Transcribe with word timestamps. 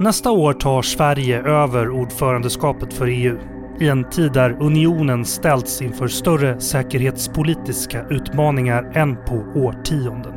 Nästa 0.00 0.30
år 0.30 0.52
tar 0.52 0.82
Sverige 0.82 1.42
över 1.42 1.90
ordförandeskapet 1.90 2.94
för 2.94 3.06
EU 3.06 3.38
i 3.80 3.88
en 3.88 4.10
tid 4.10 4.32
där 4.32 4.56
unionen 4.60 5.24
ställts 5.24 5.82
inför 5.82 6.08
större 6.08 6.60
säkerhetspolitiska 6.60 8.06
utmaningar 8.10 8.92
än 8.94 9.16
på 9.16 9.44
årtionden. 9.54 10.32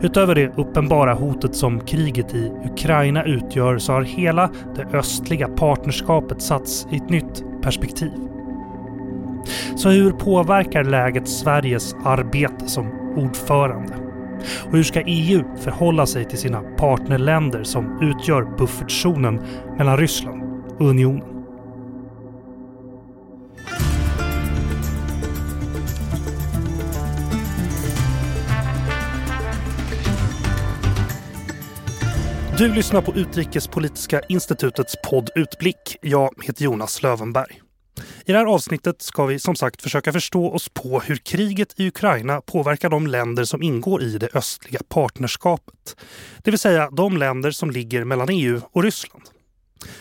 Utöver 0.00 0.34
det 0.34 0.58
uppenbara 0.58 1.14
hotet 1.14 1.56
som 1.56 1.80
kriget 1.80 2.34
i 2.34 2.52
Ukraina 2.72 3.24
utgör 3.24 3.78
så 3.78 3.92
har 3.92 4.02
hela 4.02 4.50
det 4.76 4.98
östliga 4.98 5.48
partnerskapet 5.48 6.42
satts 6.42 6.86
i 6.90 6.96
ett 6.96 7.10
nytt 7.10 7.44
perspektiv. 7.62 8.12
Så 9.76 9.88
hur 9.88 10.12
påverkar 10.12 10.84
läget 10.84 11.28
Sveriges 11.28 11.94
arbete 12.04 12.68
som 12.68 12.90
ordförande? 13.16 14.05
Och 14.66 14.72
hur 14.72 14.82
ska 14.82 15.02
EU 15.06 15.44
förhålla 15.56 16.06
sig 16.06 16.24
till 16.24 16.38
sina 16.38 16.60
partnerländer 16.60 17.64
som 17.64 17.98
utgör 18.02 18.56
buffertzonen 18.58 19.40
mellan 19.78 19.98
Ryssland 19.98 20.42
och 20.78 20.86
unionen? 20.86 21.36
Du 32.58 32.74
lyssnar 32.74 33.02
på 33.02 33.14
Utrikespolitiska 33.14 34.20
institutets 34.28 34.96
podd 35.10 35.30
Utblick. 35.34 35.96
Jag 36.00 36.30
heter 36.42 36.64
Jonas 36.64 37.02
Lövenberg. 37.02 37.65
I 38.26 38.32
det 38.32 38.38
här 38.38 38.46
avsnittet 38.46 39.02
ska 39.02 39.26
vi 39.26 39.38
som 39.38 39.56
sagt 39.56 39.82
försöka 39.82 40.12
förstå 40.12 40.52
oss 40.52 40.68
på 40.68 41.00
hur 41.00 41.16
kriget 41.16 41.80
i 41.80 41.88
Ukraina 41.88 42.40
påverkar 42.40 42.88
de 42.88 43.06
länder 43.06 43.44
som 43.44 43.62
ingår 43.62 44.02
i 44.02 44.18
det 44.18 44.28
östliga 44.34 44.80
partnerskapet. 44.88 45.96
Det 46.42 46.50
vill 46.50 46.60
säga 46.60 46.90
de 46.90 47.16
länder 47.16 47.50
som 47.50 47.70
ligger 47.70 48.04
mellan 48.04 48.28
EU 48.30 48.60
och 48.72 48.82
Ryssland. 48.82 49.22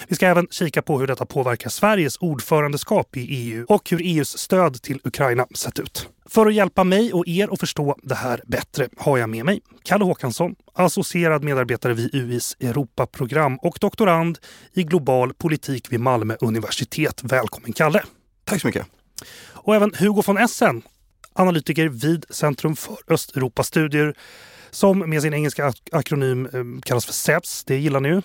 Vi 0.08 0.16
ska 0.16 0.28
även 0.28 0.48
kika 0.52 0.82
på 0.82 1.00
hur 1.00 1.08
detta 1.08 1.26
påverkar 1.26 1.70
Sveriges 1.70 2.18
ordförandeskap 2.18 3.18
i 3.18 3.22
EU 3.22 3.66
och 3.70 3.90
hur 3.90 4.02
EUs 4.02 4.38
stöd 4.38 4.82
till 4.82 5.00
Ukraina 5.04 5.48
sett 5.56 5.80
ut. 5.80 6.10
För 6.30 6.46
att 6.46 6.54
hjälpa 6.54 6.84
mig 6.84 7.14
och 7.14 7.28
er 7.28 7.54
att 7.54 7.60
förstå 7.60 7.96
det 8.04 8.16
här 8.16 8.42
bättre 8.48 8.90
har 8.98 9.18
jag 9.18 9.30
med 9.30 9.46
mig 9.46 9.62
Kalle 9.84 10.04
Håkansson, 10.04 10.56
associerad 10.74 11.44
medarbetare 11.44 11.94
vid 11.94 12.16
UIs 12.16 12.58
Europaprogram 12.60 13.58
och 13.58 13.78
doktorand 13.82 14.40
i 14.74 14.84
global 14.84 15.34
politik 15.34 15.92
vid 15.92 16.00
Malmö 16.00 16.36
universitet. 16.40 17.24
Välkommen 17.24 17.74
Kalle! 17.74 18.04
Tack 18.44 18.62
så 18.62 18.68
mycket! 18.68 18.88
Och 19.54 19.76
även 19.76 19.92
Hugo 19.96 20.24
von 20.26 20.38
Essen, 20.38 20.82
analytiker 21.34 21.90
vid 21.90 22.26
Centrum 22.30 22.76
för 22.76 22.98
Östeuropastudier 23.08 24.16
som 24.72 25.10
med 25.10 25.22
sin 25.22 25.34
engelska 25.34 25.74
akronym 25.92 26.46
eh, 26.46 26.82
kallas 26.84 27.06
för 27.06 27.14
SEVS. 27.14 27.64
Det 27.64 27.78
gillar 27.78 28.00
ni 28.00 28.10
ju. 28.10 28.22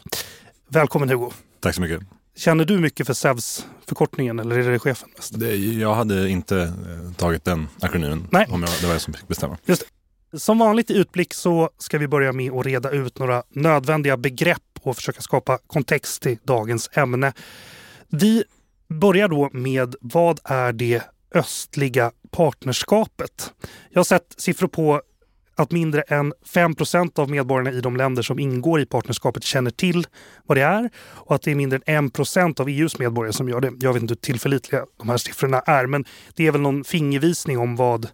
Välkommen 0.72 1.08
Hugo! 1.08 1.30
Tack 1.60 1.74
så 1.74 1.80
mycket! 1.80 2.00
Känner 2.36 2.64
du 2.64 2.78
mycket 2.78 3.06
för 3.06 3.14
SEVS-förkortningen 3.14 4.38
eller 4.38 4.58
är 4.58 4.70
det 4.70 4.78
chefen 4.78 5.08
mest? 5.16 5.40
Det, 5.40 5.56
jag 5.56 5.94
hade 5.94 6.28
inte 6.28 6.60
eh, 6.60 7.12
tagit 7.16 7.44
den 7.44 7.68
akronymen 7.80 8.28
Nej. 8.30 8.46
om 8.50 8.62
jag, 8.62 8.72
det 8.80 8.86
var 8.86 8.92
jag 8.92 9.00
som 9.00 9.14
fick 9.14 9.28
bestämma. 9.28 9.58
Just 9.64 9.84
det. 10.30 10.38
Som 10.38 10.58
vanligt 10.58 10.90
i 10.90 10.94
Utblick 10.94 11.34
så 11.34 11.70
ska 11.78 11.98
vi 11.98 12.08
börja 12.08 12.32
med 12.32 12.52
att 12.52 12.66
reda 12.66 12.90
ut 12.90 13.18
några 13.18 13.42
nödvändiga 13.48 14.16
begrepp 14.16 14.62
och 14.82 14.96
försöka 14.96 15.20
skapa 15.20 15.58
kontext 15.66 16.22
till 16.22 16.38
dagens 16.44 16.90
ämne. 16.92 17.32
Vi 18.08 18.44
börjar 18.88 19.28
då 19.28 19.50
med 19.52 19.94
vad 20.00 20.40
är 20.44 20.72
det 20.72 21.02
östliga 21.34 22.12
partnerskapet? 22.30 23.52
Jag 23.90 23.98
har 23.98 24.04
sett 24.04 24.34
siffror 24.36 24.68
på 24.68 25.02
att 25.62 25.72
mindre 25.72 26.02
än 26.02 26.32
5% 26.52 27.18
av 27.18 27.30
medborgarna 27.30 27.72
i 27.72 27.80
de 27.80 27.96
länder 27.96 28.22
som 28.22 28.38
ingår 28.38 28.80
i 28.80 28.86
partnerskapet 28.86 29.44
känner 29.44 29.70
till 29.70 30.06
vad 30.46 30.56
det 30.56 30.62
är 30.62 30.90
och 31.14 31.34
att 31.34 31.42
det 31.42 31.50
är 31.50 31.54
mindre 31.54 31.80
än 31.86 32.06
1 32.06 32.60
av 32.60 32.68
EUs 32.68 32.98
medborgare 32.98 33.32
som 33.32 33.48
gör 33.48 33.60
det. 33.60 33.72
Jag 33.80 33.92
vet 33.92 34.02
inte 34.02 34.12
hur 34.12 34.16
tillförlitliga 34.16 34.84
de 34.98 35.08
här 35.08 35.16
siffrorna 35.16 35.60
är 35.60 35.86
men 35.86 36.04
det 36.34 36.46
är 36.46 36.52
väl 36.52 36.60
någon 36.60 36.84
fingervisning 36.84 37.58
om 37.58 37.76
vad, 37.76 38.04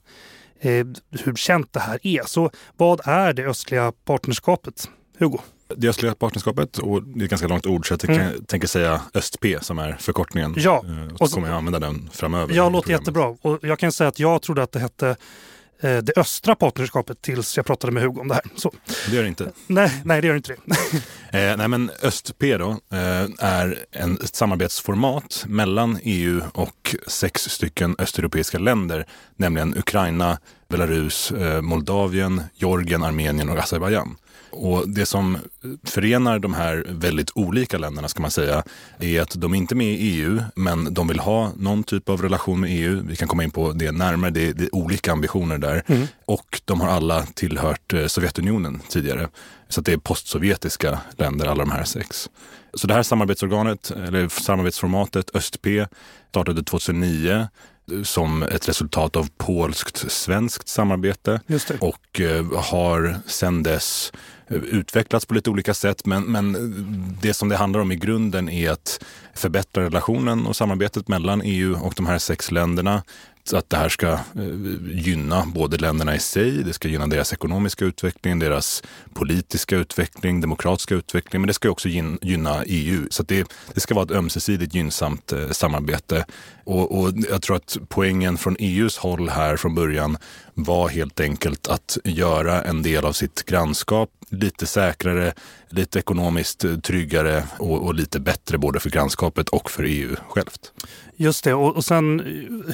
eh, 0.60 0.86
hur 1.10 1.34
känt 1.34 1.72
det 1.72 1.80
här 1.80 1.98
är. 2.02 2.22
Så 2.26 2.50
vad 2.76 3.00
är 3.04 3.32
det 3.32 3.44
östliga 3.44 3.92
partnerskapet? 4.04 4.90
Hugo? 5.18 5.38
Det 5.76 5.88
östliga 5.88 6.14
partnerskapet, 6.14 6.78
och 6.78 7.02
det 7.02 7.20
är 7.20 7.24
ett 7.24 7.30
ganska 7.30 7.48
långt 7.48 7.66
ord 7.66 7.88
så 7.88 7.94
jag 7.94 8.10
mm. 8.10 8.44
tänker 8.44 8.68
säga 8.68 9.00
ÖstP 9.14 9.44
som 9.60 9.78
är 9.78 9.96
förkortningen. 10.00 10.54
Ja. 10.56 10.84
Eh, 10.84 11.14
och 11.14 11.28
så 11.28 11.34
kommer 11.34 11.48
jag 11.48 11.56
använda 11.56 11.78
den 11.78 12.10
framöver. 12.12 12.54
Ja, 12.54 12.68
låter 12.68 12.90
jättebra. 12.90 13.36
Och 13.42 13.58
jag 13.62 13.78
kan 13.78 13.92
säga 13.92 14.08
att 14.08 14.18
jag 14.18 14.42
trodde 14.42 14.62
att 14.62 14.72
det 14.72 14.78
hette 14.78 15.16
det 15.80 16.18
östra 16.18 16.54
partnerskapet 16.54 17.22
tills 17.22 17.56
jag 17.56 17.66
pratade 17.66 17.92
med 17.92 18.02
Hugo 18.02 18.20
om 18.20 18.28
det 18.28 18.34
här. 18.34 18.44
Så. 18.56 18.72
Det 19.10 19.16
gör 19.16 19.22
det 19.22 19.28
inte. 19.28 19.52
Nej, 19.66 20.02
nej 20.04 20.20
det 20.20 20.26
gör 20.26 20.36
inte 20.36 20.52
det. 20.52 20.76
eh, 21.50 21.56
nej, 21.56 21.68
men 21.68 21.90
ÖstP 22.02 22.40
då, 22.40 22.70
eh, 22.92 23.26
är 23.38 23.84
en, 23.92 24.14
ett 24.14 24.34
samarbetsformat 24.34 25.44
mellan 25.46 25.98
EU 26.02 26.42
och 26.52 26.96
sex 27.06 27.42
stycken 27.42 27.96
östeuropeiska 27.98 28.58
länder, 28.58 29.06
nämligen 29.36 29.78
Ukraina, 29.78 30.38
Belarus, 30.68 31.30
eh, 31.30 31.62
Moldavien, 31.62 32.42
Georgien, 32.54 33.02
Armenien 33.02 33.48
och 33.48 33.58
Azerbajdzjan. 33.58 34.16
Och 34.56 34.88
det 34.88 35.06
som 35.06 35.38
förenar 35.84 36.38
de 36.38 36.54
här 36.54 36.86
väldigt 36.88 37.30
olika 37.34 37.78
länderna 37.78 38.08
ska 38.08 38.22
man 38.22 38.30
säga 38.30 38.62
är 38.98 39.20
att 39.20 39.40
de 39.40 39.54
är 39.54 39.58
inte 39.58 39.74
med 39.74 39.86
i 39.86 39.96
EU 39.96 40.42
men 40.54 40.94
de 40.94 41.08
vill 41.08 41.18
ha 41.18 41.52
någon 41.56 41.84
typ 41.84 42.08
av 42.08 42.22
relation 42.22 42.60
med 42.60 42.70
EU. 42.72 43.02
Vi 43.08 43.16
kan 43.16 43.28
komma 43.28 43.44
in 43.44 43.50
på 43.50 43.72
det 43.72 43.92
närmare, 43.92 44.30
det 44.30 44.48
är, 44.48 44.52
det 44.52 44.64
är 44.64 44.74
olika 44.74 45.12
ambitioner 45.12 45.58
där. 45.58 45.82
Mm. 45.86 46.06
Och 46.24 46.60
de 46.64 46.80
har 46.80 46.88
alla 46.88 47.26
tillhört 47.26 47.92
eh, 47.92 48.06
Sovjetunionen 48.06 48.80
tidigare. 48.88 49.28
Så 49.68 49.80
det 49.80 49.92
är 49.92 49.96
postsovjetiska 49.96 51.00
länder, 51.16 51.46
alla 51.46 51.64
de 51.64 51.70
här 51.70 51.84
sex. 51.84 52.30
Så 52.74 52.86
det 52.86 52.94
här 52.94 53.02
samarbetsorganet, 53.02 53.90
eller 53.90 54.28
samarbetsformatet 54.28 55.36
ÖstP 55.36 55.66
startade 56.30 56.62
2009 56.62 57.48
som 58.04 58.42
ett 58.42 58.68
resultat 58.68 59.16
av 59.16 59.28
polskt-svenskt 59.36 60.68
samarbete 60.68 61.40
och 61.80 62.20
eh, 62.20 62.62
har 62.62 63.16
sedan 63.26 63.62
dess 63.62 64.12
eh, 64.12 64.18
utvecklats 64.48 65.26
på 65.26 65.34
lite 65.34 65.50
olika 65.50 65.74
sätt. 65.74 66.06
Men, 66.06 66.24
men 66.24 66.56
det 67.22 67.34
som 67.34 67.48
det 67.48 67.56
handlar 67.56 67.80
om 67.80 67.92
i 67.92 67.96
grunden 67.96 68.48
är 68.48 68.70
att 68.70 69.04
förbättra 69.36 69.84
relationen 69.84 70.46
och 70.46 70.56
samarbetet 70.56 71.08
mellan 71.08 71.42
EU 71.44 71.78
och 71.82 71.94
de 71.96 72.06
här 72.06 72.18
sex 72.18 72.50
länderna 72.50 73.02
Så 73.48 73.56
att 73.56 73.70
det 73.70 73.76
här 73.76 73.88
ska 73.88 74.12
eh, 74.12 74.18
gynna 74.90 75.46
både 75.46 75.76
länderna 75.76 76.16
i 76.16 76.18
sig, 76.18 76.50
det 76.50 76.72
ska 76.72 76.88
gynna 76.88 77.06
deras 77.06 77.32
ekonomiska 77.32 77.84
utveckling, 77.84 78.38
deras 78.38 78.82
politiska 79.14 79.76
utveckling, 79.76 80.40
demokratiska 80.40 80.94
utveckling, 80.94 81.42
men 81.42 81.46
det 81.46 81.54
ska 81.54 81.70
också 81.70 81.88
gynna 81.88 82.62
EU. 82.66 83.06
Så 83.10 83.22
det, 83.22 83.48
det, 83.74 83.80
ska 83.80 83.94
vara 83.94 84.04
ett 84.04 84.10
ömsesidigt 84.10 84.74
gynnsamt 84.74 85.32
eh, 85.32 85.50
samarbete. 85.50 86.24
Och, 86.64 87.00
och 87.00 87.12
jag 87.30 87.42
tror 87.42 87.56
att 87.56 87.76
poängen 87.88 88.38
från 88.38 88.56
EUs 88.58 88.98
håll 88.98 89.28
här 89.28 89.56
från 89.56 89.74
början 89.74 90.16
var 90.54 90.88
helt 90.88 91.20
enkelt 91.20 91.68
att 91.68 91.98
göra 92.04 92.62
en 92.62 92.82
del 92.82 93.04
av 93.04 93.12
sitt 93.12 93.42
grannskap 93.42 94.10
lite 94.28 94.66
säkrare, 94.66 95.32
lite 95.68 95.98
ekonomiskt 95.98 96.82
tryggare 96.82 97.44
och, 97.58 97.86
och, 97.86 97.94
lite 97.94 98.20
bättre 98.20 98.58
både 98.58 98.80
för 98.80 98.90
grannskapet 98.90 99.48
och 99.48 99.70
för 99.70 99.84
EU 99.84 100.16
självt. 100.28 100.72
Just 101.16 101.44
det, 101.44 101.54
och, 101.54 101.76
och 101.76 101.84
sen 101.84 102.20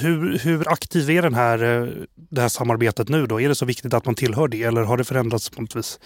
hur, 0.01 0.39
hur 0.39 0.69
aktiv 0.69 1.11
är 1.11 1.23
den 1.23 1.35
här, 1.35 1.63
eh, 1.63 1.89
det 2.31 2.41
här 2.41 2.49
samarbetet 2.49 3.09
nu 3.09 3.27
då? 3.27 3.41
Är 3.41 3.49
det 3.49 3.55
så 3.55 3.65
viktigt 3.65 3.95
att 3.95 4.07
man 4.07 4.15
tillhör 4.15 4.49
det 4.49 4.63
eller 4.63 4.83
har 4.83 4.97
det 4.97 5.05
förändrats 5.05 5.51
på 5.51 5.61
något 5.61 5.77
vis? 5.77 5.99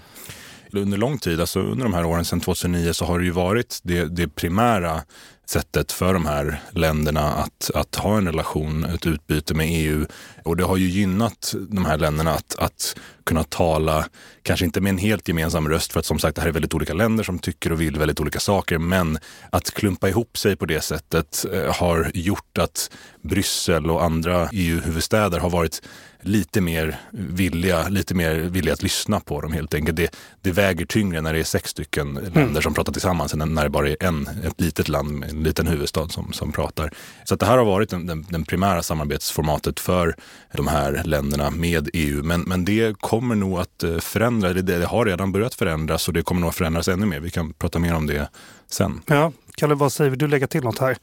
Under 0.72 0.98
lång 0.98 1.18
tid, 1.18 1.40
alltså 1.40 1.60
under 1.60 1.84
de 1.84 1.94
här 1.94 2.04
åren 2.04 2.24
sedan 2.24 2.40
2009 2.40 2.92
så 2.92 3.04
har 3.04 3.18
det 3.18 3.24
ju 3.24 3.30
varit 3.30 3.80
det, 3.82 4.04
det 4.04 4.28
primära 4.28 5.02
sättet 5.46 5.92
för 5.92 6.14
de 6.14 6.26
här 6.26 6.60
länderna 6.70 7.32
att, 7.32 7.70
att 7.74 7.94
ha 7.94 8.18
en 8.18 8.26
relation, 8.26 8.84
ett 8.84 9.06
utbyte 9.06 9.54
med 9.54 9.66
EU. 9.70 10.06
Och 10.44 10.56
det 10.56 10.64
har 10.64 10.76
ju 10.76 10.88
gynnat 10.88 11.54
de 11.68 11.84
här 11.84 11.98
länderna 11.98 12.30
att, 12.30 12.54
att 12.58 12.96
kunna 13.24 13.44
tala, 13.44 14.08
kanske 14.42 14.66
inte 14.66 14.80
med 14.80 14.90
en 14.90 14.98
helt 14.98 15.28
gemensam 15.28 15.68
röst, 15.68 15.92
för 15.92 16.00
att 16.00 16.06
som 16.06 16.18
sagt 16.18 16.36
det 16.36 16.42
här 16.42 16.48
är 16.48 16.52
väldigt 16.52 16.74
olika 16.74 16.94
länder 16.94 17.24
som 17.24 17.38
tycker 17.38 17.72
och 17.72 17.80
vill 17.80 17.98
väldigt 17.98 18.20
olika 18.20 18.40
saker. 18.40 18.78
Men 18.78 19.18
att 19.50 19.70
klumpa 19.70 20.08
ihop 20.08 20.38
sig 20.38 20.56
på 20.56 20.66
det 20.66 20.80
sättet 20.80 21.44
eh, 21.52 21.74
har 21.74 22.10
gjort 22.14 22.58
att 22.58 22.90
Bryssel 23.26 23.90
och 23.90 24.04
andra 24.04 24.48
EU-huvudstäder 24.52 25.38
har 25.38 25.50
varit 25.50 25.82
lite 26.26 26.60
mer 26.60 27.00
villiga, 27.10 27.88
lite 27.88 28.14
mer 28.14 28.34
villiga 28.34 28.74
att 28.74 28.82
lyssna 28.82 29.20
på 29.20 29.40
dem 29.40 29.52
helt 29.52 29.74
enkelt. 29.74 29.96
Det, 29.96 30.16
det 30.42 30.52
väger 30.52 30.86
tyngre 30.86 31.20
när 31.20 31.32
det 31.32 31.38
är 31.38 31.44
sex 31.44 31.70
stycken 31.70 32.14
länder 32.14 32.42
mm. 32.42 32.62
som 32.62 32.74
pratar 32.74 32.92
tillsammans 32.92 33.34
än 33.34 33.54
när 33.54 33.64
det 33.64 33.70
bara 33.70 33.88
är 33.88 33.96
en, 34.00 34.28
ett 34.44 34.60
litet 34.60 34.88
land, 34.88 35.24
en 35.24 35.42
liten 35.42 35.66
huvudstad 35.66 36.08
som, 36.08 36.32
som 36.32 36.52
pratar. 36.52 36.90
Så 37.24 37.34
att 37.34 37.40
det 37.40 37.46
här 37.46 37.58
har 37.58 37.64
varit 37.64 37.90
den, 37.90 38.06
den, 38.06 38.26
den 38.30 38.44
primära 38.44 38.82
samarbetsformatet 38.82 39.80
för 39.80 40.16
de 40.52 40.68
här 40.68 41.02
länderna 41.04 41.50
med 41.50 41.90
EU. 41.92 42.22
Men, 42.22 42.40
men 42.40 42.64
det 42.64 42.98
kommer 43.00 43.34
nog 43.34 43.58
att 43.58 43.82
eh, 43.82 43.98
förändras, 43.98 44.54
det, 44.54 44.62
det 44.62 44.86
har 44.86 45.04
redan 45.04 45.32
börjat 45.32 45.54
förändras 45.54 46.08
och 46.08 46.14
det 46.14 46.22
kommer 46.22 46.40
nog 46.40 46.48
att 46.48 46.56
förändras 46.56 46.88
ännu 46.88 47.06
mer. 47.06 47.20
Vi 47.20 47.30
kan 47.30 47.52
prata 47.52 47.78
mer 47.78 47.94
om 47.94 48.06
det 48.06 48.28
sen. 48.70 49.00
Ja, 49.06 49.32
Kalle, 49.56 49.74
vad 49.74 49.92
säger 49.92 50.10
vi? 50.10 50.16
Du 50.16 50.28
lägga 50.28 50.46
till 50.46 50.62
något 50.62 50.78
här? 50.78 50.96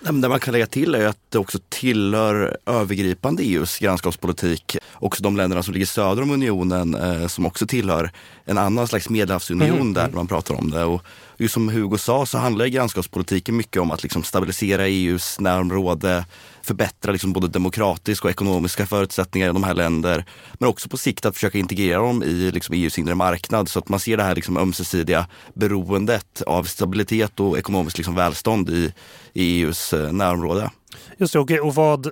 Det 0.00 0.28
man 0.28 0.40
kan 0.40 0.52
lägga 0.52 0.66
till 0.66 0.94
är 0.94 1.06
att 1.06 1.18
det 1.28 1.38
också 1.38 1.58
tillhör 1.68 2.56
övergripande 2.66 3.42
EUs 3.42 3.78
grannskapspolitik. 3.78 4.76
Också 4.92 5.22
de 5.22 5.36
länderna 5.36 5.62
som 5.62 5.74
ligger 5.74 5.86
söder 5.86 6.22
om 6.22 6.30
unionen 6.30 6.94
eh, 6.94 7.26
som 7.26 7.46
också 7.46 7.66
tillhör 7.66 8.10
en 8.44 8.58
annan 8.58 8.88
slags 8.88 9.08
medelhavsunion 9.08 9.80
mm. 9.80 9.94
där 9.94 10.08
man 10.08 10.26
pratar 10.26 10.54
om 10.54 10.70
det. 10.70 10.84
Och 10.84 11.02
Just 11.40 11.54
som 11.54 11.68
Hugo 11.68 11.98
sa 11.98 12.26
så 12.26 12.38
handlar 12.38 12.66
grannskapspolitiken 12.66 13.56
mycket 13.56 13.82
om 13.82 13.90
att 13.90 14.02
liksom 14.02 14.22
stabilisera 14.22 14.88
EUs 14.88 15.40
närområde, 15.40 16.24
förbättra 16.68 17.12
liksom 17.12 17.32
både 17.32 17.48
demokratiska 17.48 18.28
och 18.28 18.30
ekonomiska 18.30 18.86
förutsättningar 18.86 19.50
i 19.50 19.52
de 19.52 19.64
här 19.64 19.74
länderna. 19.74 20.24
Men 20.54 20.68
också 20.68 20.88
på 20.88 20.96
sikt 20.96 21.26
att 21.26 21.34
försöka 21.34 21.58
integrera 21.58 21.98
dem 21.98 22.22
i 22.22 22.50
liksom 22.50 22.74
EUs 22.74 22.98
inre 22.98 23.14
marknad 23.14 23.68
så 23.68 23.78
att 23.78 23.88
man 23.88 24.00
ser 24.00 24.16
det 24.16 24.22
här 24.22 24.34
liksom 24.34 24.56
ömsesidiga 24.56 25.26
beroendet 25.54 26.42
av 26.46 26.64
stabilitet 26.64 27.40
och 27.40 27.58
ekonomiskt 27.58 27.98
liksom 27.98 28.14
välstånd 28.14 28.70
i, 28.70 28.92
i 29.32 29.62
EUs 29.62 29.92
eh, 29.92 30.12
närområde. 30.12 30.70
Just 31.18 31.32
det, 31.32 31.38
okay. 31.38 31.58
och 31.58 31.74
vad, 31.74 32.08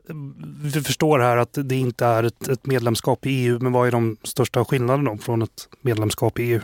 vi 0.63 0.83
förstår 0.83 1.19
här 1.19 1.37
att 1.37 1.59
det 1.65 1.77
inte 1.77 2.07
är 2.07 2.23
ett, 2.23 2.49
ett 2.49 2.67
medlemskap 2.67 3.27
i 3.27 3.31
EU, 3.31 3.59
men 3.61 3.73
vad 3.73 3.87
är 3.87 3.93
de 3.93 4.17
största 4.23 4.65
skillnaderna 4.65 5.19
från 5.19 5.43
ett 5.43 5.69
medlemskap 5.83 6.39
i 6.39 6.43
EU? 6.43 6.61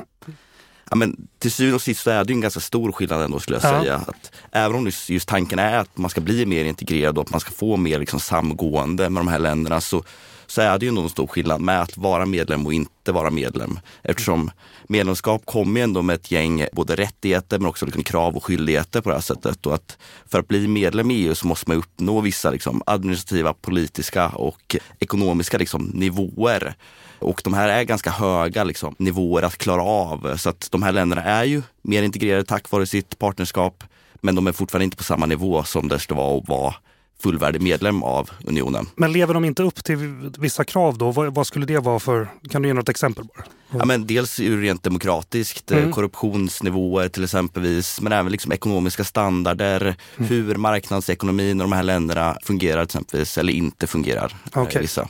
Ja, 0.93 0.97
men 0.97 1.29
till 1.39 1.53
syvende 1.53 1.75
och 1.75 1.83
sist 1.83 2.03
så 2.03 2.11
är 2.11 2.25
det 2.25 2.33
en 2.33 2.41
ganska 2.41 2.61
stor 2.61 2.93
skillnad 2.93 3.23
ändå 3.23 3.41
skulle 3.41 3.59
jag 3.63 3.75
ja. 3.75 3.81
säga. 3.81 3.97
Att 3.97 4.33
även 4.51 4.77
om 4.77 4.91
just 5.09 5.29
tanken 5.29 5.59
är 5.59 5.79
att 5.79 5.99
man 5.99 6.11
ska 6.11 6.21
bli 6.21 6.47
mer 6.47 6.65
integrerad 6.65 7.19
och 7.19 7.25
att 7.25 7.31
man 7.31 7.41
ska 7.41 7.51
få 7.51 7.77
mer 7.77 7.99
liksom 7.99 8.21
samgående 8.21 9.11
med 9.11 9.21
de 9.21 9.29
här 9.29 9.39
länderna 9.39 9.81
så, 9.81 10.05
så 10.53 10.61
är 10.61 10.79
det 10.79 10.87
ju 10.87 10.89
ändå 10.89 11.03
en 11.03 11.09
stor 11.09 11.27
skillnad 11.27 11.61
med 11.61 11.81
att 11.81 11.97
vara 11.97 12.27
medlem 12.27 12.67
och 12.67 12.73
inte 12.75 13.13
vara 13.13 13.31
medlem. 13.31 13.79
Eftersom 14.03 14.51
medlemskap 14.89 15.47
kommer 15.47 15.81
ju 15.81 15.85
ändå 15.85 16.03
med 16.03 16.15
ett 16.15 16.31
gäng 16.31 16.67
både 16.73 16.97
rättigheter 16.97 17.59
men 17.59 17.69
också 17.69 17.87
liksom 17.87 18.03
krav 18.03 18.37
och 18.37 18.45
skyldigheter 18.45 19.01
på 19.01 19.09
det 19.09 19.15
här 19.15 19.23
sättet. 19.23 19.67
Och 19.67 19.75
att 19.75 19.99
för 20.27 20.39
att 20.39 20.49
bli 20.49 20.69
medlem 20.69 21.11
i 21.11 21.15
EU 21.15 21.35
så 21.35 21.47
måste 21.47 21.71
man 21.71 21.79
uppnå 21.79 22.21
vissa 22.21 22.51
liksom 22.51 22.83
administrativa, 22.87 23.55
politiska 23.55 24.29
och 24.29 24.77
ekonomiska 24.99 25.59
liksom 25.59 25.85
nivåer. 25.85 26.75
Och 27.19 27.41
de 27.45 27.55
här 27.55 27.69
är 27.69 27.85
ganska 27.85 28.11
höga 28.11 28.65
liksom, 28.65 28.95
nivåer 28.99 29.43
att 29.43 29.59
klara 29.59 29.83
av. 29.83 30.37
Så 30.37 30.49
att 30.49 30.69
de 30.71 30.83
här 30.83 30.93
länderna 30.93 31.23
är 31.23 31.45
ju 31.45 31.63
mer 31.83 32.03
integrerade 32.03 32.45
tack 32.45 32.71
vare 32.71 32.87
sitt 32.87 33.19
partnerskap. 33.19 33.85
Men 34.21 34.35
de 34.35 34.47
är 34.47 34.53
fortfarande 34.53 34.85
inte 34.85 34.97
på 34.97 35.05
samma 35.05 35.27
nivå 35.27 35.65
som 35.65 35.89
det 35.89 35.99
skulle 35.99 36.19
vara 36.19 36.39
att 36.39 36.49
vara 36.49 36.75
fullvärdig 37.23 37.63
medlem 37.63 38.03
av 38.03 38.31
unionen. 38.45 38.87
Men 38.97 39.13
lever 39.13 39.35
de 39.35 39.45
inte 39.45 39.63
upp 39.63 39.85
till 39.85 40.31
vissa 40.39 40.65
krav 40.65 40.99
då? 40.99 41.11
Vad, 41.11 41.35
vad 41.35 41.47
skulle 41.47 41.67
det 41.67 41.79
vara 41.79 41.99
för, 41.99 42.29
kan 42.51 42.63
du 42.63 42.69
ge 42.69 42.75
något 42.75 42.89
exempel 42.89 43.25
bara? 43.25 43.45
Ja, 43.79 43.85
men 43.85 44.07
dels 44.07 44.41
ur 44.41 44.61
rent 44.61 44.83
demokratiskt, 44.83 45.71
eh, 45.71 45.79
mm. 45.79 45.93
korruptionsnivåer 45.93 47.09
till 47.09 47.25
exempelvis, 47.25 48.01
men 48.01 48.13
även 48.13 48.33
liksom 48.33 48.53
ekonomiska 48.53 49.05
standarder, 49.05 49.81
mm. 49.81 50.29
hur 50.29 50.55
marknadsekonomin 50.55 51.57
i 51.57 51.63
de 51.63 51.73
här 51.73 51.83
länderna 51.83 52.37
fungerar 52.43 52.85
till 52.85 52.97
exempelvis, 52.97 53.39
eller 53.39 53.53
inte 53.53 53.87
fungerar. 53.87 54.37
Eh, 54.55 54.63
okay. 54.63 54.83
Vissa. 54.83 55.09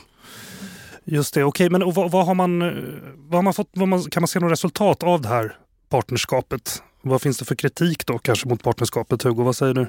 Just 1.05 1.33
det, 1.33 1.43
okej, 1.43 1.67
okay, 1.67 1.79
men 1.79 1.93
vad, 1.93 2.11
vad, 2.11 2.25
har 2.25 2.33
man, 2.33 2.59
vad 3.15 3.37
har 3.37 3.41
man 3.41 3.53
fått, 3.53 3.69
vad 3.73 3.87
man, 3.87 4.03
kan 4.03 4.21
man 4.21 4.27
se 4.27 4.39
något 4.39 4.51
resultat 4.51 5.03
av 5.03 5.21
det 5.21 5.27
här 5.27 5.57
partnerskapet? 5.89 6.83
Vad 7.01 7.21
finns 7.21 7.37
det 7.37 7.45
för 7.45 7.55
kritik 7.55 8.05
då 8.05 8.17
kanske 8.17 8.47
mot 8.47 8.63
partnerskapet? 8.63 9.23
Hugo, 9.23 9.43
vad 9.43 9.55
säger 9.55 9.73
du? 9.73 9.87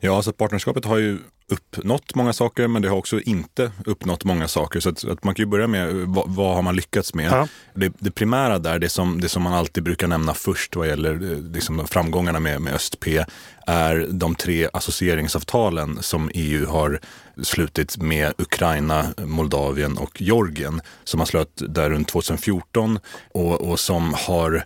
Ja, 0.00 0.16
alltså 0.16 0.32
partnerskapet 0.32 0.84
har 0.84 0.98
ju 0.98 1.18
uppnått 1.50 2.14
många 2.14 2.32
saker 2.32 2.68
men 2.68 2.82
det 2.82 2.88
har 2.88 2.96
också 2.96 3.20
inte 3.20 3.72
uppnått 3.84 4.24
många 4.24 4.48
saker. 4.48 4.80
Så 4.80 4.88
att, 4.88 5.04
att 5.04 5.24
man 5.24 5.34
kan 5.34 5.42
ju 5.42 5.50
börja 5.50 5.66
med 5.66 5.94
vad, 5.94 6.24
vad 6.28 6.54
har 6.54 6.62
man 6.62 6.76
lyckats 6.76 7.14
med? 7.14 7.32
Ja. 7.32 7.48
Det, 7.74 7.92
det, 7.98 8.10
primära 8.10 8.58
där, 8.58 8.78
det 8.78 8.88
som, 8.88 9.20
det 9.20 9.28
som 9.28 9.42
man 9.42 9.52
alltid 9.52 9.84
brukar 9.84 10.08
nämna 10.08 10.34
först 10.34 10.76
vad 10.76 10.88
gäller 10.88 11.32
eh, 11.32 11.38
liksom, 11.38 11.86
framgångarna 11.86 12.40
med, 12.40 12.60
med 12.60 12.74
Öst-P 12.74 13.24
är 13.66 14.06
de 14.10 14.34
tre 14.34 14.68
associeringsavtalen 14.72 16.02
som 16.02 16.30
EU 16.34 16.66
har 16.66 17.00
slutit 17.42 17.96
med 17.96 18.32
Ukraina, 18.38 19.06
Moldavien 19.24 19.98
och 19.98 20.20
Georgien 20.22 20.80
som 21.04 21.18
man 21.18 21.26
slöt 21.26 21.62
där 21.68 21.90
runt 21.90 22.08
2014 22.08 22.98
och, 23.34 23.60
och 23.60 23.80
som 23.80 24.14
har 24.14 24.64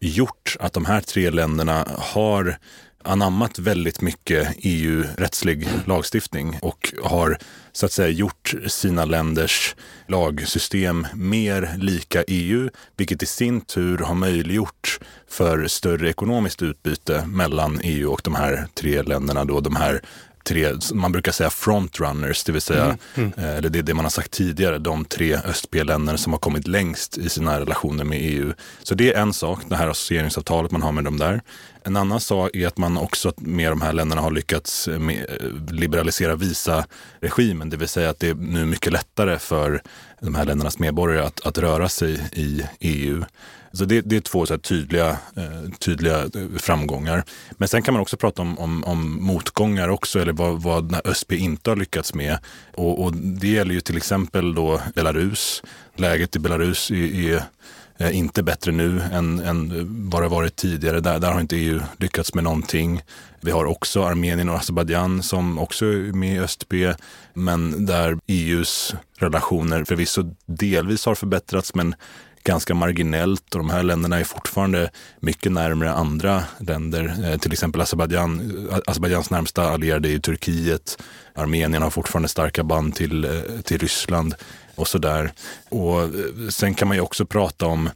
gjort 0.00 0.56
att 0.60 0.72
de 0.72 0.84
här 0.84 1.00
tre 1.00 1.30
länderna 1.30 1.86
har 1.98 2.58
anammat 3.04 3.58
väldigt 3.58 4.00
mycket 4.00 4.54
EU-rättslig 4.56 5.68
lagstiftning 5.86 6.58
och 6.62 6.94
har 7.02 7.38
så 7.72 7.86
att 7.86 7.92
säga 7.92 8.08
gjort 8.08 8.54
sina 8.66 9.04
länders 9.04 9.74
lagsystem 10.08 11.06
mer 11.14 11.74
lika 11.78 12.24
EU, 12.26 12.70
vilket 12.96 13.22
i 13.22 13.26
sin 13.26 13.60
tur 13.60 13.98
har 13.98 14.14
möjliggjort 14.14 14.98
för 15.28 15.66
större 15.66 16.10
ekonomiskt 16.10 16.62
utbyte 16.62 17.26
mellan 17.26 17.80
EU 17.82 18.12
och 18.12 18.20
de 18.24 18.34
här 18.34 18.66
tre 18.74 19.02
länderna, 19.02 19.44
då 19.44 19.60
de 19.60 19.76
här 19.76 20.02
tre, 20.44 20.72
man 20.92 21.12
brukar 21.12 21.32
säga 21.32 21.50
frontrunners, 21.50 22.44
det 22.44 22.52
vill 22.52 22.62
säga, 22.62 22.84
mm, 22.84 22.98
mm. 23.14 23.32
Eh, 23.36 23.56
eller 23.56 23.68
det 23.68 23.78
är 23.78 23.82
det 23.82 23.94
man 23.94 24.04
har 24.04 24.10
sagt 24.10 24.30
tidigare, 24.30 24.78
de 24.78 25.04
tre 25.04 25.34
öst-B-länder 25.34 26.16
som 26.16 26.32
har 26.32 26.40
kommit 26.40 26.68
längst 26.68 27.18
i 27.18 27.28
sina 27.28 27.60
relationer 27.60 28.04
med 28.04 28.18
EU. 28.22 28.52
Så 28.82 28.94
det 28.94 29.12
är 29.12 29.22
en 29.22 29.32
sak, 29.32 29.60
det 29.68 29.76
här 29.76 29.88
associeringsavtalet 29.88 30.70
man 30.70 30.82
har 30.82 30.92
med 30.92 31.04
dem 31.04 31.18
där. 31.18 31.40
En 31.84 31.96
annan 31.96 32.20
sak 32.20 32.50
är 32.54 32.66
att 32.66 32.78
man 32.78 32.96
också 32.98 33.32
med 33.36 33.72
de 33.72 33.80
här 33.80 33.92
länderna 33.92 34.22
har 34.22 34.30
lyckats 34.30 34.88
med, 34.88 35.26
liberalisera 35.70 36.36
visaregimen, 36.36 37.70
det 37.70 37.76
vill 37.76 37.88
säga 37.88 38.10
att 38.10 38.18
det 38.18 38.28
är 38.28 38.34
nu 38.34 38.64
mycket 38.64 38.92
lättare 38.92 39.38
för 39.38 39.82
de 40.20 40.34
här 40.34 40.44
ländernas 40.44 40.78
medborgare 40.78 41.26
att, 41.26 41.46
att 41.46 41.58
röra 41.58 41.88
sig 41.88 42.20
i 42.32 42.62
EU. 42.80 43.24
Så 43.72 43.84
det, 43.84 44.00
det 44.00 44.16
är 44.16 44.20
två 44.20 44.46
så 44.46 44.58
tydliga, 44.58 45.08
eh, 45.36 45.70
tydliga 45.78 46.22
eh, 46.22 46.56
framgångar. 46.56 47.24
Men 47.50 47.68
sen 47.68 47.82
kan 47.82 47.94
man 47.94 48.00
också 48.00 48.16
prata 48.16 48.42
om, 48.42 48.58
om, 48.58 48.84
om 48.84 49.22
motgångar 49.22 49.88
också, 49.88 50.20
eller 50.20 50.32
vad, 50.32 50.62
vad 50.62 51.06
ÖSP 51.06 51.32
inte 51.32 51.70
har 51.70 51.76
lyckats 51.76 52.14
med. 52.14 52.38
Och, 52.74 53.04
och, 53.04 53.16
det 53.16 53.48
gäller 53.48 53.74
ju 53.74 53.80
till 53.80 53.96
exempel 53.96 54.54
då 54.54 54.80
Belarus. 54.94 55.62
Läget 55.96 56.36
i 56.36 56.38
Belarus 56.38 56.90
är, 56.90 57.30
är 57.30 57.42
eh, 57.98 58.16
inte 58.16 58.42
bättre 58.42 58.72
nu 58.72 59.00
än, 59.12 59.38
än 59.38 59.86
vad 60.10 60.22
det 60.22 60.28
varit 60.28 60.56
tidigare. 60.56 61.00
Där, 61.00 61.18
där 61.18 61.32
har 61.32 61.40
inte 61.40 61.56
EU 61.56 61.80
lyckats 61.98 62.34
med 62.34 62.44
någonting. 62.44 63.02
Vi 63.40 63.50
har 63.50 63.64
också 63.64 64.04
Armenien 64.04 64.48
och 64.48 64.56
Azerbajdzjan 64.56 65.22
som 65.22 65.58
också 65.58 65.86
är 65.86 66.12
med 66.12 66.34
i 66.34 66.38
ÖstB, 66.38 66.74
men 67.34 67.86
där 67.86 68.18
EUs 68.26 68.94
relationer 69.18 69.84
förvisso 69.84 70.34
delvis 70.46 71.06
har 71.06 71.14
förbättrats, 71.14 71.74
men 71.74 71.94
ganska 72.44 72.74
marginellt 72.74 73.54
och 73.54 73.58
de 73.58 73.70
här 73.70 73.82
länderna 73.82 74.20
är 74.20 74.24
fortfarande 74.24 74.90
mycket 75.20 75.52
närmare 75.52 75.92
andra 75.92 76.44
länder. 76.58 77.14
Eh, 77.24 77.38
till 77.38 77.52
exempel 77.52 77.80
Azerbajdzjan, 77.80 78.68
eh, 78.70 78.78
Azerbajdzjans 78.86 79.30
närmsta 79.30 79.70
allierade 79.70 80.08
är 80.08 80.18
Turkiet. 80.18 81.02
Armenien 81.34 81.82
har 81.82 81.90
fortfarande 81.90 82.28
starka 82.28 82.64
band 82.64 82.94
till, 82.94 83.24
eh, 83.24 83.60
till 83.64 83.78
Ryssland 83.78 84.34
och 84.74 84.88
sådär. 84.88 85.32
Och 85.68 86.10
sen 86.48 86.74
kan 86.74 86.88
man 86.88 86.96
ju 86.96 87.00
också 87.00 87.26
prata 87.26 87.66
om 87.66 87.90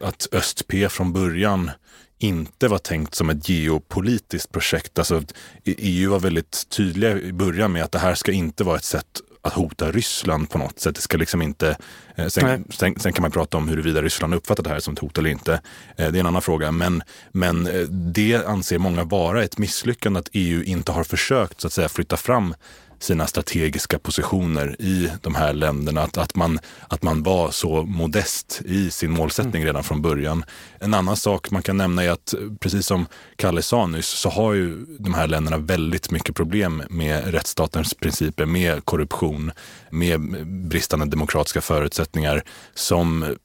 att 0.00 0.28
Öst-P 0.32 0.88
från 0.88 1.12
början 1.12 1.70
inte 2.18 2.68
var 2.68 2.78
tänkt 2.78 3.14
som 3.14 3.30
ett 3.30 3.48
geopolitiskt 3.48 4.52
projekt. 4.52 4.98
Alltså, 4.98 5.22
EU 5.64 6.10
var 6.10 6.20
väldigt 6.20 6.68
tydliga 6.68 7.18
i 7.18 7.32
början 7.32 7.72
med 7.72 7.84
att 7.84 7.92
det 7.92 7.98
här 7.98 8.14
ska 8.14 8.32
inte 8.32 8.64
vara 8.64 8.76
ett 8.76 8.84
sätt 8.84 9.20
att 9.44 9.52
hota 9.52 9.90
Ryssland 9.90 10.50
på 10.50 10.58
något 10.58 10.80
sätt. 10.80 10.94
Det 10.94 11.00
ska 11.00 11.18
liksom 11.18 11.42
inte, 11.42 11.76
eh, 12.16 12.26
sen, 12.26 12.64
sen, 12.70 12.98
sen, 12.98 13.12
kan 13.12 13.22
man 13.22 13.30
prata 13.30 13.56
om 13.56 13.68
huruvida 13.68 14.02
Ryssland 14.02 14.34
uppfattar 14.34 14.62
det 14.62 14.70
här 14.70 14.80
som 14.80 14.94
ett 14.94 15.00
hot 15.00 15.18
eller 15.18 15.30
inte. 15.30 15.52
Eh, 15.96 16.10
det 16.12 16.18
är 16.18 16.20
en 16.20 16.26
annan 16.26 16.42
fråga. 16.42 16.72
Men, 16.72 17.02
men 17.32 17.66
eh, 17.66 17.82
det 17.88 18.46
anser 18.46 18.78
många 18.78 19.04
vara 19.04 19.42
ett 19.42 19.58
misslyckande 19.58 20.20
att 20.20 20.28
EU 20.32 20.62
inte 20.62 20.92
har 20.92 21.04
försökt 21.04 21.60
så 21.60 21.66
att 21.66 21.72
säga 21.72 21.88
flytta 21.88 22.16
fram 22.16 22.54
sina 22.98 23.26
strategiska 23.26 23.98
positioner 23.98 24.76
i 24.78 25.10
de 25.22 25.34
här 25.34 25.52
länderna. 25.52 26.02
Att, 26.02 26.18
att, 26.18 26.34
man, 26.34 26.58
att 26.88 27.02
man 27.02 27.22
var 27.22 27.50
så 27.50 27.82
modest 27.82 28.62
i 28.64 28.90
sin 28.90 29.10
målsättning 29.10 29.62
mm. 29.62 29.66
redan 29.66 29.84
från 29.84 30.02
början. 30.02 30.44
En 30.80 30.94
annan 30.94 31.16
sak 31.16 31.50
man 31.50 31.62
kan 31.62 31.76
nämna 31.76 32.04
är 32.04 32.10
att 32.10 32.34
precis 32.60 32.86
som 32.86 33.06
Kalle 33.36 33.62
sa 33.62 33.86
nyss 33.86 34.06
så 34.06 34.28
har 34.28 34.52
ju 34.52 34.86
de 34.98 35.14
här 35.14 35.26
länderna 35.26 35.58
väldigt 35.58 36.10
mycket 36.10 36.36
problem 36.36 36.82
med 36.90 37.30
rättsstatens 37.34 37.94
principer, 37.94 38.46
med 38.46 38.84
korruption, 38.84 39.52
med 39.90 40.46
bristande 40.46 41.06
demokratiska 41.06 41.60
förutsättningar 41.60 42.42
som 42.74 43.36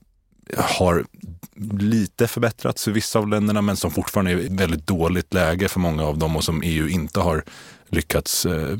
har 0.57 1.05
lite 1.79 2.27
förbättrats 2.27 2.87
i 2.87 2.91
vissa 2.91 3.19
av 3.19 3.27
länderna 3.27 3.61
men 3.61 3.77
som 3.77 3.91
fortfarande 3.91 4.31
är 4.31 4.39
i 4.39 4.47
väldigt 4.55 4.87
dåligt 4.87 5.33
läge 5.33 5.67
för 5.67 5.79
många 5.79 6.03
av 6.03 6.17
dem 6.17 6.35
och 6.35 6.43
som 6.43 6.61
EU 6.63 6.87
inte 6.87 7.19
har 7.19 7.43
lyckats, 7.89 8.45
eh, 8.45 8.77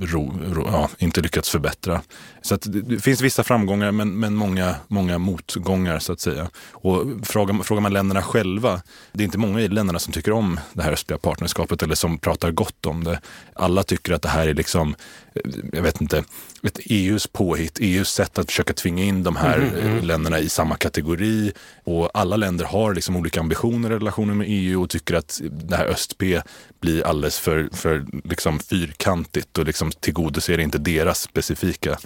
ro, 0.00 0.32
ro, 0.52 0.66
ja, 0.66 0.90
inte 0.98 1.20
lyckats 1.20 1.50
förbättra. 1.50 2.00
Så 2.42 2.56
det 2.56 2.98
finns 2.98 3.20
vissa 3.20 3.44
framgångar 3.44 3.92
men, 3.92 4.18
men 4.18 4.34
många, 4.34 4.74
många 4.88 5.18
motgångar 5.18 5.98
så 5.98 6.12
att 6.12 6.20
säga. 6.20 6.50
Och 6.72 7.06
frågar, 7.22 7.62
frågar 7.62 7.80
man 7.80 7.92
länderna 7.92 8.22
själva, 8.22 8.82
det 9.12 9.22
är 9.22 9.24
inte 9.24 9.38
många 9.38 9.60
i 9.60 9.68
länderna 9.68 9.98
som 9.98 10.12
tycker 10.12 10.32
om 10.32 10.60
det 10.72 10.82
här 10.82 10.92
östliga 10.92 11.18
partnerskapet 11.18 11.82
eller 11.82 11.94
som 11.94 12.18
pratar 12.18 12.50
gott 12.50 12.86
om 12.86 13.04
det. 13.04 13.20
Alla 13.54 13.82
tycker 13.82 14.12
att 14.12 14.22
det 14.22 14.28
här 14.28 14.48
är 14.48 14.54
liksom, 14.54 14.94
eh, 15.34 15.50
jag 15.72 15.82
vet 15.82 16.00
inte, 16.00 16.24
ett 16.62 16.78
EUs 16.84 17.26
påhitt, 17.26 17.78
EUs 17.80 18.08
sätt 18.08 18.38
att 18.38 18.46
försöka 18.46 18.72
tvinga 18.72 19.04
in 19.04 19.22
de 19.22 19.36
här 19.36 19.58
mm, 19.58 19.74
mm. 19.74 20.04
länderna 20.04 20.38
i 20.38 20.48
samma 20.48 20.76
kategori. 20.76 21.52
Och 21.84 22.10
alla 22.14 22.36
länder 22.36 22.64
har 22.64 22.94
liksom 22.94 23.16
olika 23.16 23.40
ambitioner 23.40 23.90
i 23.90 23.94
relationen 23.94 24.38
med 24.38 24.46
EU 24.50 24.82
och 24.82 24.90
tycker 24.90 25.14
att 25.14 25.40
det 25.50 25.76
här 25.76 25.86
öst-P 25.86 26.40
blir 26.80 27.06
alldeles 27.06 27.38
för, 27.38 27.68
för 27.72 28.06
liksom 28.24 28.60
fyrkantigt 28.60 29.58
och 29.58 29.64
liksom 29.64 29.92
tillgodoser 29.92 30.58
inte 30.58 30.78
deras 30.78 31.20
specifika 31.20 31.98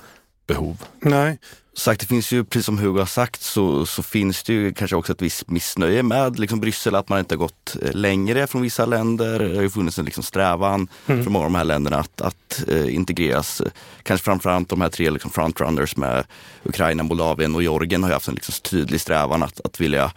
behov. 0.46 0.82
Nej, 1.00 1.38
sagt, 1.76 2.00
det 2.00 2.06
finns 2.06 2.32
ju, 2.32 2.44
precis 2.44 2.66
som 2.66 2.78
Hugo 2.78 2.98
har 2.98 3.06
sagt, 3.06 3.42
så, 3.42 3.86
så 3.86 4.02
finns 4.02 4.42
det 4.42 4.52
ju 4.52 4.72
kanske 4.72 4.96
också 4.96 5.12
ett 5.12 5.22
visst 5.22 5.48
missnöje 5.48 6.02
med 6.02 6.38
liksom 6.38 6.60
Bryssel, 6.60 6.94
att 6.94 7.08
man 7.08 7.18
inte 7.18 7.34
har 7.34 7.38
gått 7.38 7.76
eh, 7.82 7.92
längre 7.92 8.46
från 8.46 8.62
vissa 8.62 8.86
länder. 8.86 9.38
Det 9.38 9.56
har 9.56 9.62
ju 9.62 9.70
funnits 9.70 9.98
en 9.98 10.04
liksom 10.04 10.22
strävan 10.22 10.88
mm. 11.06 11.24
från 11.24 11.32
många 11.32 11.44
av 11.44 11.52
de 11.52 11.58
här 11.58 11.64
länderna 11.64 11.96
att, 11.96 12.20
att 12.20 12.64
uh, 12.68 12.94
integreras. 12.94 13.62
Kanske 14.02 14.24
framförallt 14.24 14.68
de 14.68 14.80
här 14.80 14.88
tre 14.88 15.10
liksom 15.10 15.30
frontrunners 15.30 15.96
med 15.96 16.24
Ukraina, 16.64 17.02
Moldavien 17.02 17.54
och 17.54 17.62
Georgien 17.62 18.02
har 18.02 18.10
ju 18.10 18.14
haft 18.14 18.28
en 18.28 18.34
liksom 18.34 18.54
tydlig 18.62 19.00
strävan 19.00 19.42
att, 19.42 19.60
att 19.64 19.80
vilja 19.80 20.12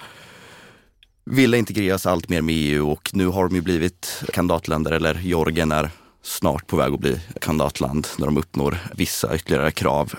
vilja 1.30 1.58
integreras 1.58 2.06
allt 2.06 2.30
mer 2.30 2.42
med 2.42 2.56
EU 2.56 2.92
och 2.92 3.10
nu 3.14 3.28
har 3.28 3.48
de 3.48 3.56
ju 3.56 3.62
blivit 3.62 4.24
kandidatländer, 4.34 4.92
eller 4.92 5.14
Georgien 5.14 5.72
är 5.72 5.90
snart 6.24 6.68
på 6.68 6.76
väg 6.76 6.94
att 6.94 7.00
bli 7.00 7.20
kandidatland 7.42 8.08
när 8.18 8.26
de 8.26 8.38
uppnår 8.38 8.78
vissa 8.96 9.36
ytterligare 9.36 9.72
krav. 9.72 10.14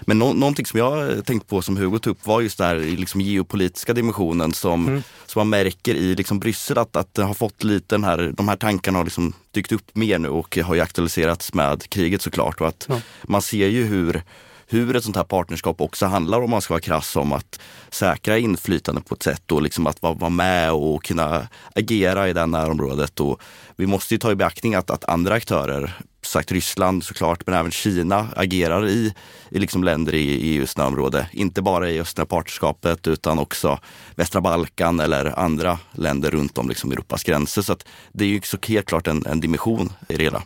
Men 0.00 0.18
no 0.18 0.32
någonting 0.32 0.66
som 0.66 0.78
jag 0.78 1.26
tänkt 1.26 1.46
på 1.46 1.62
som 1.62 1.76
Hugo 1.76 1.98
tog 1.98 2.10
upp 2.10 2.26
var 2.26 2.40
just 2.40 2.58
det 2.58 2.64
här 2.64 2.76
liksom 2.76 3.20
geopolitiska 3.20 3.92
dimensionen 3.92 4.52
som, 4.52 4.88
mm. 4.88 5.02
som 5.26 5.40
man 5.40 5.48
märker 5.48 5.94
i 5.94 6.14
liksom 6.14 6.38
Bryssel 6.38 6.78
att, 6.78 6.96
att 6.96 7.14
det 7.14 7.22
har 7.22 7.34
fått 7.34 7.64
lite 7.64 7.94
den 7.94 8.04
här, 8.04 8.32
de 8.36 8.48
här 8.48 8.56
tankarna 8.56 8.98
har 8.98 9.04
liksom 9.04 9.32
dykt 9.50 9.72
upp 9.72 9.96
mer 9.96 10.18
nu 10.18 10.28
och 10.28 10.56
har 10.56 10.74
ju 10.74 10.80
aktualiserats 10.80 11.54
med 11.54 11.88
kriget 11.88 12.22
såklart. 12.22 12.60
Och 12.60 12.68
att 12.68 12.86
ja. 12.88 13.00
man 13.22 13.42
ser 13.42 13.68
ju 13.68 13.84
hur 13.84 14.22
hur 14.72 14.96
ett 14.96 15.04
sånt 15.04 15.16
här 15.16 15.24
partnerskap 15.24 15.80
också 15.80 16.06
handlar 16.06 16.42
om 16.42 16.50
man 16.50 16.60
ska 16.60 16.74
vara 16.74 16.80
krass 16.80 17.16
om 17.16 17.32
att 17.32 17.60
säkra 17.90 18.38
inflytande 18.38 19.00
på 19.00 19.14
ett 19.14 19.22
sätt 19.22 19.52
och 19.52 19.62
liksom 19.62 19.86
att 19.86 20.02
vara, 20.02 20.14
vara 20.14 20.30
med 20.30 20.72
och 20.72 21.04
kunna 21.04 21.48
agera 21.74 22.28
i 22.28 22.32
det 22.32 22.46
närområdet. 22.46 23.20
Och 23.20 23.42
vi 23.76 23.86
måste 23.86 24.14
ju 24.14 24.18
ta 24.18 24.32
i 24.32 24.34
beaktning 24.34 24.74
att, 24.74 24.90
att 24.90 25.04
andra 25.04 25.34
aktörer, 25.34 25.98
sagt 26.22 26.52
Ryssland 26.52 27.04
såklart, 27.04 27.46
men 27.46 27.54
även 27.54 27.70
Kina 27.70 28.28
agerar 28.36 28.88
i, 28.88 29.14
i 29.50 29.58
liksom 29.58 29.84
länder 29.84 30.14
i, 30.14 30.22
i 30.22 30.56
EUs 30.56 30.76
närområde. 30.76 31.26
Inte 31.32 31.62
bara 31.62 31.90
i 31.90 32.00
östra 32.00 32.26
partnerskapet 32.26 33.06
utan 33.06 33.38
också 33.38 33.78
västra 34.14 34.40
Balkan 34.40 35.00
eller 35.00 35.38
andra 35.38 35.78
länder 35.92 36.30
runt 36.30 36.58
om 36.58 36.68
liksom 36.68 36.92
Europas 36.92 37.24
gränser. 37.24 37.62
Så 37.62 37.76
det 38.12 38.24
är 38.24 38.28
ju 38.28 38.40
så 38.44 38.58
helt 38.68 38.86
klart 38.86 39.06
en, 39.06 39.26
en 39.26 39.40
dimension 39.40 39.92
i 40.08 40.16
det 40.16 40.22
hela. 40.22 40.42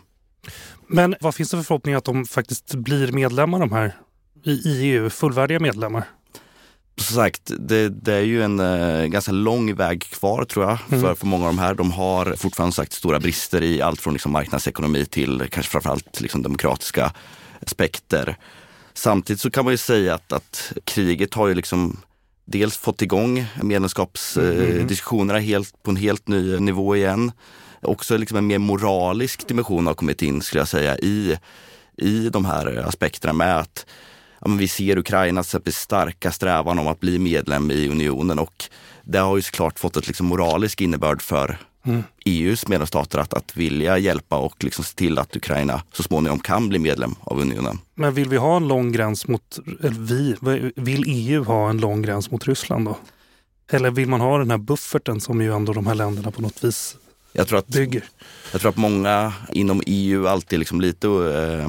Men 0.87 1.15
vad 1.21 1.35
finns 1.35 1.51
det 1.51 1.57
för 1.57 1.65
förhoppningar 1.65 1.99
att 1.99 2.05
de 2.05 2.25
faktiskt 2.25 2.75
blir 2.75 3.13
medlemmar 3.13 3.61
de 3.61 3.73
här 3.73 3.97
i 4.45 4.63
EU 4.67 5.11
fullvärdiga 5.11 5.61
medlemmar? 5.61 6.05
Som 6.97 7.17
sagt, 7.17 7.53
det, 7.59 7.89
det, 7.89 8.15
är 8.15 8.21
ju 8.21 8.43
en 8.43 8.61
uh, 8.61 9.07
ganska 9.07 9.33
lång 9.33 9.75
väg 9.75 10.03
kvar 10.03 10.45
tror 10.45 10.65
jag 10.65 10.79
mm. 10.89 11.01
för, 11.01 11.15
för 11.15 11.27
många 11.27 11.47
av 11.47 11.55
de 11.55 11.59
här. 11.59 11.75
De 11.75 11.91
har 11.91 12.35
fortfarande 12.37 12.77
sagt 12.77 12.93
stora 12.93 13.21
brister 13.21 13.63
i 13.63 13.83
allt 13.83 14.01
från 14.01 14.13
liksom, 14.13 14.33
marknadsekonomi 14.33 15.07
till 15.07 15.49
kanske 15.51 15.73
framförallt 15.73 16.21
liksom, 16.21 16.43
demokratiska 16.43 17.13
aspekter. 17.61 18.37
Samtidigt 18.95 19.41
så 19.41 19.51
kan 19.51 19.65
man 19.65 19.73
ju 19.73 19.79
säga 19.79 20.15
att, 20.15 20.33
att 20.33 20.73
kriget 20.85 21.35
har 21.35 21.49
ju 21.49 21.55
liksom 21.55 21.97
dels 22.45 22.77
fått 22.77 23.03
igång 23.03 23.47
medlemskapsdiskussionerna 23.63 25.39
mm. 25.39 25.61
uh, 25.61 25.67
på 25.83 25.91
en 25.91 25.97
helt 25.97 26.29
ny 26.29 26.59
nivå 26.59 26.97
igen. 26.97 27.33
Också 27.83 28.17
liksom 28.17 28.39
en 28.39 28.47
mer 28.47 28.59
moralisk 28.59 29.49
dimension 29.49 29.87
har 29.87 29.95
kommit 29.95 30.23
in 30.23 30.43
skulle 30.43 30.61
jag 30.61 30.69
säga 30.69 30.99
i, 30.99 31.39
i 31.97 32.29
de 32.29 32.45
här 32.45 32.89
aspekterna 32.89 33.33
med 33.33 33.59
att 33.59 33.87
ja, 34.45 34.51
vi 34.51 34.69
ser 34.69 34.99
Ukrainas 34.99 35.57
starka 35.71 36.33
strävan 36.33 36.79
om 36.79 36.87
att 36.87 37.01
bli 37.01 37.19
medlem 37.19 37.71
i 37.71 37.89
unionen 37.89 38.39
och 38.39 38.65
det 39.05 39.19
har 39.19 39.37
ju 39.37 39.43
såklart 39.43 39.79
fått 39.79 39.97
ett 39.97 40.07
liksom 40.07 40.27
moralisk 40.27 40.81
innebörd 40.81 41.23
för 41.23 41.59
mm. 41.87 42.03
EUs 42.25 42.69
medlemsstater 42.69 43.19
att, 43.19 43.35
att 43.35 43.57
vilja 43.57 43.99
hjälpa 43.99 44.37
och 44.37 44.65
liksom 44.65 44.85
se 44.85 44.95
till 44.95 45.19
att 45.19 45.37
Ukraina 45.37 45.83
så 45.93 46.03
småningom 46.03 46.39
kan 46.39 46.69
bli 46.69 46.79
medlem 46.79 47.15
av 47.21 47.41
unionen. 47.41 47.79
Men 47.95 48.15
vill 48.15 48.29
vi 48.29 48.37
ha 48.37 48.57
en 48.57 48.69
lång 48.69 48.93
gräns 48.93 49.29
mot, 49.29 49.59
vi, 50.09 50.37
vill 50.77 51.05
EU 51.07 51.45
ha 51.45 51.71
en 51.71 51.79
lång 51.79 52.03
gräns 52.03 52.31
mot 52.31 52.47
Ryssland 52.47 52.85
då? 52.85 52.97
Eller 53.71 53.91
vill 53.91 54.09
man 54.09 54.21
ha 54.21 54.39
den 54.39 54.51
här 54.51 54.59
bufferten 54.59 55.21
som 55.21 55.43
ju 55.43 55.55
ändå 55.55 55.73
de 55.73 55.87
här 55.87 55.95
länderna 55.95 56.31
på 56.31 56.43
något 56.43 56.65
vis 56.65 56.97
jag 57.37 57.49
tror 57.49 57.59
att, 57.59 57.67
bygger? 57.67 58.05
Jag 58.53 58.61
tror 58.61 58.71
att 58.71 58.77
många 58.77 59.33
inom 59.53 59.83
EU 59.87 60.27
alltid 60.27 60.59
liksom 60.59 60.81
lite 60.81 61.09
eh, 61.09 61.69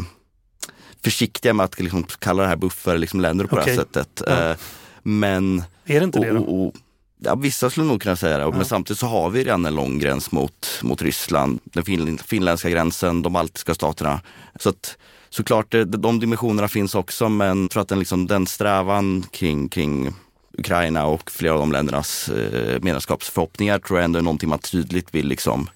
försiktiga 1.05 1.53
med 1.53 1.63
att 1.63 1.79
liksom 1.79 2.03
kalla 2.03 2.43
det 2.43 2.49
här 2.49 2.55
buffer 2.55 2.97
liksom 2.97 3.21
länder 3.21 3.45
på 3.45 3.55
okay. 3.55 3.65
det 3.65 3.71
här 3.71 3.77
sättet. 3.77 4.21
Ja. 4.27 4.49
Eh, 4.49 4.57
men... 5.03 5.63
Är 5.85 5.99
det 5.99 6.03
inte 6.03 6.19
det 6.19 6.31
då? 6.31 6.39
Och, 6.39 6.65
och, 6.65 6.73
ja, 7.17 7.35
vissa 7.35 7.69
skulle 7.69 7.87
nog 7.87 8.01
kunna 8.01 8.15
säga 8.15 8.37
det, 8.37 8.43
ja. 8.43 8.51
men 8.51 8.65
samtidigt 8.65 8.99
så 8.99 9.05
har 9.05 9.29
vi 9.29 9.43
redan 9.43 9.65
en 9.65 9.75
lång 9.75 9.99
gräns 9.99 10.31
mot, 10.31 10.79
mot 10.81 11.01
Ryssland, 11.01 11.59
den 11.63 11.83
fin, 11.85 12.17
finländska 12.17 12.69
gränsen, 12.69 13.21
de 13.21 13.33
baltiska 13.33 13.73
staterna. 13.73 14.21
Så 14.59 14.69
att, 14.69 14.97
såklart, 15.29 15.71
det, 15.71 15.85
de 15.85 16.19
dimensionerna 16.19 16.67
finns 16.67 16.95
också, 16.95 17.29
men 17.29 17.61
jag 17.61 17.71
tror 17.71 17.81
att 17.81 17.89
den, 17.89 17.99
liksom, 17.99 18.27
den 18.27 18.47
strävan 18.47 19.25
kring, 19.31 19.69
kring 19.69 20.13
Ukraina 20.57 21.05
och 21.05 21.31
flera 21.31 21.53
av 21.53 21.59
de 21.59 21.71
ländernas 21.71 22.29
eh, 22.29 22.81
medlemskapsförhoppningar 22.81 23.79
tror 23.79 23.99
jag 23.99 24.05
ändå 24.05 24.19
är 24.19 24.23
någonting 24.23 24.49
man 24.49 24.59
tydligt 24.59 25.15
vill 25.15 25.27
liksom 25.27 25.69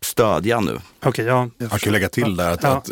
stödja 0.00 0.60
nu. 0.60 0.78
Okay, 1.04 1.24
ja, 1.24 1.48
jag, 1.58 1.72
jag 1.72 1.80
kan 1.80 1.92
lägga 1.92 2.08
till 2.08 2.36
där 2.36 2.50
att, 2.50 2.62
ja. 2.62 2.76
att 2.76 2.90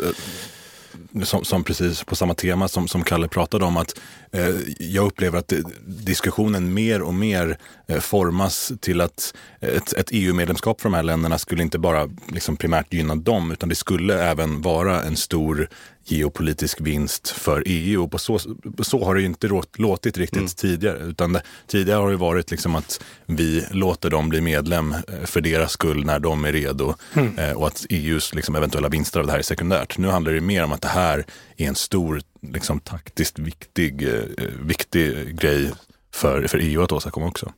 som, 1.23 1.45
som, 1.45 1.63
precis 1.63 2.03
på 2.03 2.15
samma 2.15 2.33
tema 2.33 2.67
som, 2.67 2.87
som 2.87 3.03
Kalle 3.03 3.27
pratade 3.27 3.65
om, 3.65 3.77
att 3.77 3.99
eh, 4.31 4.55
jag 4.79 5.05
upplever 5.05 5.39
att 5.39 5.53
diskussionen 5.85 6.73
mer 6.73 7.01
och 7.01 7.13
mer 7.13 7.57
eh, 7.87 7.99
formas 7.99 8.71
till 8.79 9.01
att 9.01 9.33
ett, 9.59 9.93
ett 9.93 10.09
EU-medlemskap 10.11 10.81
för 10.81 10.89
de 10.89 10.93
här 10.95 11.03
länderna 11.03 11.37
skulle 11.37 11.63
inte 11.63 11.79
bara 11.79 12.09
liksom 12.27 12.57
primärt 12.57 12.93
gynna 12.93 13.15
dem, 13.15 13.51
utan 13.51 13.69
det 13.69 13.75
skulle 13.75 14.23
även 14.23 14.61
vara 14.61 15.03
en 15.03 15.15
stor 15.15 15.69
geopolitisk 16.11 16.81
vinst 16.81 17.27
för 17.27 17.63
EU. 17.65 18.03
Och 18.03 18.11
på 18.11 18.17
så, 18.17 18.39
så 18.79 19.05
har 19.05 19.15
det 19.15 19.21
inte 19.21 19.61
låtit 19.77 20.17
riktigt 20.17 20.37
mm. 20.37 20.47
tidigare. 20.47 20.97
Utan 20.97 21.33
det, 21.33 21.41
tidigare 21.67 21.99
har 21.99 22.11
det 22.11 22.17
varit 22.17 22.51
liksom 22.51 22.75
att 22.75 23.03
vi 23.25 23.65
låter 23.71 24.09
dem 24.09 24.29
bli 24.29 24.41
medlem 24.41 24.91
eh, 24.91 25.25
för 25.25 25.41
deras 25.41 25.71
skull 25.71 26.05
när 26.05 26.19
de 26.19 26.45
är 26.45 26.51
redo. 26.51 26.93
Mm. 27.13 27.39
Eh, 27.39 27.51
och 27.51 27.67
att 27.67 27.85
EUs 27.89 28.33
liksom, 28.33 28.55
eventuella 28.55 28.89
vinster 28.89 29.19
av 29.19 29.25
det 29.25 29.31
här 29.31 29.39
är 29.39 29.43
sekundärt. 29.43 29.97
Nu 29.97 30.07
handlar 30.07 30.31
det 30.31 30.41
mer 30.41 30.63
om 30.63 30.71
att 30.71 30.81
det 30.81 30.87
här 30.87 31.25
är 31.57 31.67
en 31.67 31.75
stor, 31.75 32.21
liksom, 32.41 32.79
taktiskt 32.79 33.39
viktig, 33.39 34.07
eh, 34.07 34.45
viktig 34.59 35.39
grej 35.39 35.71
för, 36.13 36.47
för 36.47 36.57
EU 36.57 36.83
att 36.83 36.91
åstadkomma 36.91 37.27
också. 37.27 37.51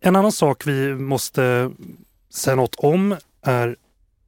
En 0.00 0.16
annan 0.16 0.32
sak 0.32 0.66
vi 0.66 0.94
måste 0.94 1.70
säga 2.32 2.56
något 2.56 2.74
om 2.74 3.16
är 3.42 3.76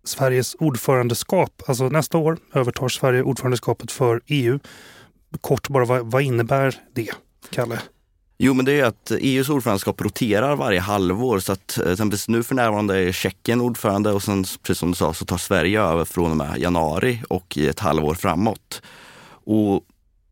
Sveriges 0.04 0.56
ordförandeskap. 0.58 1.62
Alltså 1.66 1.88
nästa 1.88 2.18
år 2.18 2.38
övertar 2.54 2.88
Sverige 2.88 3.22
ordförandeskapet 3.22 3.92
för 3.92 4.20
EU. 4.26 4.58
Kort 5.40 5.68
bara, 5.68 5.84
vad, 5.84 6.10
vad 6.10 6.22
innebär 6.22 6.74
det, 6.94 7.10
Kalle? 7.50 7.78
Jo, 8.38 8.54
men 8.54 8.64
det 8.64 8.80
är 8.80 8.84
att 8.84 9.10
EUs 9.10 9.48
ordförandeskap 9.48 10.00
roterar 10.00 10.56
varje 10.56 10.80
halvår. 10.80 11.38
Så 11.38 11.52
att 11.52 11.78
eh, 11.78 11.92
exempelvis 11.92 12.28
nu 12.28 12.42
för 12.42 12.54
närvarande 12.54 12.98
är 12.98 13.12
Tjeckien 13.12 13.60
ordförande 13.60 14.12
och 14.12 14.22
sen 14.22 14.44
precis 14.62 14.78
som 14.78 14.88
du 14.88 14.94
sa 14.94 15.14
så 15.14 15.24
tar 15.24 15.38
Sverige 15.38 15.80
över 15.82 16.04
från 16.04 16.30
och 16.30 16.36
med 16.36 16.58
januari 16.58 17.22
och 17.28 17.56
i 17.56 17.68
ett 17.68 17.80
halvår 17.80 18.14
framåt. 18.14 18.82
Och 19.44 19.84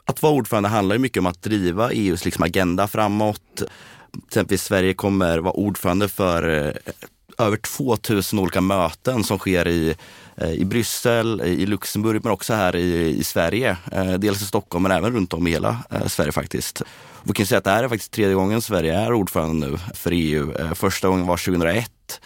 att 0.05 0.23
vara 0.23 0.33
ordförande 0.33 0.69
handlar 0.69 0.99
mycket 0.99 1.21
om 1.21 1.27
att 1.27 1.43
driva 1.43 1.93
EUs 1.93 2.25
liksom 2.25 2.45
agenda 2.45 2.89
framåt. 2.89 3.63
Exempelvis 4.27 4.63
Sverige 4.63 4.95
kommer 4.95 5.39
vara 5.39 5.55
ordförande 5.55 6.09
för 6.09 6.67
eh, 6.67 6.93
över 7.43 7.57
2000 7.57 8.39
olika 8.39 8.61
möten 8.61 9.25
som 9.25 9.39
sker 9.39 9.69
i, 9.69 9.95
eh, 10.37 10.53
i 10.53 10.65
Bryssel, 10.65 11.41
i 11.41 11.67
Luxemburg 11.67 12.21
men 12.25 12.33
också 12.33 12.55
här 12.55 12.77
i, 12.77 13.19
i 13.19 13.25
Sverige. 13.25 13.77
Eh, 13.93 14.13
dels 14.13 14.43
i 14.43 14.45
Stockholm 14.45 14.83
men 14.83 14.93
även 14.93 15.13
runt 15.13 15.33
om 15.33 15.47
i 15.47 15.51
hela 15.51 15.79
eh, 15.91 16.07
Sverige 16.07 16.33
faktiskt. 16.33 16.83
Vi 17.23 17.33
kan 17.33 17.47
säga 17.47 17.59
att 17.59 17.65
det 17.65 17.71
här 17.71 17.85
är 17.85 17.89
faktiskt 17.89 18.13
tredje 18.13 18.35
gången 18.35 18.63
Sverige 18.63 18.99
är 18.99 19.13
ordförande 19.13 19.67
nu 19.67 19.79
för 19.95 20.11
EU. 20.15 20.53
Första 20.75 21.09
gången 21.09 21.27
var 21.27 21.37
2001 21.37 22.21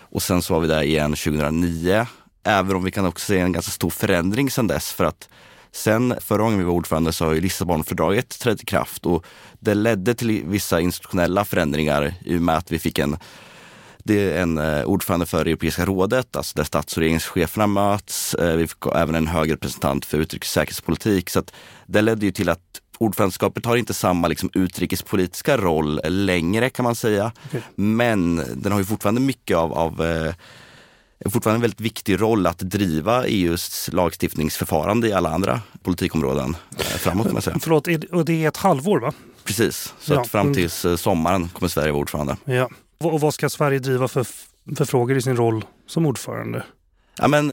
och 0.00 0.22
sen 0.22 0.42
så 0.42 0.54
var 0.54 0.60
vi 0.60 0.68
där 0.68 0.82
igen 0.82 1.10
2009. 1.10 2.06
Även 2.44 2.76
om 2.76 2.84
vi 2.84 2.90
kan 2.90 3.06
också 3.06 3.26
se 3.26 3.38
en 3.38 3.52
ganska 3.52 3.70
stor 3.72 3.90
förändring 3.90 4.50
sedan 4.50 4.66
dess 4.66 4.92
för 4.92 5.04
att 5.04 5.28
Sen 5.74 6.14
förra 6.20 6.42
gången 6.42 6.58
vi 6.58 6.64
var 6.64 6.72
ordförande 6.72 7.12
så 7.12 7.24
har 7.24 7.32
ju 7.32 7.40
Lissabonfördraget 7.40 8.40
trätt 8.40 8.62
i 8.62 8.66
kraft 8.66 9.06
och 9.06 9.26
det 9.60 9.74
ledde 9.74 10.14
till 10.14 10.42
vissa 10.46 10.80
institutionella 10.80 11.44
förändringar 11.44 12.14
i 12.24 12.36
och 12.36 12.42
med 12.42 12.56
att 12.56 12.72
vi 12.72 12.78
fick 12.78 12.98
en 12.98 13.16
det 14.04 14.32
är 14.32 14.42
en 14.42 14.58
eh, 14.58 14.84
ordförande 14.84 15.26
för 15.26 15.40
Europeiska 15.46 15.84
rådet, 15.84 16.36
alltså 16.36 16.56
där 16.56 16.64
stats 16.64 16.96
och 16.96 17.00
regeringscheferna 17.00 17.66
möts. 17.66 18.34
Eh, 18.34 18.56
vi 18.56 18.66
fick 18.66 18.86
även 18.94 19.14
en 19.14 19.26
hög 19.26 19.52
representant 19.52 20.04
för 20.04 20.18
utrikes 20.18 20.48
och 20.48 20.52
säkerhetspolitik. 20.52 21.30
Så 21.30 21.38
att 21.38 21.52
det 21.86 22.02
ledde 22.02 22.26
ju 22.26 22.32
till 22.32 22.48
att 22.48 22.80
ordförandeskapet 22.98 23.66
har 23.66 23.76
inte 23.76 23.94
samma 23.94 24.28
liksom, 24.28 24.50
utrikespolitiska 24.54 25.56
roll 25.56 26.00
längre 26.04 26.70
kan 26.70 26.84
man 26.84 26.94
säga. 26.94 27.32
Okay. 27.46 27.60
Men 27.74 28.36
den 28.54 28.72
har 28.72 28.78
ju 28.78 28.84
fortfarande 28.84 29.20
mycket 29.20 29.56
av, 29.56 29.72
av 29.72 30.02
eh, 30.02 30.34
fortfarande 31.30 31.56
en 31.56 31.62
väldigt 31.62 31.80
viktig 31.80 32.20
roll 32.20 32.46
att 32.46 32.58
driva 32.58 33.26
EUs 33.26 33.90
lagstiftningsförfarande 33.92 35.08
i 35.08 35.12
alla 35.12 35.30
andra 35.30 35.60
politikområden 35.82 36.56
framåt. 36.78 37.26
Kan 37.26 37.32
man 37.32 37.42
säga. 37.42 37.56
Förlåt, 37.62 37.88
och 38.12 38.24
det 38.24 38.44
är 38.44 38.48
ett 38.48 38.56
halvår 38.56 39.00
va? 39.00 39.12
Precis, 39.44 39.94
så 40.00 40.14
ja. 40.14 40.20
att 40.20 40.28
fram 40.28 40.54
till 40.54 40.70
sommaren 40.98 41.48
kommer 41.48 41.68
Sverige 41.68 41.92
vara 41.92 42.00
ordförande. 42.00 42.36
Ja. 42.44 42.68
Och 43.04 43.20
vad 43.20 43.34
ska 43.34 43.48
Sverige 43.48 43.78
driva 43.78 44.08
för, 44.08 44.26
för 44.76 44.84
frågor 44.84 45.16
i 45.16 45.22
sin 45.22 45.36
roll 45.36 45.64
som 45.86 46.06
ordförande? 46.06 46.62
Ja, 47.18 47.28
men 47.28 47.52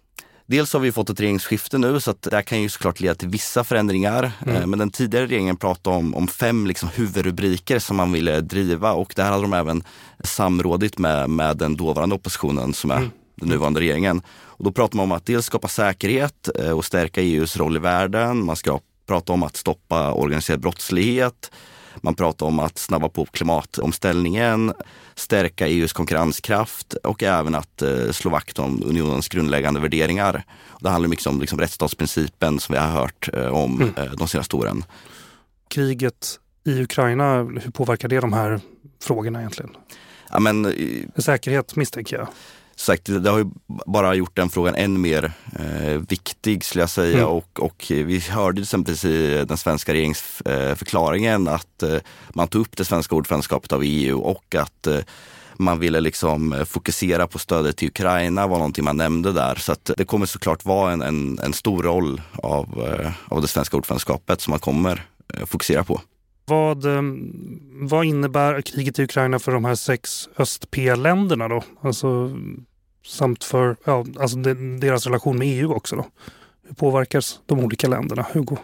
Dels 0.50 0.74
har 0.74 0.80
vi 0.80 0.92
fått 0.92 1.10
ett 1.10 1.20
regeringsskifte 1.20 1.78
nu 1.78 2.00
så 2.00 2.12
att 2.12 2.22
det 2.22 2.36
här 2.36 2.42
kan 2.42 2.62
ju 2.62 2.70
såklart 2.70 3.00
leda 3.00 3.16
till 3.16 3.28
vissa 3.28 3.64
förändringar. 3.64 4.32
Mm. 4.46 4.56
Eh, 4.56 4.68
men 4.68 4.80
den 4.80 4.92
tidigare 4.92 5.26
regeringen 5.26 5.58
pratade 5.58 5.96
om, 5.96 6.16
om 6.16 6.28
fem 6.28 6.68
liksom 6.68 6.90
huvudrubriker 6.90 7.80
som 7.80 7.98
man 7.98 8.12
ville 8.12 8.42
driva 8.42 8.94
och 8.94 9.14
där 9.16 9.24
hade 9.24 9.42
de 9.42 9.54
även 9.54 9.84
samrådit 10.24 10.98
med, 10.98 11.30
med 11.30 11.58
den 11.58 11.76
dåvarande 11.76 12.16
oppositionen 12.16 12.74
som 12.74 12.92
är 12.92 12.98
mm. 12.98 13.10
den 13.36 13.50
nuvarande 13.50 13.80
regeringen. 13.80 14.22
Och 14.30 14.64
då 14.64 14.72
pratar 14.72 14.98
man 14.98 15.04
om 15.04 15.12
att 15.12 15.26
dels 15.26 15.46
skapa 15.46 15.68
säkerhet 15.68 16.50
eh, 16.60 16.72
och 16.72 16.86
stärka 16.86 17.22
EUs 17.22 17.58
roll 17.58 17.76
i 17.76 17.80
världen. 17.80 18.46
Man 18.46 18.56
ska 18.56 18.80
prata 19.08 19.34
om 19.34 19.44
att 19.44 19.58
stoppa 19.58 20.14
organiserad 20.14 20.60
brottslighet. 20.60 21.52
Man 21.96 22.16
pratar 22.16 22.46
om 22.46 22.60
att 22.60 22.78
snabba 22.78 23.10
på 23.10 23.26
klimatomställningen, 23.26 24.74
stärka 25.20 25.68
EUs 25.68 25.94
konkurrenskraft 25.94 26.94
och 26.94 27.24
även 27.24 27.56
att 27.56 27.82
eh, 27.82 28.12
slå 28.12 28.32
vakt 28.32 28.60
om 28.60 28.84
unionens 28.86 29.28
grundläggande 29.28 29.80
värderingar. 29.80 30.44
Det 30.80 30.90
handlar 30.90 31.10
mycket 31.10 31.28
om 31.28 31.42
liksom, 31.42 31.60
rättsstatsprincipen 31.60 32.60
som 32.60 32.74
vi 32.74 32.80
har 32.80 32.88
hört 32.88 33.30
eh, 33.34 33.48
om 33.48 33.82
mm. 33.82 33.94
eh, 33.98 34.12
de 34.12 34.28
senaste 34.28 34.56
åren. 34.56 34.84
Kriget 35.68 36.40
i 36.64 36.82
Ukraina, 36.82 37.44
hur 37.44 37.72
påverkar 37.72 38.08
det 38.08 38.20
de 38.20 38.34
här 38.34 38.62
frågorna 39.02 39.40
egentligen? 39.40 39.72
Ja, 40.32 40.40
men, 40.40 40.74
Säkerhet 41.16 41.76
misstänker 41.76 42.18
jag 42.18 42.28
sagt, 42.80 43.06
det 43.24 43.30
har 43.30 43.38
ju 43.38 43.46
bara 43.86 44.16
gjort 44.16 44.36
den 44.36 44.50
frågan 44.50 44.76
än 44.76 45.02
mer 45.02 45.32
eh, 45.60 46.02
viktig 46.10 46.64
skulle 46.64 46.82
jag 46.82 46.90
säga. 46.90 47.18
Mm. 47.18 47.30
Och, 47.30 47.60
och 47.60 47.86
vi 47.90 48.20
hörde 48.20 48.56
till 48.56 48.64
exempel 48.64 49.12
i 49.12 49.46
den 49.48 49.58
svenska 49.58 49.94
regeringsförklaringen 49.94 51.48
att 51.48 51.84
eh, 51.84 51.98
man 52.30 52.48
tog 52.48 52.62
upp 52.62 52.78
det 52.78 52.86
svenska 52.86 53.16
ordförandeskapet 53.16 53.72
av 53.72 53.82
EU 53.84 54.20
och 54.20 54.56
att 54.56 54.88
eh, 54.88 55.00
man 55.60 55.80
ville 55.80 56.00
liksom 56.00 56.66
fokusera 56.68 57.28
på 57.28 57.40
stödet 57.40 57.78
till 57.78 57.88
Ukraina 57.88 58.48
var 58.48 58.58
någonting 58.58 58.86
man 58.86 58.98
nämnde 58.98 59.32
där. 59.32 59.56
Så 59.56 59.72
att 59.72 59.92
det 59.98 60.06
kommer 60.06 60.26
såklart 60.26 60.66
vara 60.66 60.92
en, 60.92 61.02
en, 61.02 61.40
en 61.40 61.54
stor 61.54 61.84
roll 61.84 62.22
av, 62.36 62.66
eh, 62.88 63.12
av 63.28 63.42
det 63.42 63.48
svenska 63.48 63.78
ordförandeskapet 63.78 64.42
som 64.42 64.52
man 64.52 64.60
kommer 64.60 65.06
eh, 65.34 65.46
fokusera 65.46 65.84
på. 65.84 66.02
Vad, 66.46 66.86
eh, 66.86 67.02
vad 67.82 68.06
innebär 68.06 68.62
kriget 68.62 69.00
i 69.00 69.04
Ukraina 69.04 69.40
för 69.40 69.52
de 69.52 69.66
här 69.66 69.76
sex 69.76 70.30
öst-P-länderna 70.38 71.48
då? 71.48 71.64
Alltså 71.82 72.38
samt 73.06 73.44
för 73.44 73.76
ja, 73.84 74.06
alltså 74.20 74.38
deras 74.80 75.06
relation 75.06 75.38
med 75.38 75.48
EU 75.48 75.74
också. 75.74 75.96
Då. 75.96 76.06
Hur 76.68 76.76
påverkas 76.76 77.40
de 77.46 77.60
olika 77.60 77.88
länderna? 77.88 78.26
Hugo? 78.34 78.58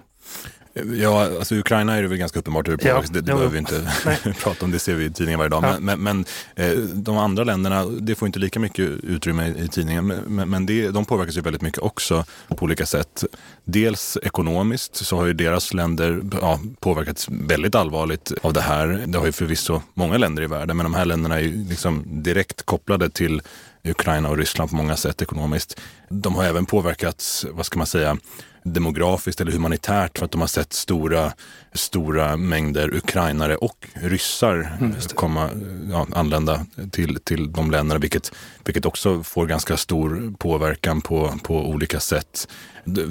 Ja, 0.84 1.24
alltså 1.38 1.56
Ukraina 1.56 1.96
är 1.96 2.02
det 2.02 2.08
väl 2.08 2.18
ganska 2.18 2.40
uppenbart 2.40 2.68
hur 2.68 2.78
det 2.78 2.84
påverkas. 2.84 3.06
Ja, 3.08 3.14
det, 3.14 3.22
det 3.22 3.34
behöver 3.34 3.50
vi 3.50 3.58
inte 3.58 3.94
prata 4.40 4.66
om, 4.66 4.72
det 4.72 4.80
ser 4.80 4.96
vi 4.96 5.06
i 5.06 5.12
tidningen 5.12 5.40
varje 5.40 5.50
dag. 5.50 5.64
Ja. 5.64 5.80
Men, 5.80 6.00
men, 6.00 6.26
men 6.56 6.72
eh, 6.72 6.78
de 6.78 7.18
andra 7.18 7.44
länderna, 7.44 7.86
det 7.86 8.16
får 8.16 8.26
inte 8.26 8.40
lika 8.40 8.60
mycket 8.60 8.86
utrymme 9.04 9.54
i 9.58 9.68
tidningen. 9.68 10.08
Men, 10.08 10.50
men 10.50 10.66
det, 10.66 10.90
de 10.90 11.06
påverkas 11.06 11.38
ju 11.38 11.42
väldigt 11.42 11.62
mycket 11.62 11.80
också 11.80 12.26
på 12.48 12.64
olika 12.64 12.86
sätt. 12.86 13.24
Dels 13.64 14.18
ekonomiskt 14.24 14.96
så 14.96 15.18
har 15.18 15.26
ju 15.26 15.34
deras 15.34 15.74
länder 15.74 16.22
ja, 16.42 16.60
påverkats 16.80 17.28
väldigt 17.30 17.76
allvarligt 17.76 18.32
av 18.42 18.54
det 18.54 18.62
här. 18.62 19.04
Det 19.08 19.18
har 19.18 19.26
ju 19.26 19.32
förvisso 19.32 19.82
många 19.94 20.18
länder 20.18 20.44
i 20.44 20.48
världen, 20.48 20.78
men 20.78 20.84
de 20.84 20.94
här 20.94 21.06
länderna 21.06 21.36
är 21.36 21.44
ju 21.44 21.66
liksom 21.70 22.04
direkt 22.06 22.64
kopplade 22.64 23.10
till 23.10 23.42
Ukraina 23.84 24.30
och 24.30 24.38
Ryssland 24.38 24.70
på 24.70 24.76
många 24.76 24.96
sätt 24.96 25.22
ekonomiskt. 25.22 25.80
De 26.10 26.36
har 26.36 26.44
även 26.44 26.66
påverkats, 26.66 27.46
vad 27.52 27.66
ska 27.66 27.78
man 27.78 27.88
säga, 27.88 28.18
demografiskt 28.66 29.42
eller 29.42 29.52
humanitärt 29.52 30.18
för 30.18 30.26
att 30.26 30.32
de 30.32 30.42
har 30.42 30.48
sett 30.48 30.74
stora, 30.74 31.34
stora 31.74 32.38
mängder 32.38 32.96
ukrainare 32.96 33.56
och 33.56 33.88
ryssar 33.94 34.78
mm, 34.80 34.96
komma, 35.16 35.50
ja, 35.92 36.08
anlända 36.14 36.66
till, 36.92 37.20
till 37.24 37.52
de 37.52 37.72
länderna, 37.72 38.00
vilket, 38.00 38.32
vilket 38.66 38.86
också 38.86 39.24
får 39.24 39.46
ganska 39.46 39.78
stor 39.78 40.34
påverkan 40.38 41.02
på, 41.02 41.34
på 41.44 41.70
olika 41.70 42.00
sätt. 42.00 42.48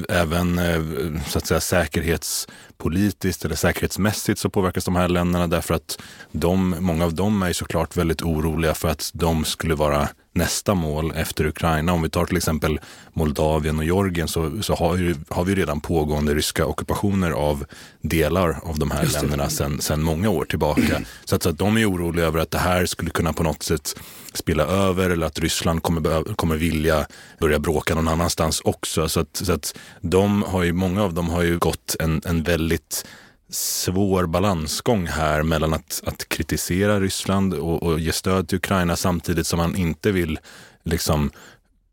Även 0.08 0.58
eh, 0.58 0.82
så 1.26 1.38
att 1.38 1.46
säga, 1.46 1.60
säkerhetspolitiskt 1.60 3.44
eller 3.44 3.56
säkerhetsmässigt 3.56 4.38
så 4.38 4.50
påverkas 4.50 4.84
de 4.84 4.96
här 4.96 5.08
länderna 5.08 5.46
därför 5.46 5.74
att 5.74 5.98
de, 6.32 6.76
många 6.78 7.04
av 7.04 7.14
dem 7.14 7.42
är 7.42 7.52
såklart 7.52 7.96
väldigt 7.96 8.22
oroliga 8.22 8.74
för 8.74 8.88
att 8.88 9.10
de 9.14 9.44
skulle 9.44 9.74
vara 9.74 10.08
nästa 10.34 10.74
mål 10.74 11.12
efter 11.16 11.46
Ukraina. 11.46 11.92
Om 11.92 12.02
vi 12.02 12.08
tar 12.08 12.26
till 12.26 12.36
exempel 12.36 12.80
Moldavien 13.12 13.78
och 13.78 13.84
Georgien 13.84 14.28
så, 14.28 14.62
så 14.62 14.74
har, 14.74 14.96
ju, 14.96 15.14
har 15.28 15.44
vi 15.44 15.54
redan 15.54 15.80
pågående 15.80 16.34
ryska 16.34 16.66
ockupationer 16.66 17.30
av 17.30 17.64
delar 18.00 18.58
av 18.62 18.78
de 18.78 18.90
här 18.90 19.06
länderna 19.06 19.50
sedan, 19.50 20.02
många 20.02 20.30
år 20.30 20.44
tillbaka. 20.44 21.00
Så 21.24 21.36
att, 21.36 21.42
så 21.42 21.48
att 21.48 21.58
de 21.58 21.76
är 21.78 21.90
oroliga 21.90 22.26
över 22.26 22.38
att 22.38 22.50
det 22.50 22.58
här 22.58 22.86
skulle 22.86 23.10
kunna 23.10 23.32
på 23.32 23.42
något 23.42 23.62
sätt 23.62 24.00
spilla 24.32 24.64
över 24.64 25.10
eller 25.10 25.26
att 25.26 25.38
Ryssland 25.38 25.82
kommer, 25.82 26.34
kommer 26.34 26.56
vilja 26.56 27.06
börja 27.38 27.58
bråka 27.58 27.94
någon 27.94 28.08
annanstans 28.08 28.60
också. 28.64 29.08
Så 29.08 29.20
att, 29.20 29.36
så 29.36 29.52
att 29.52 29.74
de 30.00 30.42
har 30.42 30.62
ju, 30.62 30.72
många 30.72 31.02
av 31.02 31.14
dem 31.14 31.28
har 31.28 31.42
ju 31.42 31.58
gått 31.58 31.96
en, 32.00 32.22
en 32.24 32.42
väldigt 32.42 33.06
svår 33.54 34.26
balansgång 34.26 35.06
här 35.06 35.42
mellan 35.42 35.74
att, 35.74 36.02
att 36.06 36.28
kritisera 36.28 37.00
Ryssland 37.00 37.54
och, 37.54 37.82
och 37.82 38.00
ge 38.00 38.12
stöd 38.12 38.48
till 38.48 38.56
Ukraina 38.56 38.96
samtidigt 38.96 39.46
som 39.46 39.56
man 39.56 39.76
inte 39.76 40.12
vill 40.12 40.38
liksom 40.84 41.30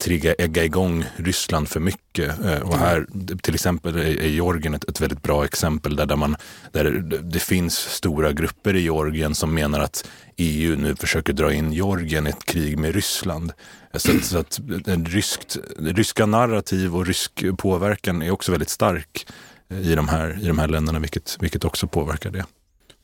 trigga, 0.02 0.34
ägga 0.34 0.64
igång 0.64 1.06
Ryssland 1.16 1.70
för 1.70 1.80
mycket. 1.80 2.46
Eh, 2.46 2.60
och 2.60 2.78
här 2.78 3.08
till 3.42 3.54
exempel 3.54 3.96
är 3.98 4.28
Georgien 4.28 4.74
ett, 4.74 4.90
ett 4.90 5.02
väldigt 5.02 5.24
bra 5.24 5.46
exempel 5.46 5.96
där, 5.96 6.06
där, 6.06 6.16
man, 6.16 6.36
där 6.72 6.84
det 7.24 7.40
finns 7.40 7.78
stora 7.78 8.32
grupper 8.32 8.76
i 8.76 8.82
Georgien 8.82 9.36
som 9.36 9.54
menar 9.54 9.80
att 9.80 10.10
EU 10.38 10.76
nu 10.76 10.96
försöker 10.96 11.34
dra 11.34 11.54
in 11.54 11.74
Georgien 11.74 12.28
i 12.28 12.30
ett 12.30 12.46
krig 12.46 12.78
med 12.78 12.96
Ryssland. 12.96 13.52
Eh, 13.94 13.98
så, 14.00 14.20
så 14.20 14.38
att 14.38 14.60
en 14.86 15.06
ryskt, 15.06 15.58
ryska 15.80 16.26
narrativ 16.26 16.96
och 16.96 17.06
rysk 17.06 17.46
påverkan 17.58 18.22
är 18.22 18.32
också 18.32 18.52
väldigt 18.52 18.70
stark 18.70 19.28
i 19.72 19.96
de 19.96 20.08
här, 20.08 20.40
i 20.42 20.48
de 20.48 20.60
här 20.60 20.68
länderna, 20.68 21.00
vilket, 21.00 21.38
vilket 21.40 21.66
också 21.66 21.88
påverkar 21.88 22.32
det. 22.32 22.46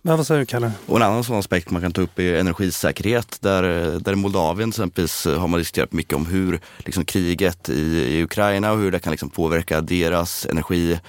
Men 0.01 0.17
vad 0.17 0.27
säger 0.27 0.39
du 0.39 0.45
Kalle? 0.45 0.71
Och 0.85 0.97
en 0.97 1.03
annan 1.03 1.23
sån 1.23 1.39
aspekt 1.39 1.69
man 1.69 1.81
kan 1.81 1.91
ta 1.91 2.01
upp 2.01 2.19
är 2.19 2.35
energisäkerhet. 2.35 3.37
Där, 3.41 3.63
där 3.99 4.13
i 4.13 4.15
Moldavien 4.15 4.69
exempelvis 4.69 5.25
har 5.25 5.47
man 5.47 5.59
diskuterat 5.59 5.91
mycket 5.91 6.13
om 6.13 6.25
hur 6.25 6.59
liksom, 6.77 7.05
kriget 7.05 7.69
i, 7.69 7.81
i 7.81 8.23
Ukraina 8.23 8.71
och 8.71 8.77
hur 8.77 8.91
det 8.91 8.99
kan 8.99 9.11
liksom, 9.11 9.29
påverka 9.29 9.81
deras 9.81 10.45
energi 10.45 10.99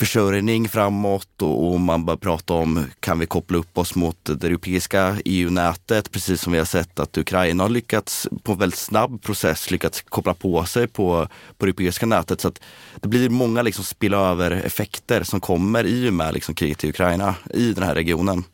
försörjning 0.00 0.68
framåt 0.68 1.42
och, 1.42 1.72
och 1.72 1.80
man 1.80 2.04
börjar 2.04 2.16
prata 2.16 2.54
om 2.54 2.84
kan 3.00 3.18
vi 3.18 3.26
koppla 3.26 3.58
upp 3.58 3.78
oss 3.78 3.94
mot 3.94 4.16
det 4.24 4.46
europeiska 4.46 5.16
EU-nätet 5.24 6.10
precis 6.10 6.40
som 6.40 6.52
vi 6.52 6.58
har 6.58 6.66
sett 6.66 7.00
att 7.00 7.18
Ukraina 7.18 7.64
har 7.64 7.68
lyckats 7.68 8.28
på 8.42 8.52
en 8.52 8.58
väldigt 8.58 8.78
snabb 8.78 9.22
process 9.22 9.70
lyckats 9.70 10.02
koppla 10.02 10.34
på 10.34 10.64
sig 10.64 10.86
på, 10.86 11.28
på 11.58 11.66
det 11.66 11.70
europeiska 11.70 12.06
nätet. 12.06 12.40
Så 12.40 12.48
att 12.48 12.60
det 13.00 13.08
blir 13.08 13.28
många 13.28 13.62
liksom 13.62 13.84
spillöver-effekter 13.84 15.22
som 15.22 15.40
kommer 15.40 15.86
i 15.86 16.08
och 16.08 16.14
med 16.14 16.34
liksom 16.34 16.54
kriget 16.54 16.84
i 16.84 16.88
Ukraina 16.88 17.34
i 17.54 17.72
den 17.72 17.84
här 17.84 17.94
regionen. 17.94 18.44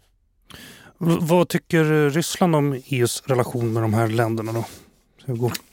Vad 0.99 1.49
tycker 1.49 2.11
Ryssland 2.11 2.57
om 2.57 2.81
EUs 2.87 3.23
relation 3.27 3.73
med 3.73 3.83
de 3.83 3.95
här 3.95 4.09
länderna 4.09 4.53
då? 4.53 4.65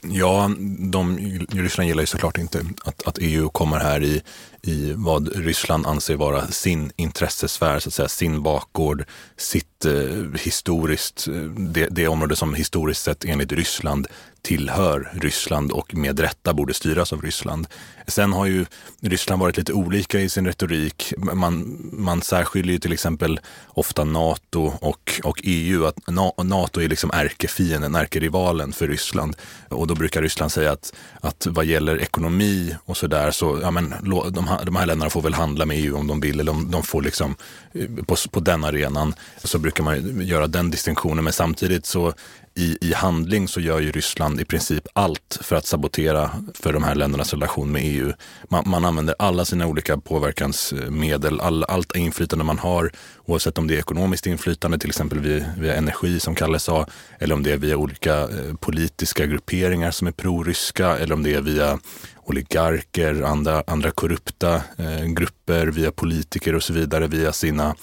Ja, 0.00 0.50
de, 0.78 1.18
Ryssland 1.50 1.88
gillar 1.88 2.02
ju 2.02 2.06
såklart 2.06 2.38
inte 2.38 2.64
att, 2.84 3.06
att 3.06 3.18
EU 3.20 3.48
kommer 3.48 3.78
här 3.80 4.02
i 4.02 4.22
i 4.66 4.92
vad 4.96 5.36
Ryssland 5.36 5.86
anser 5.86 6.16
vara 6.16 6.46
sin 6.46 6.92
intressesfär, 6.96 7.78
så 7.78 7.88
att 7.88 7.94
säga, 7.94 8.08
sin 8.08 8.42
bakgård, 8.42 9.04
sitt 9.36 9.84
eh, 9.84 10.40
historiskt, 10.40 11.28
eh, 11.28 11.34
det, 11.44 11.88
det 11.90 12.08
område 12.08 12.36
som 12.36 12.54
historiskt 12.54 13.02
sett 13.02 13.24
enligt 13.24 13.52
Ryssland 13.52 14.06
tillhör 14.44 15.10
Ryssland 15.12 15.72
och 15.72 15.94
med 15.94 16.20
rätta 16.20 16.54
borde 16.54 16.74
styras 16.74 17.12
av 17.12 17.22
Ryssland. 17.22 17.66
Sen 18.06 18.32
har 18.32 18.46
ju 18.46 18.66
Ryssland 19.00 19.40
varit 19.40 19.56
lite 19.56 19.72
olika 19.72 20.20
i 20.20 20.28
sin 20.28 20.46
retorik. 20.46 21.12
Man, 21.16 21.80
man 21.92 22.22
särskiljer 22.22 22.78
till 22.78 22.92
exempel 22.92 23.40
ofta 23.68 24.04
Nato 24.04 24.72
och, 24.80 25.20
och 25.24 25.40
EU. 25.42 25.84
Att 25.84 25.98
Nato 26.44 26.80
är 26.80 26.88
liksom 26.88 27.10
ärkefienden, 27.14 27.94
ärkerivalen 27.94 28.72
för 28.72 28.88
Ryssland. 28.88 29.36
Och 29.68 29.86
då 29.86 29.94
brukar 29.94 30.22
Ryssland 30.22 30.52
säga 30.52 30.72
att, 30.72 30.92
att 31.20 31.46
vad 31.46 31.64
gäller 31.64 32.00
ekonomi 32.00 32.76
och 32.84 32.96
sådär 32.96 33.30
så, 33.30 33.58
ja 33.62 33.70
men 33.70 33.94
de 34.30 34.48
här, 34.48 34.53
de 34.64 34.76
här 34.76 34.86
länderna 34.86 35.10
får 35.10 35.22
väl 35.22 35.34
handla 35.34 35.66
med 35.66 35.78
EU 35.78 35.96
om 35.96 36.06
de 36.06 36.20
vill. 36.20 36.40
Eller 36.40 36.52
de, 36.52 36.70
de 36.70 36.82
får 36.82 37.02
liksom, 37.02 37.36
eh, 37.72 38.04
på, 38.06 38.16
på 38.30 38.40
den 38.40 38.64
arenan 38.64 39.14
så 39.44 39.58
brukar 39.58 39.84
man 39.84 40.20
göra 40.26 40.46
den 40.46 40.70
distinktionen. 40.70 41.24
Men 41.24 41.32
samtidigt 41.32 41.86
så 41.86 42.12
i, 42.56 42.78
i 42.80 42.92
handling 42.92 43.48
så 43.48 43.60
gör 43.60 43.80
ju 43.80 43.92
Ryssland 43.92 44.40
i 44.40 44.44
princip 44.44 44.86
allt 44.92 45.38
för 45.40 45.56
att 45.56 45.66
sabotera 45.66 46.30
för 46.54 46.72
de 46.72 46.82
här 46.82 46.94
ländernas 46.94 47.32
relation 47.32 47.72
med 47.72 47.82
EU. 47.84 48.12
Man, 48.48 48.64
man 48.66 48.84
använder 48.84 49.14
alla 49.18 49.44
sina 49.44 49.66
olika 49.66 49.98
påverkansmedel, 49.98 51.40
all, 51.40 51.64
allt 51.64 51.96
inflytande 51.96 52.44
man 52.44 52.58
har, 52.58 52.92
oavsett 53.24 53.58
om 53.58 53.66
det 53.66 53.74
är 53.74 53.78
ekonomiskt 53.78 54.26
inflytande, 54.26 54.78
till 54.78 54.90
exempel 54.90 55.18
via, 55.18 55.44
via 55.58 55.74
energi 55.74 56.20
som 56.20 56.34
Kalle 56.34 56.58
sa, 56.58 56.86
eller 57.18 57.34
om 57.34 57.42
det 57.42 57.52
är 57.52 57.56
via 57.56 57.76
olika 57.76 58.20
eh, 58.20 58.54
politiska 58.60 59.26
grupperingar 59.26 59.90
som 59.90 60.06
är 60.06 60.12
proryska, 60.12 60.98
eller 60.98 61.14
om 61.14 61.22
det 61.22 61.34
är 61.34 61.40
via 61.40 61.78
oligarker, 62.26 63.22
andra, 63.22 63.62
andra 63.66 63.90
korrupta 63.90 64.54
eh, 64.54 65.04
grupper, 65.06 65.66
via 65.66 65.92
politiker 65.92 66.54
och 66.54 66.62
så 66.62 66.72
vidare, 66.72 67.06
via 67.06 67.32
sina 67.32 67.74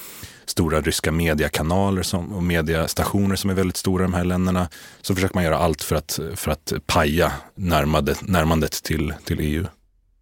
stora 0.45 0.81
ryska 0.81 1.11
mediekanaler 1.11 2.03
som, 2.03 2.33
och 2.33 2.43
mediestationer 2.43 3.35
som 3.35 3.49
är 3.49 3.53
väldigt 3.53 3.77
stora 3.77 4.03
i 4.03 4.05
de 4.05 4.13
här 4.13 4.23
länderna. 4.23 4.69
Så 5.01 5.15
försöker 5.15 5.35
man 5.35 5.43
göra 5.43 5.57
allt 5.57 5.81
för 5.81 5.95
att, 5.95 6.19
för 6.35 6.51
att 6.51 6.73
paja 6.85 7.31
närmandet, 7.55 8.27
närmandet 8.27 8.83
till, 8.83 9.13
till 9.25 9.39
EU. 9.39 9.65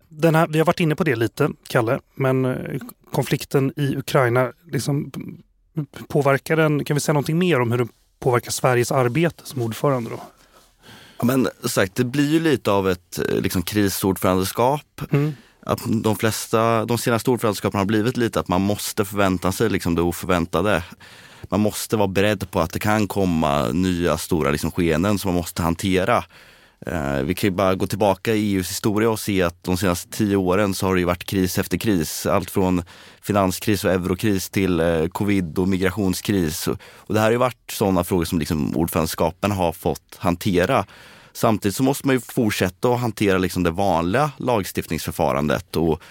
Den 0.10 0.36
här, 0.36 0.48
vi 0.48 0.60
har 0.60 0.66
varit 0.66 0.80
inne 0.80 0.96
på 0.96 1.04
det 1.04 1.16
lite, 1.16 1.50
Kalle, 1.68 2.00
men 2.16 2.46
eh, 2.46 2.82
konflikten 3.12 3.74
i 3.76 3.96
Ukraina, 3.96 4.52
liksom, 4.72 5.12
påverkar 6.08 6.56
den, 6.56 6.86
kan 6.86 6.94
vi 6.94 7.02
säga 7.02 7.14
någonting 7.14 7.38
mer 7.40 7.60
om 7.62 7.72
hur 7.72 7.78
den 7.78 7.90
påverkar 8.20 8.52
Sveriges 8.52 8.92
arbete 8.92 9.44
som 9.46 9.62
ordförande? 9.62 10.10
Då? 10.10 10.22
Ja, 11.20 11.26
men 11.26 11.48
sagt, 11.64 11.96
det 11.96 12.04
blir 12.04 12.32
ju 12.32 12.40
lite 12.40 12.72
av 12.72 12.90
ett 12.90 13.20
eh, 13.20 13.42
liksom, 13.42 13.62
krisordförandeskap. 13.62 15.02
Mm. 15.12 15.34
Att 15.66 15.80
de 16.04 16.16
flesta, 16.16 16.86
de 16.86 16.98
senaste 16.98 17.32
ordförandeskapen 17.32 17.78
har 17.78 17.86
blivit 17.86 18.18
lite 18.18 18.40
att 18.40 18.48
man 18.48 18.62
måste 18.62 19.06
förvänta 19.06 19.52
sig 19.52 19.70
liksom, 19.70 19.96
det 19.96 20.02
oförväntade. 20.02 20.84
Man 21.50 21.60
måste 21.60 21.98
vara 21.98 22.08
beredd 22.08 22.52
på 22.52 22.60
att 22.60 22.74
det 22.74 22.80
kan 22.80 23.08
komma 23.08 23.68
nya 23.68 24.18
stora 24.18 24.52
liksom, 24.52 24.72
skeenden 24.72 25.20
som 25.20 25.30
man 25.30 25.36
måste 25.36 25.62
hantera. 25.62 26.24
Eh, 26.86 27.24
vi 27.24 27.36
kan 27.36 27.48
ju 27.48 27.56
bara 27.56 27.76
gå 27.76 27.88
tillbaka 27.88 28.34
i 28.34 28.54
EUs 28.54 28.70
historia 28.70 29.10
och 29.10 29.20
se 29.20 29.42
att 29.42 29.64
de 29.64 29.78
senaste 29.78 30.18
tio 30.18 30.36
åren 30.36 30.74
så 30.74 30.88
har 30.88 30.94
det 30.94 31.00
ju 31.00 31.06
varit 31.06 31.24
kris 31.24 31.58
efter 31.58 31.78
kris. 31.78 32.26
Allt 32.26 32.52
från 32.52 32.84
finanskris 33.22 33.86
och 33.86 33.92
eurokris 33.92 34.50
till 34.50 34.80
eh, 34.80 35.08
covid 35.08 35.60
och 35.60 35.68
migrationskris. 35.68 36.68
Och 36.68 37.14
det 37.14 37.20
här 37.20 37.26
har 37.26 37.32
ju 37.32 37.38
varit 37.38 37.72
sådana 37.72 38.04
frågor 38.04 38.26
som 38.26 38.40
liksom 38.40 38.78
ordförandeskapen 38.78 39.52
har 39.52 39.72
fått 39.72 40.18
hantera. 40.18 40.86
Samtidigt 41.34 41.76
så 41.76 41.84
måste 41.84 42.08
man 42.08 42.16
ju 42.16 42.22
fortsätta 42.22 42.94
att 42.94 43.00
hantera 43.00 43.38
liksom 43.38 43.64
det 43.64 43.72
vanliga 43.72 44.32
lagstiftningsförfarandet. 44.38 45.76
Och 45.76 46.02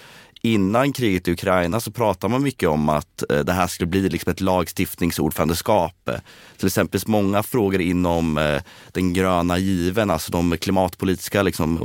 innan 0.55 0.93
kriget 0.93 1.29
i 1.29 1.33
Ukraina 1.33 1.81
så 1.81 1.91
pratade 1.91 2.31
man 2.31 2.43
mycket 2.43 2.69
om 2.69 2.89
att 2.89 3.31
eh, 3.33 3.39
det 3.39 3.53
här 3.53 3.67
skulle 3.67 3.87
bli 3.87 4.09
liksom 4.09 4.33
ett 4.33 4.41
lagstiftningsordförandeskap. 4.41 6.11
Till 6.57 6.67
exempel 6.67 7.01
många 7.07 7.43
frågor 7.43 7.81
inom 7.81 8.39
eh, 8.39 8.63
den 8.93 9.13
gröna 9.13 9.59
given, 9.59 10.11
alltså 10.11 10.33
de 10.33 10.57
klimatpolitiska 10.57 11.43
liksom, 11.43 11.79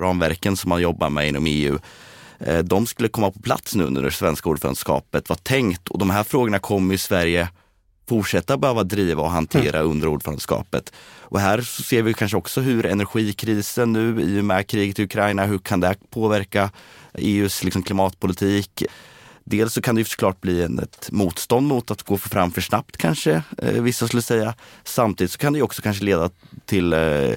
ramverken 0.00 0.56
som 0.56 0.68
man 0.68 0.82
jobbar 0.82 1.10
med 1.10 1.28
inom 1.28 1.46
EU. 1.46 1.78
Eh, 2.38 2.58
de 2.58 2.86
skulle 2.86 3.08
komma 3.08 3.30
på 3.30 3.42
plats 3.42 3.74
nu 3.74 3.84
under 3.84 4.02
det 4.02 4.10
svenska 4.10 4.48
ordförandeskapet 4.48 5.28
var 5.28 5.36
tänkt 5.36 5.88
och 5.88 5.98
de 5.98 6.10
här 6.10 6.24
frågorna 6.24 6.58
kommer 6.58 6.94
ju 6.94 6.98
Sverige 6.98 7.48
fortsätta 8.08 8.56
behöva 8.56 8.84
driva 8.84 9.22
och 9.22 9.30
hantera 9.30 9.78
mm. 9.78 9.90
under 9.90 10.08
ordförandeskapet. 10.08 10.92
Och 11.20 11.40
här 11.40 11.60
ser 11.60 12.02
vi 12.02 12.14
kanske 12.14 12.36
också 12.36 12.60
hur 12.60 12.86
energikrisen 12.86 13.92
nu 13.92 14.22
i 14.22 14.40
och 14.40 14.44
med 14.44 14.66
kriget 14.66 14.98
i 14.98 15.02
Ukraina, 15.02 15.44
hur 15.44 15.58
kan 15.58 15.80
det 15.80 15.96
påverka 16.10 16.70
EUs 17.14 17.64
liksom 17.64 17.82
klimatpolitik? 17.82 18.82
Dels 19.44 19.72
så 19.72 19.82
kan 19.82 19.94
det 19.94 20.00
ju 20.00 20.04
såklart 20.04 20.40
bli 20.40 20.62
en, 20.62 20.78
ett 20.78 21.08
motstånd 21.12 21.66
mot 21.66 21.90
att 21.90 22.02
gå 22.02 22.18
fram 22.18 22.50
för 22.50 22.60
snabbt 22.60 22.96
kanske, 22.96 23.42
eh, 23.58 23.82
vissa 23.82 24.06
skulle 24.06 24.22
säga. 24.22 24.54
Samtidigt 24.84 25.32
så 25.32 25.38
kan 25.38 25.52
det 25.52 25.62
också 25.62 25.82
kanske 25.82 26.04
leda 26.04 26.30
till 26.66 26.92
eh, 26.92 27.32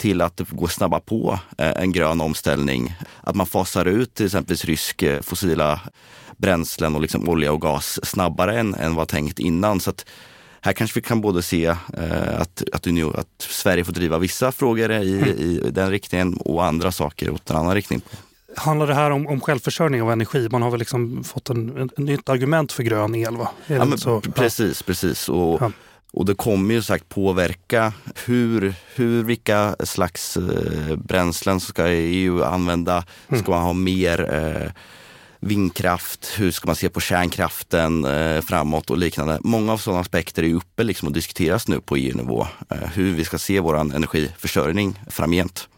till 0.00 0.20
att 0.20 0.40
går 0.50 0.68
snabba 0.68 1.00
på 1.00 1.38
eh, 1.58 1.82
en 1.82 1.92
grön 1.92 2.20
omställning. 2.20 2.94
Att 3.20 3.36
man 3.36 3.46
fasar 3.46 3.84
ut 3.84 4.14
till 4.14 4.26
exempel 4.26 4.56
rysk 4.56 5.02
eh, 5.02 5.20
fossila 5.20 5.80
bränslen 6.36 6.94
och 6.94 7.00
liksom 7.00 7.28
olja 7.28 7.52
och 7.52 7.60
gas 7.60 8.00
snabbare 8.02 8.60
än, 8.60 8.74
än 8.74 8.94
vad 8.94 9.08
tänkt 9.08 9.38
innan. 9.38 9.80
Så 9.80 9.92
här 10.60 10.72
kanske 10.72 11.00
vi 11.00 11.02
kan 11.02 11.20
både 11.20 11.42
se 11.42 11.66
eh, 11.66 12.40
att, 12.40 12.62
att, 12.72 12.86
att, 13.18 13.28
Sverige 13.38 13.84
får 13.84 13.92
driva 13.92 14.18
vissa 14.18 14.52
frågor 14.52 14.92
i, 14.92 15.18
mm. 15.18 15.28
i 15.38 15.70
den 15.70 15.90
riktningen 15.90 16.34
och 16.36 16.64
andra 16.64 16.92
saker 16.92 17.30
åt 17.30 17.50
en 17.50 17.56
annan 17.56 17.74
riktning. 17.74 18.00
Handlar 18.56 18.86
det 18.86 18.94
här 18.94 19.10
om, 19.10 19.26
om 19.26 19.40
självförsörjning 19.40 20.02
av 20.02 20.12
energi? 20.12 20.48
Man 20.50 20.62
har 20.62 20.70
väl 20.70 20.78
liksom 20.78 21.24
fått 21.24 21.50
en 21.50 21.90
nytt 21.96 22.28
argument 22.28 22.72
för 22.72 22.82
grön 22.82 23.14
el? 23.14 23.36
Va? 23.36 23.50
Ja, 23.66 23.84
men, 23.84 24.20
precis, 24.20 24.82
precis. 24.82 25.28
Och, 25.28 25.62
ja. 25.62 25.72
och 26.12 26.24
det 26.24 26.34
kommer 26.34 26.74
ju 26.74 26.82
sagt 26.82 27.08
påverka 27.08 27.92
hur, 28.26 28.74
hur 28.94 29.22
vilka 29.22 29.76
slags 29.84 30.36
eh, 30.36 30.96
bränslen 30.96 31.60
ska 31.60 31.88
EU 31.88 32.42
använda. 32.42 33.04
Ska 33.26 33.36
mm. 33.36 33.50
man 33.50 33.62
ha 33.62 33.72
mer 33.72 34.34
eh, 34.34 34.72
vindkraft, 35.40 36.32
hur 36.38 36.50
ska 36.50 36.66
man 36.66 36.76
se 36.76 36.88
på 36.88 37.00
kärnkraften 37.00 38.04
eh, 38.04 38.40
framåt 38.40 38.90
och 38.90 38.98
liknande. 38.98 39.38
Många 39.44 39.72
av 39.72 39.78
sådana 39.78 40.00
aspekter 40.00 40.42
är 40.42 40.54
uppe 40.54 40.82
liksom 40.82 41.08
och 41.08 41.14
diskuteras 41.14 41.68
nu 41.68 41.80
på 41.80 41.96
EU-nivå. 41.96 42.46
Eh, 42.70 42.88
hur 42.94 43.14
vi 43.14 43.24
ska 43.24 43.38
se 43.38 43.60
vår 43.60 43.78
energiförsörjning 43.78 45.00
framgent. 45.10 45.68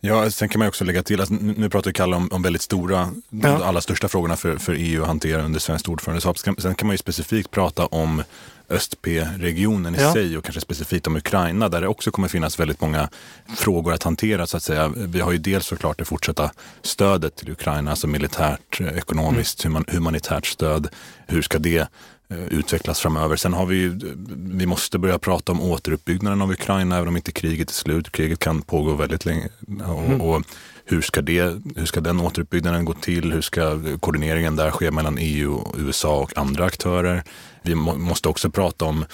Ja, 0.00 0.30
sen 0.30 0.48
kan 0.48 0.58
man 0.58 0.68
också 0.68 0.84
lägga 0.84 1.02
till, 1.02 1.20
att 1.20 1.30
nu 1.30 1.68
pratar 1.68 1.92
Kalle 1.92 2.16
om, 2.16 2.28
om 2.32 2.42
väldigt 2.42 2.62
stora, 2.62 3.08
ja. 3.30 3.64
allra 3.64 3.80
största 3.80 4.08
frågorna 4.08 4.36
för, 4.36 4.56
för 4.56 4.74
EU 4.78 5.02
att 5.02 5.08
hantera 5.08 5.42
under 5.42 5.60
svenskt 5.60 5.88
ordförandeskap. 5.88 6.38
Sen 6.38 6.74
kan 6.74 6.86
man 6.86 6.94
ju 6.94 6.98
specifikt 6.98 7.50
prata 7.50 7.86
om 7.86 8.22
Öst-P-regionen 8.70 9.94
i 9.94 10.00
ja. 10.00 10.12
sig 10.12 10.38
och 10.38 10.44
kanske 10.44 10.60
specifikt 10.60 11.06
om 11.06 11.16
Ukraina 11.16 11.68
där 11.68 11.80
det 11.80 11.88
också 11.88 12.10
kommer 12.10 12.28
finnas 12.28 12.60
väldigt 12.60 12.80
många 12.80 13.08
frågor 13.56 13.92
att 13.92 14.02
hantera 14.02 14.46
så 14.46 14.56
att 14.56 14.62
säga. 14.62 14.92
Vi 14.96 15.20
har 15.20 15.32
ju 15.32 15.38
dels 15.38 15.66
såklart 15.66 15.98
det 15.98 16.04
fortsatta 16.04 16.50
stödet 16.82 17.36
till 17.36 17.50
Ukraina, 17.50 17.90
alltså 17.90 18.06
militärt, 18.06 18.80
ekonomiskt, 18.80 19.64
mm. 19.64 19.84
humanitärt 19.88 20.46
stöd. 20.46 20.88
Hur 21.26 21.42
ska 21.42 21.58
det 21.58 21.88
utvecklas 22.30 23.00
framöver. 23.00 23.36
Sen 23.36 23.54
har 23.54 23.66
vi 23.66 23.76
ju, 23.76 23.98
vi 24.36 24.66
måste 24.66 24.98
börja 24.98 25.18
prata 25.18 25.52
om 25.52 25.60
återuppbyggnaden 25.60 26.42
av 26.42 26.50
Ukraina 26.50 26.96
även 26.96 27.08
om 27.08 27.16
inte 27.16 27.32
kriget 27.32 27.70
är 27.70 27.74
slut. 27.74 28.12
Kriget 28.12 28.38
kan 28.38 28.62
pågå 28.62 28.94
väldigt 28.94 29.24
länge. 29.24 29.48
Och, 29.86 30.04
mm. 30.04 30.20
och 30.20 30.42
hur, 30.84 31.00
ska 31.00 31.22
det, 31.22 31.62
hur 31.76 31.86
ska 31.86 32.00
den 32.00 32.20
återuppbyggnaden 32.20 32.84
gå 32.84 32.94
till? 32.94 33.32
Hur 33.32 33.40
ska 33.40 33.80
koordineringen 34.00 34.56
där 34.56 34.70
ske 34.70 34.90
mellan 34.90 35.18
EU, 35.18 35.64
USA 35.76 36.20
och 36.20 36.38
andra 36.38 36.64
aktörer? 36.64 37.22
Vi 37.62 37.74
må, 37.74 37.94
måste 37.94 38.28
också 38.28 38.50
prata 38.50 38.84
om, 38.84 39.04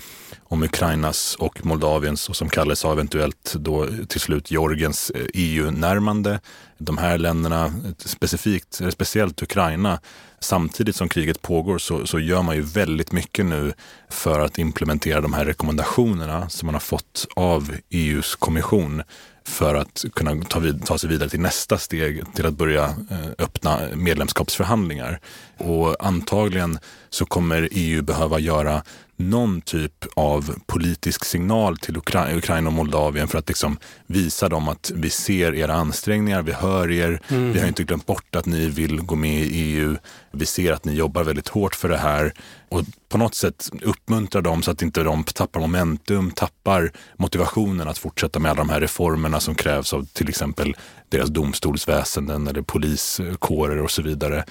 om 0.42 0.62
Ukrainas 0.62 1.36
och 1.38 1.66
Moldaviens 1.66 2.28
och 2.28 2.36
som 2.36 2.48
Kalle 2.48 2.76
sa 2.76 2.92
eventuellt 2.92 3.54
då 3.54 3.88
till 4.08 4.20
slut 4.20 4.50
Georgiens 4.50 5.12
EU-närmande. 5.34 6.40
De 6.84 6.98
här 6.98 7.18
länderna, 7.18 7.72
specifikt, 7.98 8.80
speciellt 8.90 9.42
Ukraina, 9.42 10.00
samtidigt 10.40 10.96
som 10.96 11.08
kriget 11.08 11.42
pågår 11.42 11.78
så, 11.78 12.06
så 12.06 12.18
gör 12.18 12.42
man 12.42 12.56
ju 12.56 12.62
väldigt 12.62 13.12
mycket 13.12 13.46
nu 13.46 13.72
för 14.08 14.40
att 14.40 14.58
implementera 14.58 15.20
de 15.20 15.32
här 15.32 15.44
rekommendationerna 15.44 16.48
som 16.48 16.66
man 16.66 16.74
har 16.74 16.80
fått 16.80 17.26
av 17.36 17.76
EUs 17.90 18.34
kommission 18.34 19.02
för 19.46 19.74
att 19.74 20.04
kunna 20.14 20.44
ta, 20.44 20.58
vid, 20.58 20.86
ta 20.86 20.98
sig 20.98 21.10
vidare 21.10 21.28
till 21.28 21.40
nästa 21.40 21.78
steg, 21.78 22.34
till 22.34 22.46
att 22.46 22.54
börja 22.54 22.84
eh, 22.84 23.28
öppna 23.38 23.80
medlemskapsförhandlingar. 23.94 25.20
Och 25.58 26.06
antagligen 26.06 26.78
så 27.10 27.26
kommer 27.26 27.68
EU 27.72 28.02
behöva 28.02 28.38
göra 28.38 28.82
någon 29.16 29.60
typ 29.60 30.06
av 30.14 30.54
politisk 30.66 31.24
signal 31.24 31.76
till 31.76 31.96
Ukra 31.96 32.36
Ukraina 32.36 32.68
och 32.68 32.72
Moldavien 32.72 33.28
för 33.28 33.38
att 33.38 33.48
liksom 33.48 33.78
visa 34.06 34.48
dem 34.48 34.68
att 34.68 34.92
vi 34.94 35.10
ser 35.10 35.54
era 35.54 35.74
ansträngningar, 35.74 36.42
vi 36.42 36.52
hör 36.52 36.73
er, 36.82 37.20
mm. 37.28 37.52
vi 37.52 37.60
har 37.60 37.68
inte 37.68 37.84
glömt 37.84 38.06
bort 38.06 38.36
att 38.36 38.46
ni 38.46 38.68
vill 38.68 39.00
gå 39.00 39.14
med 39.14 39.40
i 39.40 39.48
EU, 39.54 39.96
vi 40.32 40.46
ser 40.46 40.72
att 40.72 40.84
ni 40.84 40.94
jobbar 40.94 41.24
väldigt 41.24 41.48
hårt 41.48 41.74
för 41.74 41.88
det 41.88 41.96
här 41.96 42.32
och 42.68 42.82
på 43.08 43.18
något 43.18 43.34
sätt 43.34 43.70
uppmuntra 43.82 44.40
dem 44.40 44.62
så 44.62 44.70
att 44.70 44.82
inte 44.82 45.02
de 45.02 45.24
tappar 45.24 45.60
momentum, 45.60 46.30
tappar 46.30 46.92
motivationen 47.16 47.88
att 47.88 47.98
fortsätta 47.98 48.38
med 48.38 48.50
alla 48.50 48.58
de 48.58 48.68
här 48.68 48.80
reformerna 48.80 49.40
som 49.40 49.54
krävs 49.54 49.92
av 49.92 50.06
till 50.12 50.28
exempel 50.28 50.76
deras 51.08 51.28
domstolsväsenden 51.28 52.46
eller 52.46 52.62
poliskårer 52.62 53.82
och 53.82 53.90
så 53.90 54.02
vidare. 54.02 54.44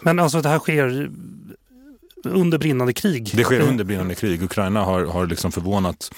Men 0.00 0.18
alltså 0.18 0.40
det 0.40 0.48
här 0.48 0.58
sker 0.58 1.10
under 2.24 2.58
brinnande 2.58 2.92
krig? 2.92 3.30
Det 3.34 3.44
sker 3.44 3.60
under 3.60 3.84
brinnande 3.84 4.14
krig. 4.14 4.42
Ukraina 4.42 4.84
har, 4.84 5.04
har 5.04 5.26
liksom 5.26 5.52
förvånat 5.52 6.10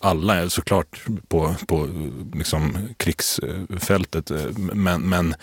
alla 0.00 0.50
såklart 0.50 1.00
på, 1.28 1.54
på 1.66 1.88
liksom 2.34 2.88
krigsfältet. 2.96 4.30
Eh, 4.30 4.46
men, 4.56 5.02
men 5.02 5.34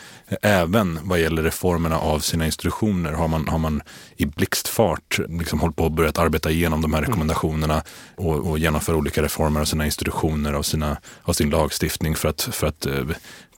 även 0.41 0.99
vad 1.03 1.19
gäller 1.19 1.43
reformerna 1.43 1.99
av 1.99 2.19
sina 2.19 2.45
institutioner 2.45 3.11
har 3.11 3.27
man, 3.27 3.47
har 3.47 3.57
man 3.57 3.81
i 4.17 4.25
blixtfart 4.25 5.19
liksom 5.27 5.59
hållit 5.59 5.75
på 5.75 5.83
och 5.83 5.91
börjat 5.91 6.17
arbeta 6.17 6.51
igenom 6.51 6.81
de 6.81 6.93
här 6.93 6.99
mm. 6.99 7.09
rekommendationerna 7.09 7.83
och, 8.15 8.49
och 8.49 8.59
genomföra 8.59 8.95
olika 8.95 9.23
reformer 9.23 9.61
av 9.61 9.65
sina 9.65 9.85
institutioner, 9.85 10.53
av, 10.53 10.63
sina, 10.63 10.97
av 11.23 11.33
sin 11.33 11.49
lagstiftning 11.49 12.15
för 12.15 12.29
att, 12.29 12.41
för 12.41 12.67
att 12.67 12.85
eh, 12.85 13.05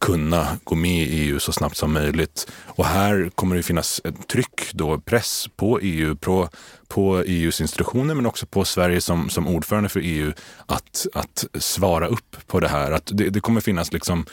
kunna 0.01 0.57
gå 0.63 0.75
med 0.75 1.07
i 1.07 1.19
EU 1.19 1.39
så 1.39 1.51
snabbt 1.51 1.77
som 1.77 1.93
möjligt. 1.93 2.51
Och 2.65 2.85
här 2.85 3.31
kommer 3.35 3.55
det 3.55 3.63
finnas 3.63 4.01
ett 4.03 4.27
tryck, 4.27 4.73
då, 4.73 4.99
press 4.99 5.47
på 5.55 5.79
EU, 5.79 6.15
på, 6.15 6.49
på 6.87 7.23
EUs 7.27 7.61
institutioner 7.61 8.15
men 8.15 8.25
också 8.25 8.45
på 8.45 8.65
Sverige 8.65 9.01
som, 9.01 9.29
som 9.29 9.47
ordförande 9.47 9.89
för 9.89 9.99
EU 10.03 10.33
att, 10.65 11.07
att 11.13 11.45
svara 11.53 12.07
upp 12.07 12.37
på 12.47 12.59
det 12.59 12.67
här. 12.67 12.91
Att 12.91 13.09
det, 13.13 13.29
det 13.29 13.39
kommer 13.39 13.61
finnas 13.61 13.93
liksom 13.93 14.25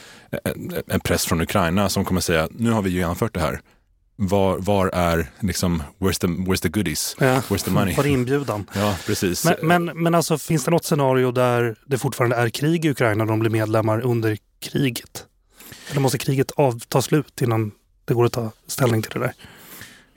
en, 0.87 1.01
press 1.01 1.27
från 1.27 1.41
Ukraina 1.41 1.89
som 1.89 2.05
kommer 2.05 2.21
säga 2.21 2.49
nu 2.51 2.71
har 2.71 2.83
vi 2.83 2.91
genomfört 2.91 3.35
det 3.35 3.41
här. 3.41 3.61
Var, 4.17 4.59
var, 4.59 4.91
är 4.93 5.31
liksom, 5.41 5.83
where's 5.99 6.21
the, 6.21 6.27
where's 6.27 6.63
the 6.63 6.69
goodies? 6.69 7.17
Ja. 7.19 7.27
Where's 7.27 7.65
the 7.65 7.71
money? 7.71 7.95
Var 7.95 8.05
är 8.05 8.09
inbjudan? 8.09 8.67
Ja, 8.75 8.97
precis. 9.07 9.45
Men, 9.45 9.57
men, 9.63 10.03
men 10.03 10.15
alltså, 10.15 10.39
finns 10.39 10.65
det 10.65 10.71
något 10.71 10.85
scenario 10.85 11.33
där 11.33 11.77
det 11.87 11.99
fortfarande 11.99 12.37
är 12.37 12.49
krig 12.49 12.85
i 12.85 12.91
Ukraina 12.91 13.25
och 13.25 13.29
de 13.29 13.39
blir 13.39 13.51
medlemmar 13.51 14.01
under 14.01 14.39
kriget? 14.61 15.28
Eller 15.91 16.01
måste 16.01 16.19
kriget 16.19 16.51
av, 16.51 16.81
ta 16.81 17.03
slut 17.03 17.43
innan 17.43 17.73
det 18.05 18.15
går 18.15 18.25
att 18.25 18.33
ta 18.33 18.51
ställning 18.67 19.03
till 19.03 19.11
det 19.11 19.19
där? 19.19 19.33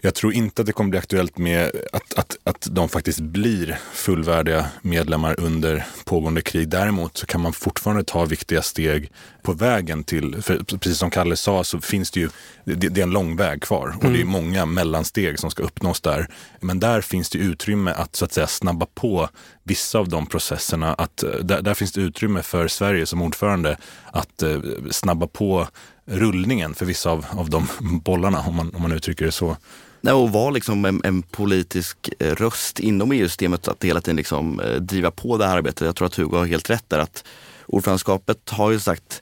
Jag 0.04 0.16
tror 0.16 0.34
inte 0.34 0.62
att 0.62 0.66
det 0.66 0.72
kommer 0.72 0.90
bli 0.90 1.00
aktuellt 1.00 1.38
med 1.38 1.72
att, 1.94 2.14
att, 2.14 2.38
att 2.44 2.68
de 2.72 2.90
faktiskt 2.90 3.20
blir 3.20 3.80
fullvärdiga 3.94 4.66
medlemmar 4.82 5.40
under 5.40 5.86
pågående 6.06 6.42
krig. 6.42 6.70
Däremot 6.70 7.18
så 7.18 7.26
kan 7.26 7.42
man 7.42 7.54
fortfarande 7.54 8.04
ta 8.04 8.26
viktiga 8.26 8.62
steg 8.62 9.12
på 9.42 9.54
vägen 9.54 10.04
till, 10.04 10.42
för 10.42 10.58
precis 10.78 10.98
som 10.98 11.10
Kalle 11.10 11.36
sa 11.36 11.64
så 11.64 11.82
finns 11.82 12.12
det 12.12 12.20
ju, 12.20 12.30
det, 12.64 12.76
det 12.76 13.02
är 13.02 13.04
en 13.04 13.12
lång 13.12 13.36
väg 13.36 13.62
kvar 13.62 13.88
och 13.98 14.04
mm. 14.04 14.14
det 14.14 14.20
är 14.20 14.22
mm. 14.22 14.32
många 14.32 14.66
mellansteg 14.66 15.40
som 15.40 15.52
ska 15.52 15.64
uppnås 15.64 16.02
där. 16.02 16.28
Men 16.60 16.80
där 16.80 17.02
finns 17.02 17.30
det 17.30 17.40
utrymme 17.40 17.92
att 17.92 18.16
så 18.16 18.26
att 18.26 18.34
säga 18.34 18.48
snabba 18.48 18.86
på 18.86 19.30
vissa 19.64 20.00
av 20.00 20.10
de 20.10 20.26
processerna. 20.26 20.94
Att, 20.94 21.24
där, 21.42 21.62
där 21.62 21.74
finns 21.74 21.92
det 21.92 22.02
utrymme 22.02 22.42
för 22.42 22.68
Sverige 22.68 23.06
som 23.06 23.22
ordförande 23.22 23.78
att 24.12 24.44
eh, 24.44 24.60
snabba 24.92 25.28
på 25.28 25.68
rullningen 26.06 26.74
för 26.74 26.86
vissa 26.86 27.12
av, 27.12 27.26
av 27.32 27.50
de 27.50 27.68
bollarna, 27.82 28.40
om 28.48 28.56
man, 28.56 28.76
om 28.76 28.82
man 28.82 28.92
uttrycker 28.92 29.26
det 29.26 29.32
så. 29.32 29.58
Nej, 30.02 30.14
och 30.14 30.32
vara 30.32 30.50
liksom 30.50 30.86
en, 30.86 31.02
en, 31.04 31.22
politisk 31.22 32.10
eh, 32.20 32.36
röst 32.36 32.80
inom 32.80 33.12
EU-systemet 33.12 33.68
att 33.68 33.84
hela 33.84 34.02
tiden 34.02 34.16
liksom, 34.16 34.60
eh, 34.60 34.76
driva 34.76 35.12
på 35.12 35.38
det 35.38 35.46
här 35.46 35.58
arbetet. 35.58 35.86
Jag 35.86 35.96
tror 35.96 36.06
att 36.06 36.16
Hugo 36.16 36.38
har 36.38 36.46
helt 36.46 36.70
rätt 36.70 36.90
där 36.90 37.00
att 37.00 37.24
ordförandeskapet 37.66 38.50
har 38.50 38.72
ju 38.72 38.80
sagt 38.80 39.22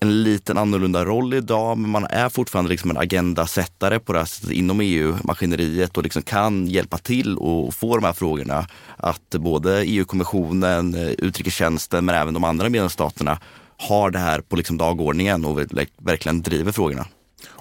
en 0.00 0.22
liten 0.22 0.58
annorlunda 0.58 1.04
roll 1.04 1.34
idag, 1.34 1.78
men 1.78 1.90
man 1.90 2.04
är 2.04 2.28
fortfarande 2.28 2.70
liksom 2.70 2.90
en 2.90 2.96
agendasättare 2.96 3.98
på 3.98 4.12
det 4.12 4.18
här 4.18 4.26
sättet 4.26 4.50
inom 4.50 4.80
EU-maskineriet 4.80 5.96
och 5.96 6.02
liksom 6.02 6.22
kan 6.22 6.66
hjälpa 6.66 6.98
till 6.98 7.38
och 7.38 7.74
få 7.74 7.96
de 7.96 8.04
här 8.04 8.12
frågorna. 8.12 8.66
Att 8.96 9.30
både 9.30 9.84
EU-kommissionen, 9.84 10.94
eh, 10.94 11.08
utrikestjänsten 11.08 12.04
men 12.04 12.14
även 12.14 12.34
de 12.34 12.44
andra 12.44 12.68
medlemsstaterna 12.68 13.38
har 13.76 14.10
det 14.10 14.18
här 14.18 14.40
på 14.40 14.56
liksom 14.56 14.78
dagordningen 14.78 15.44
och 15.44 15.58
verkligen 15.98 16.42
driver 16.42 16.72
frågorna. 16.72 17.06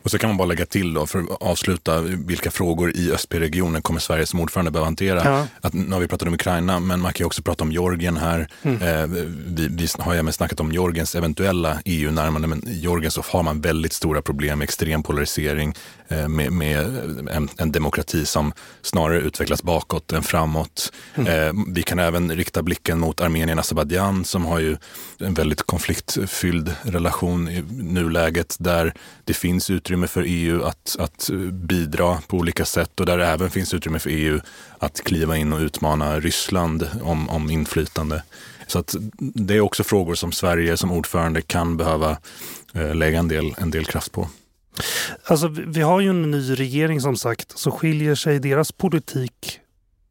Och 0.04 0.12
så 0.12 0.18
kan 0.18 0.30
man 0.30 0.38
bara 0.38 0.46
lägga 0.46 0.66
till 0.66 0.94
då, 0.94 1.06
för 1.06 1.20
att 1.20 1.42
avsluta, 1.42 2.02
vilka 2.02 2.52
frågor 2.52 2.92
i 2.96 3.12
Östp-regionen 3.12 3.82
kommer 3.82 4.00
Sverige 4.00 4.26
som 4.26 4.40
ordförande 4.40 4.72
behöva 4.72 4.88
hantera? 4.88 5.22
Ja. 5.24 5.48
Att, 5.62 5.74
nu 5.74 5.92
har 5.92 6.00
vi 6.00 6.08
pratat 6.08 6.28
om 6.28 6.34
Ukraina, 6.34 6.80
men 6.80 7.00
man 7.00 7.14
kan 7.14 7.24
ju 7.24 7.26
också 7.26 7.42
prata 7.42 7.64
om 7.64 7.72
Georgien 7.72 8.18
här. 8.18 8.48
Mm. 8.62 8.82
Eh, 8.82 9.08
vi, 9.46 9.68
vi 9.68 9.88
har 10.00 10.14
ju 10.14 10.20
även 10.20 10.34
snackat 10.34 10.60
om 10.60 10.72
Georgiens 10.72 11.16
eventuella 11.16 11.78
EU-närmande, 11.86 12.48
men 12.48 12.68
i 12.68 12.74
Georgien 12.74 13.12
så 13.12 13.24
har 13.30 13.44
man 13.44 13.62
väldigt 13.62 13.94
stora 13.94 14.22
problem 14.22 14.60
med 14.60 14.64
extrem 14.64 15.04
polarisering, 15.04 15.74
med, 16.08 16.52
med 16.52 16.80
en, 17.32 17.50
en, 17.58 17.72
demokrati 17.72 18.26
som 18.26 18.54
snarare 18.82 19.20
utvecklas 19.20 19.64
bakåt 19.64 20.12
än 20.12 20.24
framåt. 20.24 20.92
Mm. 21.16 21.28
Eh, 21.28 21.64
vi 21.74 21.84
kan 21.84 22.00
även 22.00 22.36
rikta 22.36 22.64
blicken 22.64 23.00
mot 23.00 23.22
Armenien 23.22 23.60
Azerbajdzjan 23.60 24.26
som 24.26 24.46
har 24.46 24.60
ju 24.60 24.78
en 25.18 25.34
väldigt 25.34 25.64
konfliktfylld 25.64 26.76
relation 26.84 27.50
i 27.50 27.64
nuläget 27.70 28.56
där 28.60 28.94
det 29.24 29.34
finns 29.34 29.70
utrymme 29.70 29.94
utrymme 29.94 30.08
för 30.08 30.24
EU 30.28 30.64
att, 30.64 30.96
att 31.00 31.30
bidra 31.52 32.22
på 32.28 32.38
olika 32.38 32.66
sätt 32.66 33.00
och 33.00 33.06
där 33.06 33.18
det 33.18 33.28
även 33.28 33.50
finns 33.50 33.74
utrymme 33.74 34.00
för 34.00 34.10
EU 34.10 34.40
att 34.80 35.04
kliva 35.04 35.38
in 35.38 35.54
och 35.54 35.60
utmana 35.60 36.20
Ryssland 36.20 36.88
om, 37.02 37.30
om 37.30 37.50
inflytande. 37.50 38.24
Så 38.68 38.80
att 38.80 38.96
det 39.18 39.56
är 39.56 39.62
också 39.62 39.84
frågor 39.84 40.16
som 40.16 40.32
Sverige 40.32 40.78
som 40.78 40.92
ordförande 40.92 41.42
kan 41.42 41.78
behöva 41.78 42.18
eh, 42.74 42.96
lägga 42.96 43.20
en 43.20 43.28
del, 43.28 43.56
en 43.58 43.72
del 43.72 43.86
kraft 43.86 44.12
på. 44.12 44.28
Alltså, 45.24 45.48
vi 45.48 45.82
har 45.82 46.00
ju 46.00 46.10
en 46.10 46.32
ny 46.32 46.54
regering 46.54 47.02
som 47.02 47.16
sagt, 47.16 47.58
så 47.58 47.72
skiljer 47.72 48.16
sig 48.16 48.40
deras 48.40 48.72
politik 48.72 49.60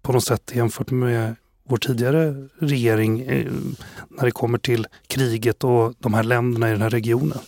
på 0.02 0.12
något 0.12 0.24
sätt 0.24 0.52
jämfört 0.54 0.90
med 0.90 1.36
vår 1.68 1.76
tidigare 1.76 2.48
regering 2.58 3.20
eh, 3.20 3.52
när 4.08 4.24
det 4.24 4.30
kommer 4.30 4.58
till 4.58 4.86
kriget 5.06 5.64
och 5.64 5.94
de 5.98 6.14
här 6.14 6.22
länderna 6.22 6.68
i 6.68 6.72
den 6.72 6.82
här 6.82 6.90
regionen? 6.90 7.38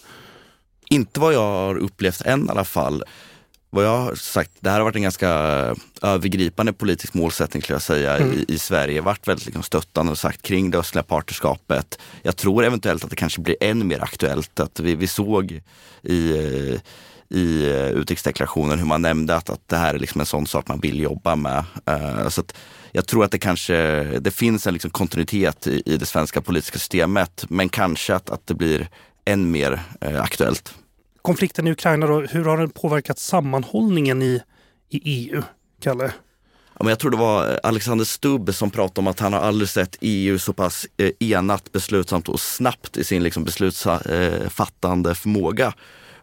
Inte 0.90 1.20
vad 1.20 1.34
jag 1.34 1.40
har 1.40 1.76
upplevt 1.76 2.20
än 2.20 2.46
i 2.46 2.50
alla 2.50 2.64
fall. 2.64 3.04
Vad 3.74 3.84
jag 3.84 3.98
har 3.98 4.14
sagt, 4.14 4.50
det 4.60 4.70
här 4.70 4.76
har 4.76 4.84
varit 4.84 4.96
en 4.96 5.02
ganska 5.02 5.28
övergripande 6.02 6.72
politisk 6.72 7.14
målsättning 7.14 7.62
skulle 7.62 7.74
jag 7.74 7.82
säga 7.82 8.16
mm. 8.16 8.32
i, 8.32 8.44
i, 8.48 8.58
Sverige. 8.58 9.00
Varit 9.00 9.28
väldigt 9.28 9.46
liksom 9.46 9.62
stöttande 9.62 10.12
och 10.12 10.18
sagt 10.18 10.42
kring 10.42 10.70
det 10.70 10.78
östliga 10.78 11.02
partnerskapet. 11.02 11.98
Jag 12.22 12.36
tror 12.36 12.64
eventuellt 12.64 13.04
att 13.04 13.10
det 13.10 13.16
kanske 13.16 13.40
blir 13.40 13.56
än 13.60 13.86
mer 13.86 14.02
aktuellt. 14.02 14.60
Att 14.60 14.80
vi, 14.80 14.94
vi 14.94 15.06
såg 15.06 15.60
i 16.02 16.78
i 17.28 17.66
utrikesdeklarationen 17.94 18.78
hur 18.78 18.86
man 18.86 19.02
nämnde 19.02 19.36
att, 19.36 19.50
att 19.50 19.68
det 19.68 19.76
här 19.76 19.94
är 19.94 19.98
liksom 19.98 20.20
en 20.20 20.26
sån 20.26 20.46
sak 20.46 20.68
man 20.68 20.80
vill 20.80 21.00
jobba 21.00 21.36
med. 21.36 21.64
Uh, 21.90 22.28
så 22.28 22.42
jag 22.92 23.06
tror 23.06 23.24
att 23.24 23.30
det 23.30 23.38
kanske 23.38 24.04
det 24.20 24.30
finns 24.30 24.66
en 24.66 24.72
liksom 24.72 24.90
kontinuitet 24.90 25.66
i, 25.66 25.82
i 25.86 25.96
det 25.96 26.06
svenska 26.06 26.40
politiska 26.40 26.78
systemet, 26.78 27.44
men 27.48 27.68
kanske 27.68 28.14
att, 28.14 28.30
att 28.30 28.46
det 28.46 28.54
blir 28.54 28.88
än 29.24 29.50
mer 29.50 29.82
uh, 30.04 30.22
aktuellt 30.22 30.74
konflikten 31.24 31.66
i 31.66 31.70
Ukraina, 31.70 32.06
då, 32.06 32.20
hur 32.20 32.44
har 32.44 32.58
den 32.58 32.70
påverkat 32.70 33.18
sammanhållningen 33.18 34.22
i, 34.22 34.42
i 34.90 35.00
EU, 35.04 35.42
Kalle? 35.82 36.12
Ja, 36.74 36.78
men 36.78 36.88
jag 36.88 36.98
tror 36.98 37.10
det 37.10 37.16
var 37.16 37.60
Alexander 37.62 38.04
Stubb 38.04 38.54
som 38.54 38.70
pratade 38.70 39.00
om 39.00 39.06
att 39.06 39.20
han 39.20 39.32
har 39.32 39.40
aldrig 39.40 39.68
sett 39.68 39.96
EU 40.00 40.38
så 40.38 40.52
pass 40.52 40.86
eh, 40.96 41.10
enat, 41.20 41.72
beslutsamt 41.72 42.28
och 42.28 42.40
snabbt 42.40 42.96
i 42.96 43.04
sin 43.04 43.22
liksom, 43.22 43.44
beslutsfattande 43.44 45.10
eh, 45.10 45.14
förmåga. 45.14 45.72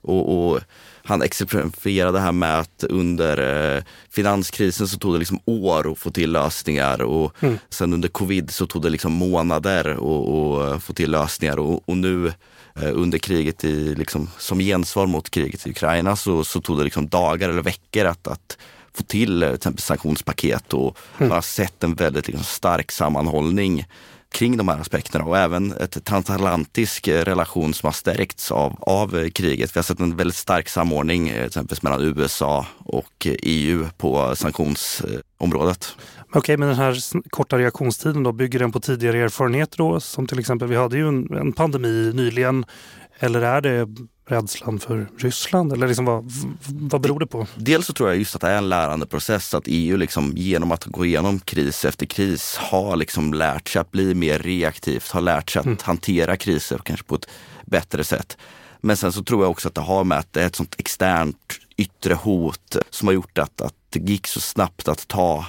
Och, 0.01 0.51
och, 0.51 0.59
han 1.03 1.21
exemplifierade 1.21 2.17
det 2.17 2.21
här 2.21 2.31
med 2.31 2.59
att 2.59 2.83
under 2.83 3.75
eh, 3.75 3.83
finanskrisen 4.09 4.87
så 4.87 4.97
tog 4.97 5.13
det 5.13 5.19
liksom 5.19 5.39
år 5.45 5.91
att 5.91 5.99
få 5.99 6.11
till 6.11 6.31
lösningar 6.31 7.01
och 7.01 7.43
mm. 7.43 7.59
sen 7.69 7.93
under 7.93 8.09
covid 8.09 8.51
så 8.51 8.67
tog 8.67 8.81
det 8.81 8.89
liksom 8.89 9.11
månader 9.11 9.89
att 9.91 10.83
få 10.83 10.93
till 10.93 11.11
lösningar 11.11 11.59
och, 11.59 11.89
och 11.89 11.97
nu 11.97 12.33
under 12.75 13.17
kriget 13.17 13.63
i, 13.63 13.95
liksom, 13.95 14.29
som 14.37 14.59
gensvar 14.59 15.07
mot 15.07 15.29
kriget 15.29 15.67
i 15.67 15.69
Ukraina 15.69 16.15
så, 16.15 16.43
så 16.43 16.61
tog 16.61 16.77
det 16.77 16.83
liksom 16.83 17.07
dagar 17.07 17.49
eller 17.49 17.61
veckor 17.61 18.05
att, 18.05 18.27
att 18.27 18.57
få 18.93 19.03
till 19.03 19.43
eh, 19.43 19.49
till 19.49 19.55
exempel 19.55 19.81
sanktionspaket 19.81 20.73
och 20.73 20.97
mm. 21.17 21.29
man 21.29 21.31
har 21.31 21.41
sett 21.41 21.83
en 21.83 21.95
väldigt 21.95 22.27
liksom, 22.27 22.43
stark 22.43 22.91
sammanhållning 22.91 23.85
kring 24.31 24.57
de 24.57 24.67
här 24.67 24.79
aspekterna 24.79 25.25
och 25.25 25.37
även 25.37 25.71
ett 25.71 26.05
transatlantisk 26.05 27.07
eh, 27.07 27.25
relation 27.25 27.73
som 27.73 27.87
har 27.87 27.93
stärkts 27.93 28.51
av, 28.51 28.75
av 28.81 29.29
kriget. 29.29 29.75
Vi 29.75 29.77
har 29.77 29.83
sett 29.83 29.99
en 29.99 30.15
väldigt 30.15 30.35
stark 30.35 30.69
samordning 30.69 31.29
exempelvis 31.29 31.83
mellan 31.83 32.01
USA 32.01 32.65
och 32.77 33.27
EU 33.43 33.87
på 33.97 34.35
sanktionsområdet. 34.35 35.95
Okej, 36.33 36.57
men 36.57 36.67
den 36.67 36.77
här 36.77 36.97
korta 37.29 37.57
reaktionstiden 37.57 38.23
då, 38.23 38.31
bygger 38.31 38.59
den 38.59 38.71
på 38.71 38.79
tidigare 38.79 39.17
erfarenheter 39.17 39.77
då? 39.77 39.99
Som 39.99 40.27
till 40.27 40.39
exempel, 40.39 40.67
vi 40.67 40.75
hade 40.75 40.97
ju 40.97 41.07
en, 41.07 41.33
en 41.37 41.53
pandemi 41.53 42.11
nyligen. 42.13 42.65
Eller 43.19 43.41
är 43.41 43.61
det 43.61 43.87
rädslan 44.27 44.79
för 44.79 45.07
Ryssland? 45.17 45.73
Eller 45.73 45.87
liksom 45.87 46.05
vad, 46.05 46.31
vad 46.67 47.01
beror 47.01 47.19
det 47.19 47.27
på? 47.27 47.47
Dels 47.55 47.85
så 47.85 47.93
tror 47.93 48.09
jag 48.09 48.17
just 48.17 48.35
att 48.35 48.41
det 48.41 48.47
är 48.47 48.57
en 48.57 48.69
lärande 48.69 49.05
process. 49.05 49.53
Att 49.53 49.63
EU 49.65 49.97
liksom, 49.97 50.33
genom 50.35 50.71
att 50.71 50.85
gå 50.85 51.05
igenom 51.05 51.39
kris 51.39 51.85
efter 51.85 52.05
kris 52.05 52.57
har 52.57 52.95
liksom 52.95 53.33
lärt 53.33 53.69
sig 53.69 53.79
att 53.79 53.91
bli 53.91 54.13
mer 54.13 54.39
reaktivt, 54.39 55.11
har 55.11 55.21
lärt 55.21 55.49
sig 55.49 55.59
att 55.59 55.65
mm. 55.65 55.77
hantera 55.81 56.37
kriser 56.37 56.77
kanske 56.83 57.05
på 57.05 57.15
ett 57.15 57.27
bättre 57.65 58.03
sätt. 58.03 58.37
Men 58.81 58.97
sen 58.97 59.11
så 59.11 59.23
tror 59.23 59.43
jag 59.43 59.51
också 59.51 59.67
att 59.67 59.75
det 59.75 59.81
har 59.81 60.03
med 60.03 60.17
att 60.17 60.33
det 60.33 60.41
är 60.41 60.47
ett 60.47 60.55
sånt 60.55 60.75
externt 60.77 61.59
yttre 61.77 62.13
hot 62.13 62.77
som 62.89 63.07
har 63.07 63.13
gjort 63.13 63.37
att, 63.37 63.61
att 63.61 63.73
det 63.89 63.99
gick 63.99 64.27
så 64.27 64.39
snabbt 64.39 64.87
att 64.87 65.07
ta 65.07 65.45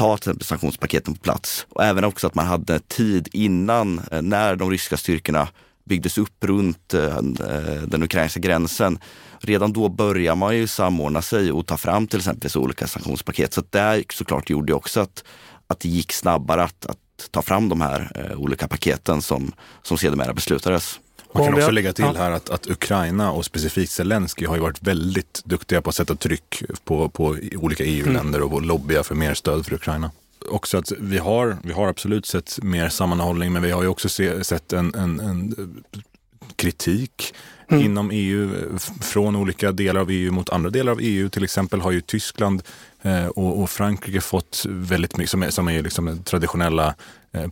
ta 0.00 0.16
till 0.16 0.30
exempel 0.30 0.46
sanktionspaketen 0.46 1.14
på 1.14 1.20
plats. 1.20 1.66
Och 1.68 1.84
även 1.84 2.04
också 2.04 2.26
att 2.26 2.34
man 2.34 2.46
hade 2.46 2.78
tid 2.78 3.28
innan, 3.32 4.00
eh, 4.10 4.22
när 4.22 4.56
de 4.56 4.70
ryska 4.70 4.96
styrkorna 4.96 5.48
byggdes 5.84 6.18
upp 6.18 6.44
runt 6.44 6.94
eh, 6.94 7.16
eh, 7.16 7.82
den 7.86 8.02
ukrainska 8.02 8.40
gränsen. 8.40 8.98
Redan 9.38 9.72
då 9.72 9.88
börjar 9.88 10.34
man 10.34 10.56
ju 10.56 10.66
samordna 10.66 11.22
sig 11.22 11.52
och 11.52 11.66
ta 11.66 11.76
fram 11.76 12.06
till 12.06 12.18
exempel 12.18 12.50
olika 12.54 12.86
sanktionspaket. 12.86 13.52
Så 13.52 13.62
det 13.70 14.04
såklart 14.12 14.50
gjorde 14.50 14.74
också 14.74 15.00
att, 15.00 15.24
att 15.66 15.80
det 15.80 15.88
gick 15.88 16.12
snabbare 16.12 16.62
att, 16.62 16.86
att 16.86 17.30
ta 17.30 17.42
fram 17.42 17.68
de 17.68 17.80
här 17.80 18.32
olika 18.36 18.68
paketen 18.68 19.22
som, 19.22 19.52
som 19.82 19.98
sedermera 19.98 20.32
beslutades. 20.32 21.00
Man 21.32 21.44
kan 21.44 21.54
också 21.54 21.70
lägga 21.70 21.92
till 21.92 22.04
här 22.04 22.30
att, 22.30 22.50
att 22.50 22.70
Ukraina 22.70 23.32
och 23.32 23.44
specifikt 23.44 23.92
Zelensky 23.92 24.46
har 24.46 24.56
ju 24.56 24.62
varit 24.62 24.82
väldigt 24.82 25.42
duktiga 25.44 25.82
på 25.82 25.90
att 25.90 25.96
sätta 25.96 26.14
tryck 26.14 26.62
på, 26.84 27.08
på 27.08 27.36
olika 27.56 27.84
EU-länder 27.84 28.42
och 28.42 28.62
lobbya 28.62 29.02
för 29.02 29.14
mer 29.14 29.34
stöd 29.34 29.66
för 29.66 29.74
Ukraina. 29.74 30.10
Också 30.50 30.78
att 30.78 30.92
vi 30.98 31.18
har, 31.18 31.56
vi 31.62 31.72
har 31.72 31.88
absolut 31.88 32.26
sett 32.26 32.58
mer 32.62 32.88
sammanhållning 32.88 33.52
men 33.52 33.62
vi 33.62 33.70
har 33.70 33.82
ju 33.82 33.88
också 33.88 34.08
se, 34.08 34.44
sett 34.44 34.72
en, 34.72 34.94
en, 34.94 35.20
en 35.20 35.54
kritik 36.56 37.34
mm. 37.68 37.84
inom 37.84 38.10
EU 38.10 38.50
från 39.00 39.36
olika 39.36 39.72
delar 39.72 40.00
av 40.00 40.10
EU 40.10 40.32
mot 40.32 40.50
andra 40.50 40.70
delar 40.70 40.92
av 40.92 40.98
EU. 41.00 41.28
Till 41.28 41.44
exempel 41.44 41.80
har 41.80 41.90
ju 41.90 42.00
Tyskland 42.00 42.62
eh, 43.02 43.26
och, 43.26 43.62
och, 43.62 43.70
Frankrike 43.70 44.20
fått 44.20 44.66
väldigt 44.68 45.16
mycket, 45.16 45.30
som 45.30 45.42
är, 45.42 45.50
som 45.50 45.68
är 45.68 45.82
liksom 45.82 46.22
traditionella 46.24 46.94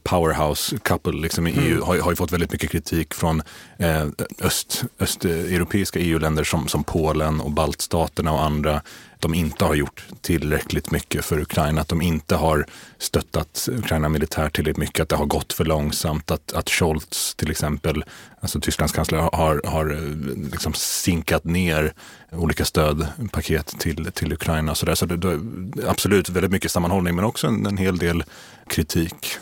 powerhouse 0.02 0.78
couple 0.78 1.12
liksom 1.12 1.46
i 1.46 1.50
EU 1.50 1.72
mm. 1.72 1.82
har, 1.82 1.98
har 1.98 2.10
ju 2.12 2.16
fått 2.16 2.32
väldigt 2.32 2.52
mycket 2.52 2.70
kritik 2.70 3.14
från 3.14 3.42
eh, 3.78 4.06
öst, 4.42 4.84
östeuropeiska 4.98 5.98
EU-länder 5.98 6.44
som, 6.44 6.68
som 6.68 6.84
Polen 6.84 7.40
och 7.40 7.50
baltstaterna 7.50 8.32
och 8.32 8.44
andra 8.44 8.82
de 9.20 9.34
inte 9.34 9.64
har 9.64 9.74
gjort 9.74 10.04
tillräckligt 10.20 10.90
mycket 10.90 11.24
för 11.24 11.40
Ukraina, 11.40 11.80
att 11.80 11.88
de 11.88 12.02
inte 12.02 12.36
har 12.36 12.66
stöttat 12.98 13.68
Ukraina 13.72 14.08
militärt 14.08 14.54
tillräckligt 14.54 14.76
mycket, 14.76 15.02
att 15.02 15.08
det 15.08 15.16
har 15.16 15.26
gått 15.26 15.52
för 15.52 15.64
långsamt, 15.64 16.30
att, 16.30 16.52
att 16.52 16.70
Scholz 16.70 17.34
till 17.34 17.50
exempel, 17.50 18.04
alltså 18.40 18.60
Tysklands 18.60 18.94
kansler, 18.94 19.18
har, 19.18 19.60
har 19.64 19.90
eh, 19.90 20.50
liksom 20.52 20.72
sinkat 20.74 21.44
ner 21.44 21.92
olika 22.32 22.64
stödpaket 22.64 23.66
till, 23.66 24.12
till 24.12 24.32
Ukraina. 24.32 24.74
Så, 24.74 24.86
där. 24.86 24.94
så 24.94 25.06
det, 25.06 25.16
det, 25.16 25.40
absolut 25.88 26.28
väldigt 26.28 26.52
mycket 26.52 26.70
sammanhållning 26.70 27.16
men 27.16 27.24
också 27.24 27.46
en, 27.46 27.66
en 27.66 27.76
hel 27.76 27.98
del 27.98 28.24
kritik. 28.66 29.38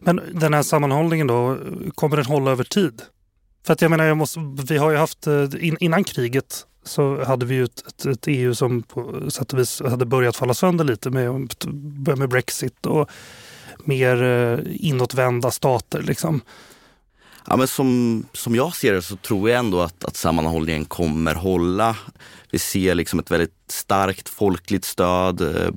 Men 0.00 0.20
den 0.32 0.54
här 0.54 0.62
sammanhållningen 0.62 1.26
då, 1.26 1.58
kommer 1.94 2.16
den 2.16 2.26
hålla 2.26 2.50
över 2.50 2.64
tid? 2.64 3.02
För 3.66 3.72
att 3.72 3.82
jag 3.82 3.90
menar, 3.90 4.04
jag 4.04 4.16
måste, 4.16 4.40
vi 4.68 4.76
har 4.76 4.90
ju 4.90 4.96
haft, 4.96 5.26
eh, 5.26 5.48
in, 5.60 5.76
innan 5.80 6.04
kriget 6.04 6.66
så 6.84 7.24
hade 7.24 7.46
vi 7.46 7.54
ju 7.54 7.64
ett, 7.64 7.86
ett, 7.86 8.06
ett, 8.06 8.26
EU 8.26 8.54
som 8.54 8.82
på 8.82 9.30
sätt 9.30 9.52
och 9.52 9.58
vis 9.58 9.82
hade 9.82 10.06
börjat 10.06 10.36
falla 10.36 10.54
sönder 10.54 10.84
lite 10.84 11.10
med, 11.10 11.48
med 12.18 12.28
Brexit 12.28 12.86
och 12.86 13.10
mer 13.84 14.22
eh, 14.22 14.58
inåtvända 14.64 15.50
stater. 15.50 16.02
Liksom. 16.02 16.40
Ja, 17.46 17.56
men 17.56 17.68
som, 17.68 18.24
som 18.32 18.54
jag 18.54 18.76
ser 18.76 18.92
det 18.92 19.02
så 19.02 19.16
tror 19.16 19.50
jag 19.50 19.58
ändå 19.58 19.80
att, 19.80 20.04
att 20.04 20.16
sammanhållningen 20.16 20.84
kommer 20.84 21.34
hålla. 21.34 21.96
Vi 22.50 22.58
ser 22.58 22.94
liksom 22.94 23.18
ett 23.18 23.30
väldigt 23.30 23.54
starkt 23.68 24.28
folkligt 24.28 24.84
stöd 24.84 25.40
eh, 25.40 25.70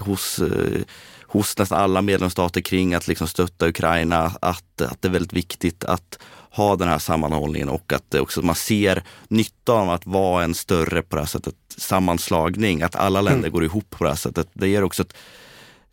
hos, 0.00 0.38
eh, 0.38 0.82
hos 1.28 1.58
nästan 1.58 1.80
alla 1.80 2.02
medlemsstater 2.02 2.60
kring 2.60 2.94
att 2.94 3.08
liksom 3.08 3.28
stötta 3.28 3.68
Ukraina. 3.68 4.32
Att, 4.40 4.80
att 4.80 5.02
det 5.02 5.08
är 5.08 5.12
väldigt 5.12 5.32
viktigt 5.32 5.84
att 5.84 6.18
ha 6.50 6.76
den 6.76 6.88
här 6.88 6.98
sammanhållningen 6.98 7.68
och 7.68 7.92
att 7.92 8.14
också 8.14 8.42
man 8.42 8.54
ser 8.54 9.02
nyttan 9.28 9.88
av 9.88 9.90
att 9.90 10.06
vara 10.06 10.44
en 10.44 10.54
större 10.54 11.02
på 11.02 11.16
det 11.16 11.22
här 11.22 11.26
sättet 11.26 11.54
sammanslagning, 11.76 12.82
att 12.82 12.96
alla 12.96 13.20
länder 13.20 13.38
mm. 13.38 13.52
går 13.52 13.64
ihop 13.64 13.90
på 13.90 14.04
det 14.04 14.10
här 14.10 14.16
sättet. 14.16 14.48
Det 14.52 14.68
ger 14.68 14.82
också 14.82 15.02
ett 15.02 15.14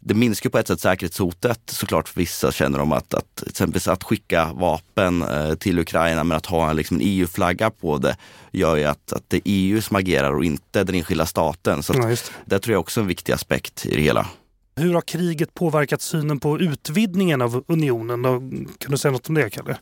det 0.08 0.14
minskar 0.14 0.50
på 0.50 0.58
ett 0.58 0.68
sätt 0.68 0.82
säkerhetshotet 0.82 1.60
såklart 1.66 2.10
för 2.10 2.20
vissa 2.20 2.52
känner 2.52 2.80
de 2.80 2.92
att, 2.92 3.14
att 3.14 3.44
exempelvis 3.48 3.88
att 3.88 4.04
skicka 4.04 4.54
vapen 4.54 5.22
eh, 5.22 5.56
till 5.56 5.80
Ukraina 5.80 6.24
men 6.24 6.38
att 6.38 6.46
ha 6.46 6.70
en, 6.70 6.76
liksom, 6.76 6.98
en 6.98 7.04
EU-flagga 7.06 7.70
på 7.70 7.98
det 7.98 8.18
gör 8.52 8.76
ju 8.76 8.84
att, 8.84 9.14
att 9.14 9.24
det 9.28 9.38
är 9.38 9.42
EU 9.46 9.82
som 9.82 9.96
agerar 9.96 10.34
och 10.34 10.46
inte 10.46 10.84
den 10.84 10.96
enskilda 10.96 11.26
staten. 11.26 11.84
Så 11.84 11.94
ja, 11.94 12.06
det. 12.06 12.32
det 12.46 12.60
tror 12.60 12.74
jag 12.74 12.80
också 12.80 13.00
är 13.00 13.02
en 13.02 13.08
viktig 13.08 13.34
aspekt 13.34 13.86
i 13.86 13.96
det 13.96 14.02
hela. 14.02 14.28
Hur 14.80 14.94
har 14.94 15.02
kriget 15.02 15.54
påverkat 15.54 16.02
synen 16.02 16.40
på 16.40 16.60
utvidgningen 16.60 17.42
av 17.42 17.64
unionen? 17.68 18.24
Kan 18.78 18.92
du 18.92 18.98
säga 18.98 19.12
något 19.12 19.30
om 19.30 19.36
det, 19.36 19.50
Kalle? 19.50 19.78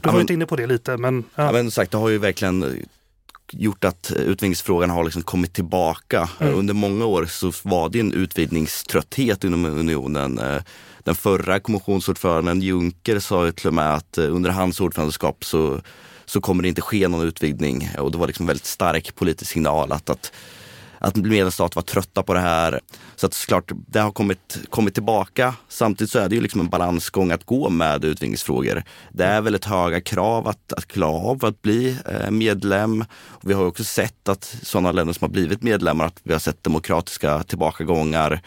Du 0.00 0.08
har 0.08 0.16
varit 0.16 0.30
inne 0.30 0.46
på 0.46 0.56
det 0.56 0.66
lite. 0.66 0.96
Men, 0.96 1.24
ja. 1.34 1.44
ja 1.44 1.52
men 1.52 1.70
sagt, 1.70 1.90
det 1.90 1.98
har 1.98 2.08
ju 2.08 2.18
verkligen 2.18 2.86
gjort 3.52 3.84
att 3.84 4.12
utvidgningsfrågan 4.16 4.90
har 4.90 5.04
liksom 5.04 5.22
kommit 5.22 5.52
tillbaka. 5.52 6.28
Mm. 6.40 6.54
Under 6.54 6.74
många 6.74 7.06
år 7.06 7.26
så 7.26 7.52
var 7.62 7.88
det 7.88 8.00
en 8.00 8.12
utvidgningströtthet 8.12 9.44
inom 9.44 9.64
unionen. 9.64 10.38
Eh, 10.38 10.62
den 10.98 11.14
förra 11.14 11.60
kommissionsordföranden 11.60 12.62
Juncker 12.62 13.18
sa 13.18 13.46
ju 13.46 13.52
till 13.52 13.68
och 13.68 13.74
med 13.74 13.94
att 13.94 14.18
eh, 14.18 14.34
under 14.34 14.50
hans 14.50 14.80
ordförandeskap 14.80 15.44
så, 15.44 15.80
så 16.24 16.40
kommer 16.40 16.62
det 16.62 16.68
inte 16.68 16.82
ske 16.82 17.08
någon 17.08 17.26
utvidgning. 17.26 17.90
Och 17.98 18.12
det 18.12 18.18
var 18.18 18.26
liksom 18.26 18.42
en 18.42 18.48
väldigt 18.48 18.66
stark 18.66 19.14
politisk 19.14 19.52
signal 19.52 19.92
att, 19.92 20.10
att 20.10 20.32
att 20.98 21.16
medlemsstater 21.16 21.74
var 21.74 21.82
trötta 21.82 22.22
på 22.22 22.34
det 22.34 22.40
här. 22.40 22.80
Så 23.16 23.26
att 23.26 23.34
såklart, 23.34 23.72
det 23.86 24.00
har 24.00 24.10
kommit, 24.10 24.58
kommit 24.70 24.94
tillbaka. 24.94 25.54
Samtidigt 25.68 26.10
så 26.10 26.18
är 26.18 26.28
det 26.28 26.34
ju 26.34 26.40
liksom 26.40 26.60
en 26.60 26.68
balansgång 26.68 27.30
att 27.30 27.44
gå 27.44 27.68
med 27.68 28.04
utvidgningsfrågor. 28.04 28.82
Det 29.12 29.24
är 29.24 29.40
väldigt 29.40 29.64
höga 29.64 30.00
krav 30.00 30.48
att, 30.48 30.72
att 30.72 30.86
klara 30.86 31.16
av 31.16 31.44
att 31.44 31.62
bli 31.62 31.98
eh, 32.06 32.30
medlem. 32.30 33.04
Och 33.28 33.50
vi 33.50 33.54
har 33.54 33.64
också 33.64 33.84
sett 33.84 34.28
att 34.28 34.56
sådana 34.62 34.92
länder 34.92 35.14
som 35.14 35.24
har 35.24 35.32
blivit 35.32 35.62
medlemmar, 35.62 36.06
att 36.06 36.20
vi 36.22 36.32
har 36.32 36.40
sett 36.40 36.64
demokratiska 36.64 37.42
tillbakagångar. 37.42 38.40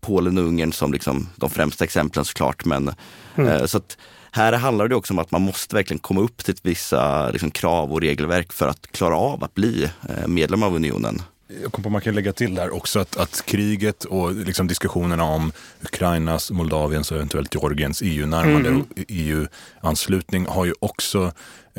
Polen 0.00 0.38
och 0.38 0.44
Ungern 0.44 0.72
som 0.72 0.92
liksom 0.92 1.28
de 1.36 1.50
främsta 1.50 1.84
exemplen 1.84 2.24
såklart. 2.24 2.64
Men, 2.64 2.94
mm. 3.36 3.50
eh, 3.50 3.66
så 3.66 3.76
att, 3.78 3.96
här 4.32 4.52
handlar 4.52 4.88
det 4.88 4.94
också 4.94 5.14
om 5.14 5.18
att 5.18 5.30
man 5.30 5.42
måste 5.42 5.76
verkligen 5.76 5.98
komma 5.98 6.20
upp 6.20 6.44
till 6.44 6.54
vissa 6.62 7.30
liksom, 7.30 7.50
krav 7.50 7.92
och 7.92 8.00
regelverk 8.00 8.52
för 8.52 8.68
att 8.68 8.92
klara 8.92 9.16
av 9.16 9.44
att 9.44 9.54
bli 9.54 9.84
eh, 9.84 10.26
medlem 10.26 10.62
av 10.62 10.74
unionen. 10.74 11.22
Jag 11.62 11.72
kom 11.72 11.84
på 11.84 11.90
man 11.90 12.00
kan 12.00 12.14
lägga 12.14 12.32
till 12.32 12.54
där 12.54 12.74
också 12.74 13.00
att, 13.00 13.16
att 13.16 13.46
kriget 13.46 14.04
och 14.04 14.34
liksom 14.34 14.66
diskussionerna 14.66 15.24
om 15.24 15.52
Ukrainas, 15.82 16.50
Moldaviens 16.50 17.10
och 17.10 17.16
eventuellt 17.16 17.54
Georgiens 17.54 18.02
EU-närmande 18.04 18.68
mm. 18.68 18.86
EU-anslutning 19.08 20.46
har 20.46 20.64
ju 20.64 20.74
också 20.80 21.32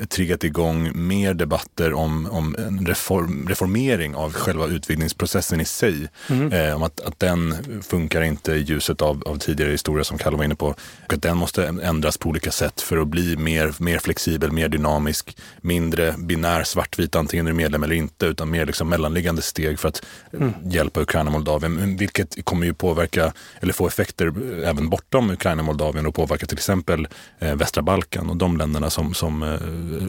triggat 0.09 0.43
igång 0.43 0.91
mer 1.07 1.33
debatter 1.33 1.93
om, 1.93 2.27
om 2.31 2.55
en 2.55 2.85
reform, 2.85 3.47
reformering 3.49 4.15
av 4.15 4.33
själva 4.33 4.67
utvidgningsprocessen 4.67 5.61
i 5.61 5.65
sig. 5.65 6.07
Mm. 6.29 6.51
Eh, 6.51 6.75
om 6.75 6.83
att, 6.83 6.99
att 6.99 7.19
den 7.19 7.55
funkar 7.83 8.21
inte 8.21 8.51
i 8.51 8.61
ljuset 8.61 9.01
av, 9.01 9.23
av 9.25 9.37
tidigare 9.37 9.71
historia 9.71 10.03
som 10.03 10.17
Kalle 10.17 10.37
var 10.37 10.43
inne 10.43 10.55
på. 10.55 10.67
Och 11.05 11.13
att 11.13 11.21
den 11.21 11.37
måste 11.37 11.65
ändras 11.83 12.17
på 12.17 12.29
olika 12.29 12.51
sätt 12.51 12.81
för 12.81 12.97
att 12.97 13.07
bli 13.07 13.37
mer, 13.37 13.73
mer 13.77 13.99
flexibel, 13.99 14.51
mer 14.51 14.69
dynamisk, 14.69 15.37
mindre 15.61 16.15
binär 16.17 16.63
svartvit 16.63 17.15
antingen 17.15 17.45
du 17.45 17.51
är 17.51 17.55
medlem 17.55 17.83
eller 17.83 17.95
inte 17.95 18.25
utan 18.25 18.51
mer 18.51 18.65
liksom 18.65 18.89
mellanliggande 18.89 19.41
steg 19.41 19.79
för 19.79 19.89
att 19.89 20.03
mm. 20.33 20.53
hjälpa 20.65 21.01
Ukraina 21.01 21.27
och 21.27 21.33
Moldavien. 21.33 21.97
Vilket 21.97 22.45
kommer 22.45 22.65
ju 22.65 22.73
påverka 22.73 23.33
eller 23.59 23.73
få 23.73 23.87
effekter 23.87 24.33
även 24.63 24.89
bortom 24.89 25.29
Ukraina 25.29 25.61
och 25.61 25.65
Moldavien 25.65 26.05
och 26.05 26.15
påverka 26.15 26.45
till 26.45 26.57
exempel 26.57 27.07
eh, 27.39 27.55
västra 27.55 27.83
Balkan 27.83 28.29
och 28.29 28.37
de 28.37 28.57
länderna 28.57 28.89
som, 28.89 29.13
som 29.13 29.43
eh, 29.43 29.49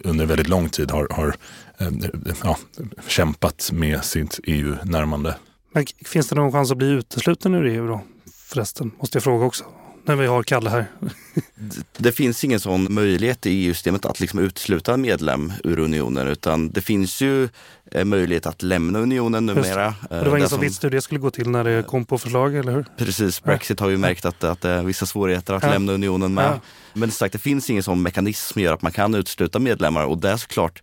under 0.05 0.27
väldigt 0.27 0.49
lång 0.49 0.69
tid 0.69 0.91
har, 0.91 1.09
har 1.11 1.35
eh, 1.79 1.89
ja, 2.45 2.59
kämpat 3.07 3.71
med 3.73 4.05
sitt 4.05 4.41
EU-närmande. 4.45 5.37
Men 5.73 5.87
finns 6.05 6.29
det 6.29 6.35
någon 6.35 6.53
chans 6.53 6.71
att 6.71 6.79
bli 6.79 6.89
utesluten 6.89 7.55
ur 7.55 7.67
EU 7.67 7.87
då? 7.87 8.01
Förresten, 8.49 8.91
måste 8.99 9.17
jag 9.17 9.23
fråga 9.23 9.45
också 9.45 9.65
när 10.05 10.17
vi 10.17 10.27
har 10.27 10.43
Kalle 10.43 10.71
här. 10.71 10.87
det 11.97 12.13
finns 12.13 12.45
ingen 12.45 12.61
sån 12.61 12.95
möjlighet 12.95 13.47
i 13.47 13.51
EU-systemet 13.51 14.05
att 14.05 14.21
liksom 14.21 14.39
utesluta 14.39 14.95
en 14.95 15.01
medlem 15.01 15.53
ur 15.65 15.79
unionen 15.79 16.29
utan 16.29 16.71
det 16.71 16.81
finns 16.81 17.21
ju 17.21 17.49
eh, 17.91 18.05
möjlighet 18.05 18.47
att 18.47 18.63
lämna 18.63 18.99
unionen 18.99 19.47
numera. 19.47 19.95
Det. 20.11 20.17
det 20.25 20.31
var 20.31 20.37
ingen 20.37 20.49
som 20.49 20.61
visste 20.61 20.87
hur 20.87 20.91
det 20.91 21.01
skulle 21.01 21.21
gå 21.21 21.31
till 21.31 21.51
när 21.51 21.65
det 21.65 21.83
kom 21.83 22.05
på 22.05 22.19
förslag, 22.19 22.57
eller 22.57 22.73
hur? 22.73 22.85
Precis, 22.97 23.43
Brexit 23.43 23.81
har 23.81 23.89
ju 23.89 23.97
märkt 23.97 24.25
att, 24.25 24.45
att 24.45 24.61
det 24.61 24.71
är 24.71 24.83
vissa 24.83 25.07
svårigheter 25.07 25.55
att 25.55 25.63
ja. 25.63 25.71
lämna 25.71 25.93
unionen 25.93 26.35
med. 26.35 26.45
Ja. 26.45 26.61
Men 26.93 27.11
sagt, 27.11 27.33
det 27.33 27.39
finns 27.39 27.71
ingen 27.71 27.83
sån 27.83 28.03
mekanism 28.03 28.53
som 28.53 28.63
gör 28.63 28.75
att 28.75 28.83
man 28.83 28.93
kan 28.93 29.15
utesluta 29.15 29.59
medlemmar 29.59 30.05
och 30.05 30.19
det 30.19 30.31
är 30.31 30.37
såklart 30.37 30.83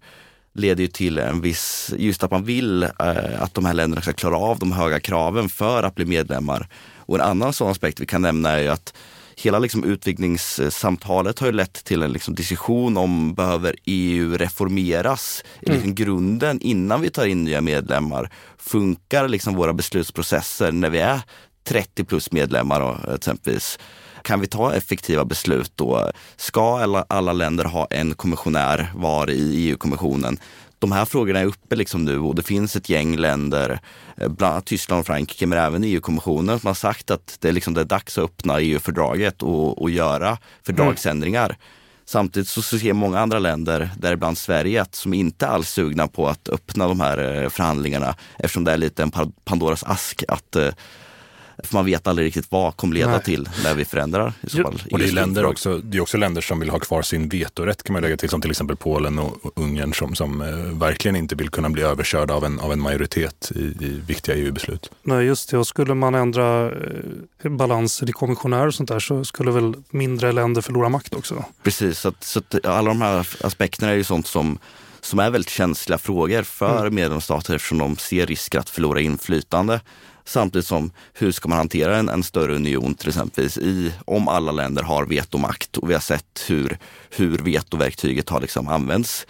leder 0.59 0.81
ju 0.81 0.87
till 0.87 1.17
en 1.17 1.41
viss, 1.41 1.93
just 1.97 2.23
att 2.23 2.31
man 2.31 2.43
vill 2.43 2.83
eh, 2.83 3.41
att 3.41 3.53
de 3.53 3.65
här 3.65 3.73
länderna 3.73 4.01
ska 4.01 4.13
klara 4.13 4.37
av 4.37 4.59
de 4.59 4.71
höga 4.71 4.99
kraven 4.99 5.49
för 5.49 5.83
att 5.83 5.95
bli 5.95 6.05
medlemmar. 6.05 6.67
Och 6.97 7.15
en 7.15 7.21
annan 7.21 7.53
sån 7.53 7.71
aspekt 7.71 7.99
vi 7.99 8.05
kan 8.05 8.21
nämna 8.21 8.49
är 8.49 8.61
ju 8.61 8.67
att 8.67 8.93
hela 9.35 9.59
liksom 9.59 9.83
utvidgningssamtalet 9.83 11.39
har 11.39 11.47
ju 11.47 11.53
lett 11.53 11.83
till 11.83 12.03
en 12.03 12.11
liksom 12.11 12.35
diskussion 12.35 12.97
om 12.97 13.33
behöver 13.33 13.75
EU 13.85 14.37
reformeras 14.37 15.43
i 15.61 15.65
mm. 15.65 15.75
liksom 15.75 15.95
grunden 15.95 16.61
innan 16.61 17.01
vi 17.01 17.09
tar 17.09 17.25
in 17.25 17.43
nya 17.43 17.61
medlemmar. 17.61 18.29
Funkar 18.57 19.27
liksom 19.27 19.55
våra 19.55 19.73
beslutsprocesser 19.73 20.71
när 20.71 20.89
vi 20.89 20.99
är 20.99 21.21
30 21.63 22.03
plus 22.03 22.31
medlemmar 22.31 22.79
då, 22.79 23.13
exempelvis? 23.13 23.79
Kan 24.21 24.39
vi 24.39 24.47
ta 24.47 24.73
effektiva 24.73 25.25
beslut 25.25 25.71
då? 25.75 26.11
Ska 26.37 26.79
alla, 26.79 27.05
alla 27.09 27.33
länder 27.33 27.65
ha 27.65 27.87
en 27.89 28.13
kommissionär 28.13 28.91
var 28.95 29.29
i 29.29 29.69
EU-kommissionen? 29.69 30.39
de 30.79 30.91
här 30.91 31.05
frågorna 31.05 31.39
är 31.39 31.45
uppe 31.45 31.75
liksom 31.75 32.05
nu 32.05 32.19
och 32.19 32.35
det 32.35 32.43
finns 32.43 32.75
ett 32.75 32.89
gäng 32.89 33.17
länder, 33.17 33.79
eh, 34.17 34.27
bland 34.27 34.53
annat 34.53 34.65
Tyskland 34.65 34.99
och 34.99 35.05
Frankrike, 35.05 35.47
men 35.47 35.57
även 35.57 35.83
EU-kommissionen 35.83 36.59
som 36.59 36.67
har 36.67 36.73
sagt 36.73 37.11
att 37.11 37.37
det 37.39 37.47
är, 37.47 37.51
liksom, 37.51 37.73
det 37.73 37.81
är 37.81 37.85
dags 37.85 38.17
att 38.17 38.23
öppna 38.23 38.59
EU-fördraget 38.59 39.43
och, 39.43 39.81
och 39.81 39.89
göra 39.89 40.37
fördragsändringar. 40.63 41.45
Mm. 41.45 41.57
Samtidigt 42.05 42.49
så 42.49 42.61
ser 42.61 42.93
många 42.93 43.19
andra 43.19 43.39
länder, 43.39 43.89
däribland 43.97 44.37
Sverige, 44.37 44.81
att 44.81 44.95
som 44.95 45.13
inte 45.13 45.47
alls 45.47 45.69
sugna 45.69 46.07
på 46.07 46.27
att 46.27 46.49
öppna 46.49 46.87
de 46.87 46.99
här 46.99 47.43
eh, 47.43 47.49
förhandlingarna 47.49 48.15
eftersom 48.37 48.63
det 48.63 48.71
är 48.71 48.77
lite 48.77 49.03
en 49.03 49.11
Pandoras 49.45 49.83
ask 49.83 50.23
att 50.27 50.55
eh, 50.55 50.69
för 51.63 51.75
man 51.75 51.85
vet 51.85 52.07
aldrig 52.07 52.25
riktigt 52.25 52.45
vad 52.49 52.77
kommer 52.77 52.95
leda 52.95 53.11
Nej. 53.11 53.23
till 53.23 53.49
när 53.63 53.73
vi 53.73 53.85
förändrar. 53.85 54.33
I 54.41 54.49
så 54.49 54.63
fall, 54.63 54.81
och 54.91 54.99
det 54.99 55.05
är, 55.05 55.11
länder 55.11 55.45
också, 55.45 55.77
det 55.77 55.97
är 55.97 56.01
också 56.01 56.17
länder 56.17 56.41
som 56.41 56.59
vill 56.59 56.69
ha 56.69 56.79
kvar 56.79 57.01
sin 57.01 57.29
vetorätt 57.29 57.83
kan 57.83 57.93
man 57.93 58.01
lägga 58.01 58.17
till, 58.17 58.29
som 58.29 58.41
till 58.41 58.51
exempel 58.51 58.75
Polen 58.75 59.19
och 59.19 59.51
Ungern 59.55 59.93
som, 59.93 60.15
som 60.15 60.41
eh, 60.41 60.47
verkligen 60.79 61.15
inte 61.15 61.35
vill 61.35 61.49
kunna 61.49 61.69
bli 61.69 61.81
överkörda 61.81 62.33
av 62.33 62.45
en, 62.45 62.59
av 62.59 62.73
en 62.73 62.81
majoritet 62.81 63.51
i, 63.55 63.59
i 63.59 64.01
viktiga 64.07 64.35
EU-beslut. 64.35 64.91
Nej, 65.03 65.25
just 65.25 65.49
det. 65.49 65.57
Och 65.57 65.67
skulle 65.67 65.93
man 65.93 66.15
ändra 66.15 66.71
eh, 66.71 67.51
balanser 67.51 68.09
i 68.09 68.11
kommissionärer 68.11 68.67
och 68.67 68.75
sånt 68.75 68.89
där 68.89 68.99
så 68.99 69.25
skulle 69.25 69.51
väl 69.51 69.73
mindre 69.89 70.31
länder 70.31 70.61
förlora 70.61 70.89
makt 70.89 71.15
också? 71.15 71.45
Precis, 71.63 71.99
så, 71.99 72.07
att, 72.09 72.23
så 72.23 72.39
att 72.39 72.65
alla 72.65 72.89
de 72.89 73.01
här 73.01 73.27
aspekterna 73.41 73.91
är 73.91 73.95
ju 73.95 74.03
sånt 74.03 74.27
som 74.27 74.59
som 75.01 75.19
är 75.19 75.29
väldigt 75.29 75.49
känsliga 75.49 75.97
frågor 75.97 76.43
för 76.43 76.79
mm. 76.79 76.95
medlemsstater 76.95 77.55
eftersom 77.55 77.77
de 77.77 77.97
ser 77.97 78.25
risker 78.25 78.59
att 78.59 78.69
förlora 78.69 79.01
inflytande. 79.01 79.81
Samtidigt 80.29 80.67
som 80.67 80.91
hur 81.13 81.31
ska 81.31 81.49
man 81.49 81.57
hantera 81.57 81.97
en, 81.97 82.09
en 82.09 82.23
större 82.23 82.55
union 82.55 82.93
till 82.93 83.07
exempel 83.07 83.45
i, 83.45 83.93
om 84.05 84.27
alla 84.27 84.51
länder 84.51 84.83
har 84.83 85.05
vetomakt 85.05 85.77
och 85.77 85.89
vi 85.89 85.93
har 85.93 86.01
sett 86.01 86.45
hur, 86.47 86.77
hur 87.09 87.37
vetoverktyget 87.37 88.29
har 88.29 88.41
liksom 88.41 88.67
använts 88.67 89.25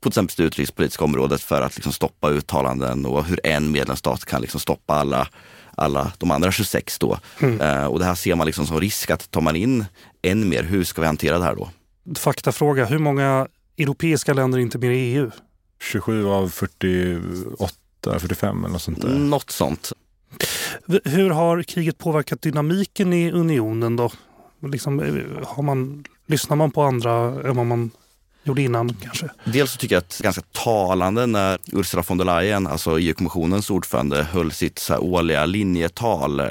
på 0.00 0.10
till 0.10 0.12
exempel 0.20 0.34
det 0.36 0.42
utrikespolitiska 0.42 1.04
området 1.04 1.40
för 1.40 1.62
att 1.62 1.76
liksom 1.76 1.92
stoppa 1.92 2.30
uttalanden 2.30 3.06
och 3.06 3.24
hur 3.24 3.46
en 3.46 3.70
medlemsstat 3.70 4.24
kan 4.24 4.40
liksom 4.40 4.60
stoppa 4.60 4.94
alla, 4.94 5.28
alla 5.74 6.12
de 6.18 6.30
andra 6.30 6.52
26 6.52 6.98
då. 6.98 7.18
Mm. 7.40 7.60
Uh, 7.60 7.86
och 7.86 7.98
det 7.98 8.04
här 8.04 8.14
ser 8.14 8.34
man 8.34 8.46
liksom 8.46 8.66
som 8.66 8.80
risk 8.80 9.10
att 9.10 9.30
tar 9.30 9.40
man 9.40 9.56
in 9.56 9.84
än 10.22 10.48
mer, 10.48 10.62
hur 10.62 10.84
ska 10.84 11.00
vi 11.00 11.06
hantera 11.06 11.38
det 11.38 11.44
här 11.44 11.54
då? 11.54 11.70
Faktafråga, 12.18 12.84
hur 12.84 12.98
många 12.98 13.48
europeiska 13.78 14.34
länder 14.34 14.58
är 14.58 14.62
inte 14.62 14.78
med 14.78 14.96
i 14.96 15.14
EU? 15.14 15.30
27 15.82 16.28
av 16.28 16.48
48, 16.48 18.18
45 18.18 18.58
eller 18.58 18.72
något 18.72 18.82
sånt 18.82 19.02
där. 19.02 19.08
Något 19.08 19.50
sånt. 19.50 19.92
Hur 21.04 21.30
har 21.30 21.62
kriget 21.62 21.98
påverkat 21.98 22.42
dynamiken 22.42 23.12
i 23.12 23.32
unionen 23.32 23.96
då? 23.96 24.10
Liksom, 24.62 25.00
eh, 25.00 25.46
har 25.46 25.62
man, 25.62 26.04
lyssnar 26.26 26.56
man 26.56 26.70
på 26.70 26.82
andra 26.82 27.12
än 27.48 27.56
vad 27.56 27.66
man 27.66 27.90
gjorde 28.44 28.62
innan 28.62 28.94
kanske? 29.02 29.28
Dels 29.44 29.72
så 29.72 29.78
tycker 29.78 29.94
jag 29.94 30.00
att 30.00 30.10
det 30.10 30.20
är 30.20 30.24
ganska 30.24 30.42
talande 30.52 31.26
när 31.26 31.58
Ursula 31.72 32.02
von 32.08 32.18
der 32.18 32.24
Leyen, 32.24 32.66
alltså 32.66 32.98
EU-kommissionens 32.98 33.70
ordförande, 33.70 34.22
höll 34.22 34.52
sitt 34.52 34.78
så 34.78 34.92
här 34.92 35.02
årliga 35.02 35.46
linjetal 35.46 36.40
eh, 36.40 36.46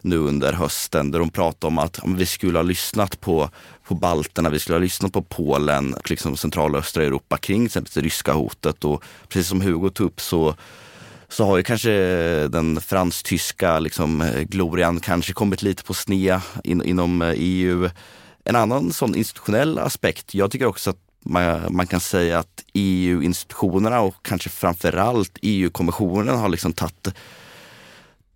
nu 0.00 0.18
under 0.18 0.52
hösten 0.52 1.10
där 1.10 1.18
de 1.18 1.30
pratade 1.30 1.66
om 1.66 1.78
att 1.78 1.98
om 1.98 2.16
vi 2.16 2.26
skulle 2.26 2.58
ha 2.58 2.62
lyssnat 2.62 3.20
på, 3.20 3.50
på 3.84 3.94
balterna, 3.94 4.50
vi 4.50 4.58
skulle 4.58 4.74
ha 4.74 4.80
lyssnat 4.80 5.12
på 5.12 5.22
Polen, 5.22 5.94
liksom 6.04 6.36
centrala 6.36 6.78
och 6.78 6.84
östra 6.84 7.04
Europa 7.04 7.36
kring 7.36 7.58
till 7.58 7.66
exempel 7.66 7.92
det 7.94 8.00
ryska 8.00 8.32
hotet 8.32 8.84
och 8.84 9.02
precis 9.28 9.48
som 9.48 9.60
Hugo 9.60 9.90
tog 9.90 10.06
upp 10.06 10.20
så 10.20 10.54
så 11.28 11.44
har 11.44 11.56
ju 11.56 11.62
kanske 11.62 11.90
den 12.48 12.80
fransk-tyska 12.80 13.78
liksom, 13.78 14.22
eh, 14.22 14.42
glorian 14.42 15.00
kanske 15.00 15.32
kommit 15.32 15.62
lite 15.62 15.84
på 15.84 15.94
sned 15.94 16.40
in, 16.64 16.82
inom 16.82 17.22
eh, 17.22 17.34
EU. 17.36 17.90
En 18.44 18.56
annan 18.56 18.92
sån 18.92 19.14
institutionell 19.14 19.78
aspekt, 19.78 20.34
jag 20.34 20.50
tycker 20.50 20.66
också 20.66 20.90
att 20.90 20.98
man, 21.24 21.66
man 21.70 21.86
kan 21.86 22.00
säga 22.00 22.38
att 22.38 22.64
EU-institutionerna 22.74 24.00
och 24.00 24.14
kanske 24.22 24.50
framförallt 24.50 25.38
EU-kommissionen 25.42 26.38
har 26.38 26.48
liksom 26.48 26.72
tagit 26.72 27.08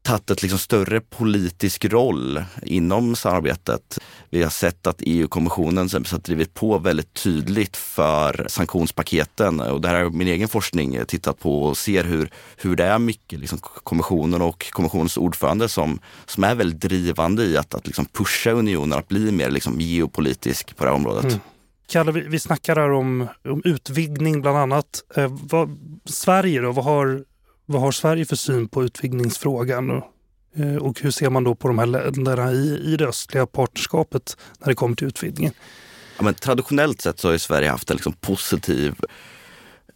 tagit 0.03 0.31
ett 0.31 0.43
liksom 0.43 0.59
större 0.59 1.01
politisk 1.01 1.85
roll 1.85 2.45
inom 2.63 3.17
samarbetet. 3.17 3.99
Vi 4.31 4.43
har 4.43 4.51
sett 4.51 4.87
att 4.87 4.97
EU-kommissionen 5.01 5.89
har 5.93 6.19
drivit 6.19 6.55
på 6.55 6.79
väldigt 6.79 7.15
tydligt 7.15 7.77
för 7.77 8.47
sanktionspaketen 8.49 9.61
och 9.61 9.81
det 9.81 9.89
här 9.89 10.03
har 10.03 10.11
min 10.11 10.29
egen 10.29 10.49
forskning 10.49 11.05
tittat 11.09 11.39
på 11.39 11.63
och 11.63 11.77
ser 11.77 12.05
hur, 12.05 12.31
hur 12.57 12.77
det 12.77 12.85
är 12.85 12.99
mycket 12.99 13.41
liksom 13.41 13.59
kommissionen 13.59 14.43
och 14.43 14.71
kommissionens 14.71 15.17
ordförande 15.17 15.69
som, 15.69 15.99
som 16.27 16.45
är 16.45 16.55
väldigt 16.55 16.81
drivande 16.81 17.45
i 17.45 17.57
att, 17.57 17.75
att 17.75 17.87
liksom 17.87 18.05
pusha 18.05 18.51
unionen 18.51 18.99
att 18.99 19.09
bli 19.09 19.33
mer 19.33 19.51
liksom 19.51 19.81
geopolitisk 19.81 20.77
på 20.77 20.85
det 20.85 20.91
här 20.91 20.97
området. 20.97 21.25
Mm. 21.25 21.41
Kalle, 21.91 22.13
vi, 22.13 22.21
vi 22.21 22.39
snackar 22.39 22.77
här 22.77 22.93
om, 22.93 23.29
om 23.45 23.63
utvidgning 23.65 24.41
bland 24.41 24.59
annat. 24.59 25.05
Eh, 25.17 25.33
vad, 25.43 25.79
Sverige 26.05 26.61
då, 26.61 26.73
vad 26.73 26.85
har 26.85 27.25
vad 27.71 27.81
har 27.81 27.93
Sverige 27.93 28.25
för 28.25 28.37
syn 28.37 28.69
på 28.69 28.85
utvidgningsfrågan? 28.85 29.91
Och, 29.91 30.05
eh, 30.57 30.77
och 30.77 31.01
hur 31.01 31.11
ser 31.11 31.31
man 31.31 31.45
då 31.45 31.55
på 31.55 31.69
de 31.69 31.79
här 31.79 31.87
länderna 31.87 32.53
i, 32.53 32.93
i 32.93 32.97
det 32.97 33.07
östliga 33.07 33.47
partnerskapet 33.47 34.37
när 34.59 34.69
det 34.69 34.75
kommer 34.75 34.97
till 34.97 35.07
utvidgningen? 35.07 35.53
Ja, 36.17 36.25
men 36.25 36.35
traditionellt 36.35 37.01
sett 37.01 37.19
så 37.19 37.31
har 37.31 37.39
Sverige 37.39 37.71
haft 37.71 37.91
en 37.91 37.97
liksom 37.97 38.13
positiv 38.13 38.95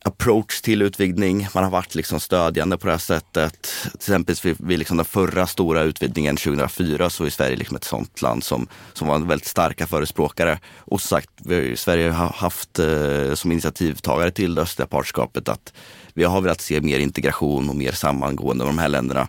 approach 0.04 0.60
till 0.60 0.82
utvidgning. 0.82 1.48
Man 1.54 1.64
har 1.64 1.70
varit 1.70 1.94
liksom 1.94 2.20
stödjande 2.20 2.78
på 2.78 2.86
det 2.86 2.92
här 2.92 2.98
sättet. 2.98 3.62
Till 3.82 3.96
exempel 3.96 4.36
vid, 4.42 4.56
vid 4.58 4.78
liksom 4.78 4.96
den 4.96 5.06
förra 5.06 5.46
stora 5.46 5.82
utvidgningen 5.82 6.36
2004 6.36 7.10
så 7.10 7.24
är 7.24 7.30
Sverige 7.30 7.56
liksom 7.56 7.76
ett 7.76 7.84
sånt 7.84 8.22
land 8.22 8.44
som, 8.44 8.68
som 8.92 9.08
var 9.08 9.14
en 9.14 9.28
väldigt 9.28 9.48
starka 9.48 9.86
förespråkare. 9.86 10.58
Och 10.78 11.00
sagt, 11.00 11.30
Sverige 11.74 12.10
har 12.10 12.28
haft 12.28 12.78
eh, 12.78 13.34
som 13.34 13.52
initiativtagare 13.52 14.30
till 14.30 14.54
det 14.54 14.62
östliga 14.62 14.86
partnerskapet 14.86 15.48
att 15.48 15.72
vi 16.14 16.24
har 16.24 16.40
velat 16.40 16.60
se 16.60 16.80
mer 16.80 16.98
integration 16.98 17.68
och 17.68 17.76
mer 17.76 17.92
sammangående 17.92 18.64
med 18.64 18.74
de 18.74 18.78
här 18.78 18.88
länderna. 18.88 19.28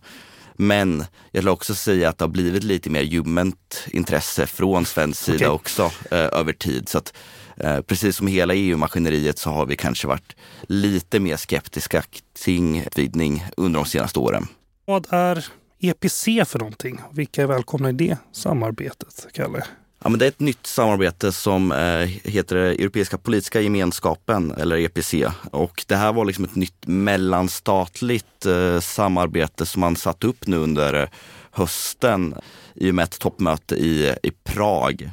Men 0.57 1.05
jag 1.31 1.41
vill 1.41 1.49
också 1.49 1.75
säga 1.75 2.09
att 2.09 2.17
det 2.17 2.23
har 2.23 2.29
blivit 2.29 2.63
lite 2.63 2.89
mer 2.89 3.01
ljummet 3.01 3.87
intresse 3.87 4.47
från 4.47 4.85
svensk 4.85 5.23
sida 5.23 5.37
okay. 5.37 5.47
också 5.47 5.91
eh, 6.11 6.39
över 6.39 6.53
tid. 6.53 6.89
Så 6.89 6.97
att, 6.97 7.13
eh, 7.57 7.81
precis 7.81 8.15
som 8.15 8.27
hela 8.27 8.53
EU-maskineriet 8.53 9.39
så 9.39 9.49
har 9.49 9.65
vi 9.65 9.75
kanske 9.75 10.07
varit 10.07 10.35
lite 10.61 11.19
mer 11.19 11.37
skeptiska 11.37 12.03
kring 12.43 12.79
utvidgning 12.79 13.45
under 13.57 13.79
de 13.79 13.85
senaste 13.85 14.19
åren. 14.19 14.47
Vad 14.85 15.07
är 15.09 15.45
EPC 15.79 16.25
för 16.45 16.59
någonting? 16.59 17.01
Vilka 17.11 17.41
är 17.41 17.47
välkomna 17.47 17.89
i 17.89 17.93
det 17.93 18.17
samarbetet, 18.31 19.27
Kalle? 19.33 19.63
Ja, 20.03 20.09
men 20.09 20.19
det 20.19 20.25
är 20.25 20.29
ett 20.29 20.39
nytt 20.39 20.67
samarbete 20.67 21.31
som 21.31 21.71
eh, 21.71 22.07
heter 22.23 22.55
Europeiska 22.55 23.17
politiska 23.17 23.61
gemenskapen 23.61 24.51
eller 24.51 24.77
EPC. 24.77 25.13
Och 25.51 25.83
det 25.87 25.95
här 25.95 26.13
var 26.13 26.25
liksom 26.25 26.45
ett 26.45 26.55
nytt 26.55 26.87
mellanstatligt 26.87 28.45
eh, 28.45 28.79
samarbete 28.79 29.65
som 29.65 29.79
man 29.79 29.95
satt 29.95 30.23
upp 30.23 30.47
nu 30.47 30.57
under 30.57 31.09
hösten 31.51 32.35
i 32.75 32.91
och 32.91 32.95
med 32.95 33.03
ett 33.03 33.19
toppmöte 33.19 33.75
i, 33.75 34.15
i 34.23 34.31
Prag. 34.43 35.09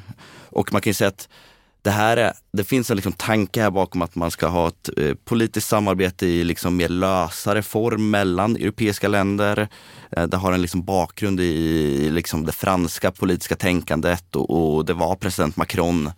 Och 0.48 0.72
man 0.72 0.82
kan 0.82 0.90
ju 0.90 0.94
säga 0.94 1.08
att 1.08 1.28
det 1.82 1.90
här 1.90 2.16
är, 2.16 2.32
det 2.52 2.64
finns 2.64 2.90
en 2.90 2.96
liksom 2.96 3.12
tanke 3.12 3.62
här 3.62 3.70
bakom 3.70 4.02
att 4.02 4.14
man 4.14 4.30
ska 4.30 4.46
ha 4.46 4.68
ett 4.68 4.90
eh, 4.96 5.14
politiskt 5.24 5.68
samarbete 5.68 6.26
i 6.26 6.44
liksom 6.44 6.76
mer 6.76 6.88
lösare 6.88 7.62
form 7.62 8.10
mellan 8.10 8.56
europeiska 8.56 9.08
länder. 9.08 9.68
Eh, 10.10 10.24
det 10.24 10.36
har 10.36 10.52
en 10.52 10.62
liksom 10.62 10.84
bakgrund 10.84 11.40
i, 11.40 11.44
i 11.44 12.10
liksom 12.10 12.46
det 12.46 12.52
franska 12.52 13.10
politiska 13.10 13.56
tänkandet 13.56 14.36
och, 14.36 14.76
och, 14.76 14.84
det 14.84 14.94
var 14.94 15.16
president 15.16 15.56
Macron 15.56 16.10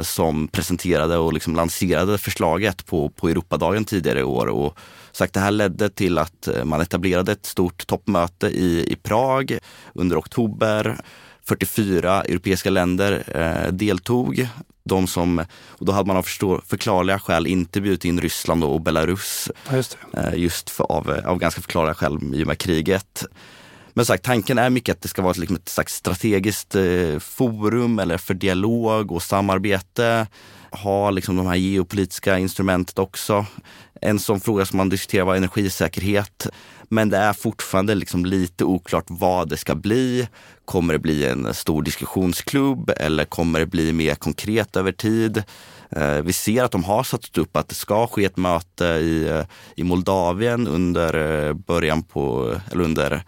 som 0.00 0.48
presenterade 0.48 1.16
och 1.16 1.32
liksom 1.32 1.56
lanserade 1.56 2.18
förslaget 2.18 2.86
på, 2.86 3.08
på 3.08 3.28
Europadagen 3.28 3.84
tidigare 3.84 4.20
i 4.20 4.24
år. 4.24 4.46
Och 4.46 4.78
sagt, 5.12 5.34
det 5.34 5.40
här 5.40 5.50
ledde 5.50 5.90
till 5.90 6.18
att 6.18 6.48
eh, 6.48 6.64
man 6.64 6.80
etablerade 6.80 7.32
ett 7.32 7.46
stort 7.46 7.86
toppmöte 7.86 8.46
i, 8.46 8.92
i 8.92 8.96
Prag 8.96 9.58
under 9.94 10.18
oktober 10.18 11.00
44 11.44 12.22
europeiska 12.22 12.70
länder 12.70 13.24
eh, 13.34 13.72
deltog 13.72 14.48
de 14.84 15.06
som, 15.06 15.38
och 15.68 15.86
då 15.86 15.92
hade 15.92 16.06
man 16.06 16.16
av 16.16 16.22
förstå, 16.22 16.60
förklarliga 16.66 17.18
skäl 17.18 17.46
inte 17.46 17.80
bjudit 17.80 18.04
in 18.04 18.20
Ryssland 18.20 18.64
och 18.64 18.80
Belarus. 18.80 19.50
just, 19.72 19.98
eh, 20.12 20.34
just 20.34 20.70
för, 20.70 20.92
av, 20.92 21.20
av 21.24 21.38
ganska 21.38 21.60
förklarliga 21.60 21.94
skäl 21.94 22.18
i 22.34 22.42
och 22.42 22.46
med 22.46 22.58
kriget. 22.58 23.24
Men 23.94 24.04
sagt, 24.04 24.24
tanken 24.24 24.58
är 24.58 24.70
mycket 24.70 24.96
att 24.96 25.02
det 25.02 25.08
ska 25.08 25.22
vara 25.22 25.34
liksom 25.36 25.56
ett 25.56 25.68
slags 25.68 25.94
strategiskt 25.94 26.74
eh, 26.74 27.18
forum 27.18 27.98
eller 27.98 28.18
för 28.18 28.34
dialog 28.34 29.12
och 29.12 29.22
samarbete. 29.22 30.26
Ha 30.70 31.10
liksom 31.10 31.36
de 31.36 31.46
här 31.46 31.56
geopolitiska 31.56 32.38
instrumentet 32.38 32.98
också. 32.98 33.46
En 34.00 34.18
sån 34.18 34.40
fråga 34.40 34.66
som 34.66 34.76
man 34.76 34.88
diskuterar 34.88 35.24
var 35.24 35.36
energisäkerhet. 35.36 36.46
Men 36.92 37.08
det 37.08 37.16
är 37.16 37.32
fortfarande 37.32 37.94
liksom 37.94 38.26
lite 38.26 38.64
oklart 38.64 39.04
vad 39.08 39.48
det 39.48 39.56
ska 39.56 39.74
bli. 39.74 40.28
Kommer 40.64 40.92
det 40.92 40.98
bli 40.98 41.26
en 41.26 41.54
stor 41.54 41.82
diskussionsklubb 41.82 42.92
eller 42.96 43.24
kommer 43.24 43.60
det 43.60 43.66
bli 43.66 43.92
mer 43.92 44.14
konkret 44.14 44.76
över 44.76 44.92
tid? 44.92 45.42
Eh, 45.90 46.22
vi 46.22 46.32
ser 46.32 46.64
att 46.64 46.70
de 46.70 46.84
har 46.84 47.02
satt 47.02 47.38
upp 47.38 47.56
att 47.56 47.68
det 47.68 47.74
ska 47.74 48.06
ske 48.06 48.24
ett 48.24 48.36
möte 48.36 48.84
i, 48.84 49.28
eh, 49.28 49.44
i 49.76 49.84
Moldavien 49.84 50.68
under 50.68 51.46
eh, 51.46 51.52
början 51.52 52.02
på, 52.02 52.54
eller 52.70 52.84
under 52.84 53.24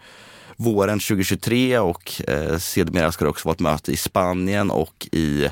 våren 0.55 0.99
2023 0.99 1.79
och 1.79 2.21
eh, 2.27 2.57
sedermera 2.57 3.11
ska 3.11 3.25
det 3.25 3.29
också 3.29 3.47
vara 3.47 3.53
ett 3.53 3.59
möte 3.59 3.91
i 3.91 3.97
Spanien 3.97 4.71
och 4.71 5.07
i 5.11 5.49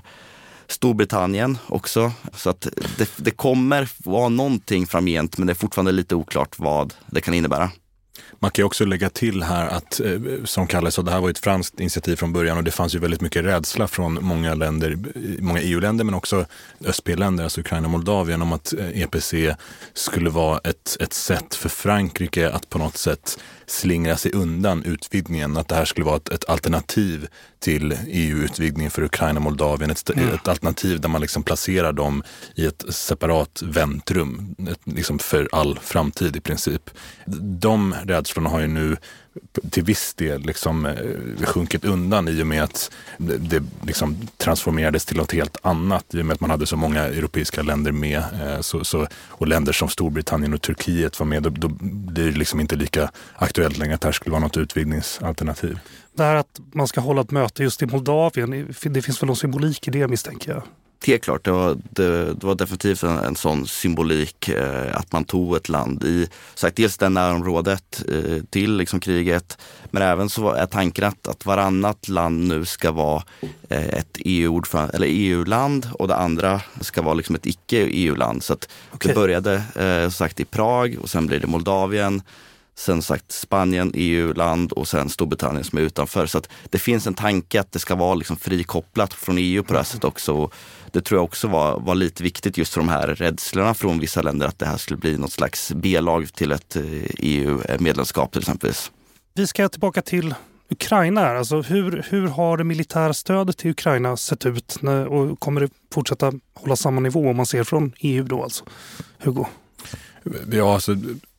Storbritannien 0.67 1.57
också. 1.67 2.11
Så 2.33 2.49
att 2.49 2.67
det, 2.97 3.09
det 3.17 3.31
kommer 3.31 3.89
vara 3.97 4.29
någonting 4.29 4.87
framgent 4.87 5.37
men 5.37 5.47
det 5.47 5.53
är 5.53 5.55
fortfarande 5.55 5.91
lite 5.91 6.15
oklart 6.15 6.59
vad 6.59 6.93
det 7.07 7.21
kan 7.21 7.33
innebära. 7.33 7.71
Man 8.39 8.51
kan 8.51 8.65
också 8.65 8.85
lägga 8.85 9.09
till 9.09 9.43
här 9.43 9.67
att, 9.67 9.99
eh, 9.99 10.19
som 10.45 10.67
Kalle 10.67 10.91
sa, 10.91 11.01
det 11.01 11.11
här 11.11 11.21
var 11.21 11.29
ett 11.29 11.39
franskt 11.39 11.79
initiativ 11.79 12.15
från 12.15 12.33
början 12.33 12.57
och 12.57 12.63
det 12.63 12.71
fanns 12.71 12.95
ju 12.95 12.99
väldigt 12.99 13.21
mycket 13.21 13.45
rädsla 13.45 13.87
från 13.87 14.19
många 14.21 14.53
länder, 14.53 14.97
många 15.39 15.61
EU-länder 15.61 16.05
men 16.05 16.13
också 16.13 16.45
öst-länder, 16.85 17.43
alltså 17.43 17.61
Ukraina 17.61 17.87
och 17.87 17.91
Moldavien, 17.91 18.41
om 18.41 18.53
att 18.53 18.73
eh, 18.73 19.01
EPC 19.01 19.33
skulle 19.93 20.29
vara 20.29 20.59
ett, 20.63 20.97
ett 20.99 21.13
sätt 21.13 21.55
för 21.55 21.69
Frankrike 21.69 22.49
att 22.49 22.69
på 22.69 22.77
något 22.77 22.97
sätt 22.97 23.39
slingra 23.65 24.17
sig 24.17 24.31
undan 24.31 24.83
utvidgningen. 24.83 25.57
Att 25.57 25.67
det 25.67 25.75
här 25.75 25.85
skulle 25.85 26.05
vara 26.05 26.17
ett, 26.17 26.29
ett 26.29 26.49
alternativ 26.49 27.27
till 27.59 27.97
EU-utvidgningen 28.07 28.91
för 28.91 29.03
Ukraina 29.03 29.37
och 29.37 29.43
Moldavien. 29.43 29.91
Ett, 29.91 30.09
mm. 30.09 30.29
ett, 30.29 30.47
alternativ 30.47 31.01
där 31.01 31.09
man 31.09 31.21
liksom 31.21 31.43
placerar 31.43 31.93
dem 31.93 32.23
i 32.55 32.65
ett 32.65 32.85
separat 32.89 33.61
väntrum 33.65 34.55
ett, 34.71 34.79
liksom 34.83 35.19
för 35.19 35.49
all 35.51 35.79
framtid 35.79 36.35
i 36.35 36.41
princip. 36.41 36.89
De 37.59 37.95
rädslorna 38.05 38.49
har 38.49 38.59
ju 38.59 38.67
nu 38.67 38.97
till 39.69 39.83
viss 39.83 40.13
del 40.13 40.41
liksom, 40.41 40.85
eh, 40.85 41.45
sjunkit 41.45 41.85
undan 41.85 42.27
i 42.27 42.43
och 42.43 42.47
med 42.47 42.63
att 42.63 42.91
det 43.17 43.63
liksom 43.81 44.27
transformerades 44.37 45.05
till 45.05 45.17
något 45.17 45.31
helt 45.31 45.57
annat. 45.61 46.05
I 46.13 46.21
och 46.21 46.25
med 46.25 46.33
att 46.33 46.39
man 46.39 46.49
hade 46.49 46.65
så 46.65 46.77
många 46.77 46.99
europeiska 46.99 47.61
länder 47.61 47.91
med 47.91 48.17
eh, 48.17 48.61
så, 48.61 48.83
så, 48.83 49.07
och 49.29 49.47
länder 49.47 49.73
som 49.73 49.89
Storbritannien 49.89 50.53
och 50.53 50.61
Turkiet 50.61 51.19
var 51.19 51.25
med. 51.25 51.43
Då, 51.43 51.49
då 51.49 51.67
blir 51.79 52.31
det 52.31 52.37
liksom 52.37 52.59
inte 52.59 52.75
lika 52.75 53.11
aktuellt 53.35 53.77
längre 53.77 53.95
att 53.95 54.01
det 54.01 54.07
här 54.07 54.13
skulle 54.13 54.31
vara 54.31 54.43
något 54.43 54.57
utvidgningsalternativ. 54.57 55.79
Det 56.15 56.23
här 56.23 56.35
att 56.35 56.59
man 56.73 56.87
ska 56.87 57.01
hålla 57.01 57.21
ett 57.21 57.31
möte 57.31 57.63
just 57.63 57.81
i 57.81 57.85
Moldavien, 57.85 58.75
det 58.83 59.01
finns 59.01 59.21
väl 59.21 59.27
någon 59.27 59.35
symbolik 59.35 59.87
i 59.87 59.91
det 59.91 60.07
misstänker 60.07 60.51
jag? 60.51 60.63
Helt 61.05 61.23
klart, 61.23 61.45
det 61.45 61.51
var, 61.51 61.77
det, 61.89 62.33
det 62.33 62.43
var 62.43 62.55
definitivt 62.55 63.03
en, 63.03 63.17
en 63.17 63.35
sån 63.35 63.67
symbolik 63.67 64.49
eh, 64.49 64.97
att 64.97 65.11
man 65.11 65.23
tog 65.23 65.55
ett 65.55 65.69
land 65.69 66.03
i, 66.03 66.27
sagt, 66.55 66.75
dels 66.75 66.97
det 66.97 67.09
närområdet 67.09 68.03
eh, 68.09 68.43
till 68.49 68.77
liksom 68.77 68.99
kriget, 68.99 69.57
men 69.91 70.01
även 70.01 70.29
så 70.29 70.51
är 70.51 70.65
tanken 70.65 71.03
att, 71.03 71.27
att 71.27 71.45
varannat 71.45 72.07
land 72.07 72.47
nu 72.47 72.65
ska 72.65 72.91
vara 72.91 73.23
eh, 73.69 73.87
ett 73.87 74.17
EU 74.19 74.61
eller 74.93 75.07
EU-land 75.09 75.89
och 75.93 76.07
det 76.07 76.15
andra 76.15 76.61
ska 76.81 77.01
vara 77.01 77.13
liksom 77.13 77.35
ett 77.35 77.45
icke-EU-land. 77.45 78.43
Så 78.43 78.53
att 78.53 78.69
okay. 78.91 79.09
det 79.09 79.15
började 79.15 79.63
eh, 79.75 80.09
sagt 80.09 80.39
i 80.39 80.45
Prag 80.45 80.97
och 81.01 81.09
sen 81.09 81.27
blir 81.27 81.39
det 81.39 81.47
Moldavien 81.47 82.21
sen 82.75 83.01
sagt 83.01 83.31
Spanien, 83.31 83.91
EU-land 83.95 84.71
och 84.71 84.87
sen 84.87 85.09
Storbritannien 85.09 85.63
som 85.63 85.79
är 85.79 85.83
utanför. 85.83 86.25
Så 86.25 86.37
att 86.37 86.49
det 86.69 86.77
finns 86.77 87.07
en 87.07 87.13
tanke 87.13 87.59
att 87.59 87.71
det 87.71 87.79
ska 87.79 87.95
vara 87.95 88.15
liksom 88.15 88.37
frikopplat 88.37 89.13
från 89.13 89.37
EU 89.37 89.63
på 89.63 89.73
det 89.73 89.79
här 89.79 89.83
sättet 89.83 90.03
också. 90.03 90.49
Det 90.93 91.01
tror 91.01 91.17
jag 91.17 91.23
också 91.23 91.47
var, 91.47 91.79
var 91.79 91.95
lite 91.95 92.23
viktigt 92.23 92.57
just 92.57 92.73
för 92.73 92.81
de 92.81 92.89
här 92.89 93.07
rädslorna 93.07 93.73
från 93.73 93.99
vissa 93.99 94.21
länder 94.21 94.47
att 94.47 94.59
det 94.59 94.65
här 94.65 94.77
skulle 94.77 94.97
bli 94.97 95.17
något 95.17 95.31
slags 95.31 95.71
B-lag 95.71 96.33
till 96.33 96.51
ett 96.51 96.77
EU-medlemskap 97.17 98.23
eh, 98.23 98.29
e 98.29 98.31
till 98.31 98.41
exempel. 98.41 98.71
Vi 99.33 99.47
ska 99.47 99.69
tillbaka 99.69 100.01
till 100.01 100.35
Ukraina. 100.69 101.27
Alltså 101.27 101.61
hur, 101.61 102.05
hur 102.09 102.27
har 102.27 102.57
det 102.57 102.63
militära 102.63 103.13
stödet 103.13 103.57
till 103.57 103.71
Ukraina 103.71 104.17
sett 104.17 104.45
ut 104.45 104.77
och 105.09 105.39
kommer 105.39 105.61
det 105.61 105.69
fortsätta 105.93 106.33
hålla 106.53 106.75
samma 106.75 107.01
nivå 107.01 107.29
om 107.29 107.37
man 107.37 107.45
ser 107.45 107.63
från 107.63 107.93
EU 107.99 108.23
då 108.23 108.43
alltså? 108.43 108.65
Hugo? 109.17 109.45
Ja, 110.51 110.73
alltså, 110.73 110.95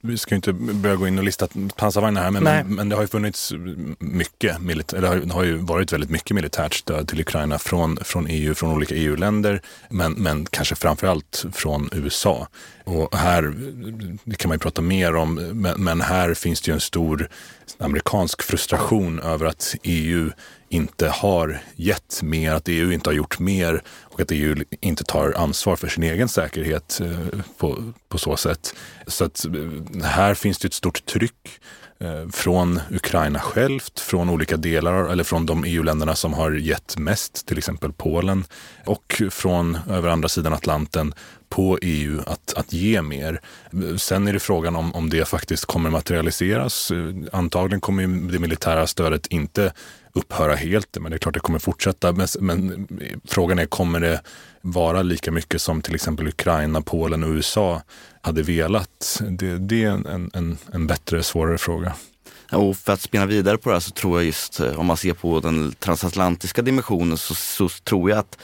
vi 0.06 0.18
ska 0.18 0.34
inte 0.34 0.52
börja 0.52 0.96
gå 0.96 1.08
in 1.08 1.18
och 1.18 1.24
lista 1.24 1.48
pansarvagnar 1.76 2.22
här, 2.22 2.30
men, 2.30 2.42
men, 2.42 2.74
men, 2.74 2.88
det 2.88 2.96
har 2.96 3.02
ju 3.02 3.08
funnits 3.08 3.52
mycket, 3.98 4.58
eller 4.92 5.20
det 5.20 5.32
har 5.32 5.44
ju 5.44 5.56
varit 5.56 5.92
väldigt 5.92 6.10
mycket 6.10 6.34
militärt 6.34 6.74
stöd 6.74 7.08
till 7.08 7.20
Ukraina 7.20 7.58
från, 7.58 7.96
från 7.96 8.26
EU, 8.26 8.54
från 8.54 8.70
olika 8.70 8.94
EU-länder, 8.94 9.60
men, 9.90 10.12
men 10.12 10.46
kanske 10.46 10.74
framför 10.74 11.06
allt 11.06 11.44
från 11.52 11.88
USA. 11.92 12.48
Och 12.84 13.16
här, 13.16 13.54
det 14.24 14.36
kan 14.36 14.48
man 14.48 14.54
ju 14.54 14.58
prata 14.58 14.82
mer 14.82 15.16
om, 15.16 15.34
men, 15.34 15.84
men 15.84 16.00
här 16.00 16.34
finns 16.34 16.60
det 16.60 16.70
ju 16.70 16.74
en 16.74 16.80
stor 16.80 17.28
amerikansk 17.78 18.42
frustration 18.42 19.20
över 19.20 19.46
att 19.46 19.74
EU 19.82 20.30
inte 20.74 21.08
har 21.08 21.60
gett 21.76 22.22
mer, 22.22 22.54
att 22.54 22.68
EU 22.68 22.92
inte 22.92 23.10
har 23.10 23.14
gjort 23.14 23.38
mer 23.38 23.82
och 24.02 24.20
att 24.20 24.30
EU 24.30 24.64
inte 24.80 25.04
tar 25.04 25.32
ansvar 25.32 25.76
för 25.76 25.88
sin 25.88 26.02
egen 26.02 26.28
säkerhet 26.28 27.00
eh, 27.00 27.40
på, 27.58 27.92
på 28.08 28.18
så 28.18 28.36
sätt. 28.36 28.74
Så 29.06 29.24
att 29.24 29.44
eh, 29.44 30.04
här 30.04 30.34
finns 30.34 30.58
det 30.58 30.68
ett 30.68 30.74
stort 30.74 31.06
tryck 31.06 31.60
eh, 32.00 32.28
från 32.32 32.80
Ukraina 32.90 33.38
självt, 33.38 34.00
från 34.00 34.30
olika 34.30 34.56
delar 34.56 35.08
eller 35.12 35.24
från 35.24 35.46
de 35.46 35.64
EU-länderna 35.64 36.14
som 36.14 36.34
har 36.34 36.50
gett 36.50 36.96
mest, 36.96 37.46
till 37.46 37.58
exempel 37.58 37.92
Polen 37.92 38.44
och 38.86 39.22
från 39.30 39.78
över 39.90 40.08
andra 40.08 40.28
sidan 40.28 40.52
Atlanten 40.52 41.14
på 41.54 41.78
EU 41.82 42.20
att, 42.26 42.54
att 42.54 42.72
ge 42.72 43.02
mer. 43.02 43.40
Sen 43.96 44.28
är 44.28 44.32
det 44.32 44.40
frågan 44.40 44.76
om, 44.76 44.94
om 44.94 45.10
det 45.10 45.28
faktiskt 45.28 45.64
kommer 45.64 45.90
materialiseras. 45.90 46.92
Antagligen 47.32 47.80
kommer 47.80 48.32
det 48.32 48.38
militära 48.38 48.86
stödet 48.86 49.26
inte 49.26 49.72
upphöra 50.12 50.54
helt, 50.54 50.98
men 51.00 51.10
det 51.10 51.16
är 51.16 51.18
klart 51.18 51.34
det 51.34 51.40
kommer 51.40 51.58
fortsätta. 51.58 52.12
Men, 52.12 52.28
men 52.40 52.88
frågan 53.24 53.58
är, 53.58 53.66
kommer 53.66 54.00
det 54.00 54.20
vara 54.60 55.02
lika 55.02 55.30
mycket 55.30 55.62
som 55.62 55.82
till 55.82 55.94
exempel 55.94 56.28
Ukraina, 56.28 56.80
Polen 56.80 57.24
och 57.24 57.30
USA 57.30 57.82
hade 58.20 58.42
velat? 58.42 59.22
Det, 59.30 59.58
det 59.58 59.84
är 59.84 59.90
en, 59.90 60.30
en, 60.34 60.58
en 60.72 60.86
bättre, 60.86 61.22
svårare 61.22 61.58
fråga. 61.58 61.94
Och 62.52 62.76
för 62.76 62.92
att 62.92 63.00
spinna 63.00 63.26
vidare 63.26 63.56
på 63.56 63.68
det 63.68 63.74
här 63.74 63.80
så 63.80 63.90
tror 63.90 64.18
jag 64.18 64.26
just, 64.26 64.60
eh, 64.60 64.80
om 64.80 64.86
man 64.86 64.96
ser 64.96 65.12
på 65.12 65.40
den 65.40 65.72
transatlantiska 65.78 66.62
dimensionen, 66.62 67.18
så, 67.18 67.34
så 67.34 67.68
tror 67.68 68.10
jag 68.10 68.18
att 68.18 68.38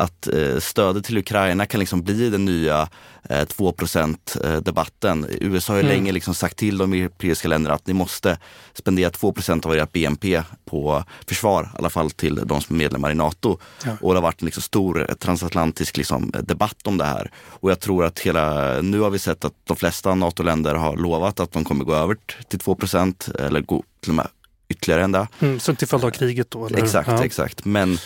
att 0.00 0.26
eh, 0.26 0.58
stödet 0.58 1.04
till 1.04 1.18
Ukraina 1.18 1.66
kan 1.66 1.80
liksom 1.80 2.02
bli 2.02 2.30
den 2.30 2.44
nya 2.44 2.88
eh, 3.28 3.44
2 3.44 3.74
eh, 3.94 4.56
debatten. 4.56 5.26
USA 5.40 5.72
har 5.72 5.80
mm. 5.80 5.92
länge 5.92 6.12
liksom 6.12 6.34
sagt 6.34 6.56
till 6.56 6.78
de 6.78 6.92
europeiska 6.92 7.48
länderna 7.48 7.74
att 7.74 7.86
ni 7.86 7.92
måste 7.92 8.38
spendera 8.74 9.10
2% 9.10 9.66
av 9.66 9.74
ert 9.74 9.92
BNP 9.92 10.42
på 10.64 11.04
försvar, 11.26 11.62
i 11.62 11.78
alla 11.78 11.90
fall 11.90 12.10
till 12.10 12.34
de 12.44 12.60
som 12.60 12.76
är 12.76 12.78
medlemmar 12.78 13.10
i 13.10 13.14
NATO. 13.14 13.58
Ja. 13.84 13.96
Och 14.00 14.14
det 14.14 14.18
har 14.18 14.22
varit 14.22 14.42
en 14.42 14.46
liksom 14.46 14.62
stor 14.62 15.14
transatlantisk 15.18 15.96
liksom 15.96 16.32
debatt 16.42 16.86
om 16.86 16.98
det 16.98 17.04
här. 17.04 17.30
Och 17.34 17.70
jag 17.70 17.80
tror 17.80 18.04
att 18.04 18.18
hela, 18.18 18.74
nu 18.80 19.00
har 19.00 19.10
vi 19.10 19.18
sett 19.18 19.44
att 19.44 19.54
de 19.64 19.76
flesta 19.76 20.14
NATO-länder 20.14 20.74
har 20.74 20.96
lovat 20.96 21.40
att 21.40 21.52
de 21.52 21.64
kommer 21.64 21.84
gå 21.84 21.94
över 21.94 22.16
till 22.48 22.58
2% 22.58 23.40
eller 23.46 23.60
gå 23.60 23.82
till 24.00 24.10
och 24.10 24.16
med 24.16 24.28
ytterligare 24.68 25.04
än 25.04 25.12
det. 25.12 25.28
Mm, 25.40 25.60
så 25.60 25.74
till 25.74 25.88
följd 25.88 26.04
av 26.04 26.10
kriget 26.10 26.50
då? 26.50 26.66
Eller? 26.66 26.82
Exakt, 26.82 27.08
ja. 27.08 27.24
exakt. 27.24 27.64
Men 27.64 27.92
Eh, 27.92 27.98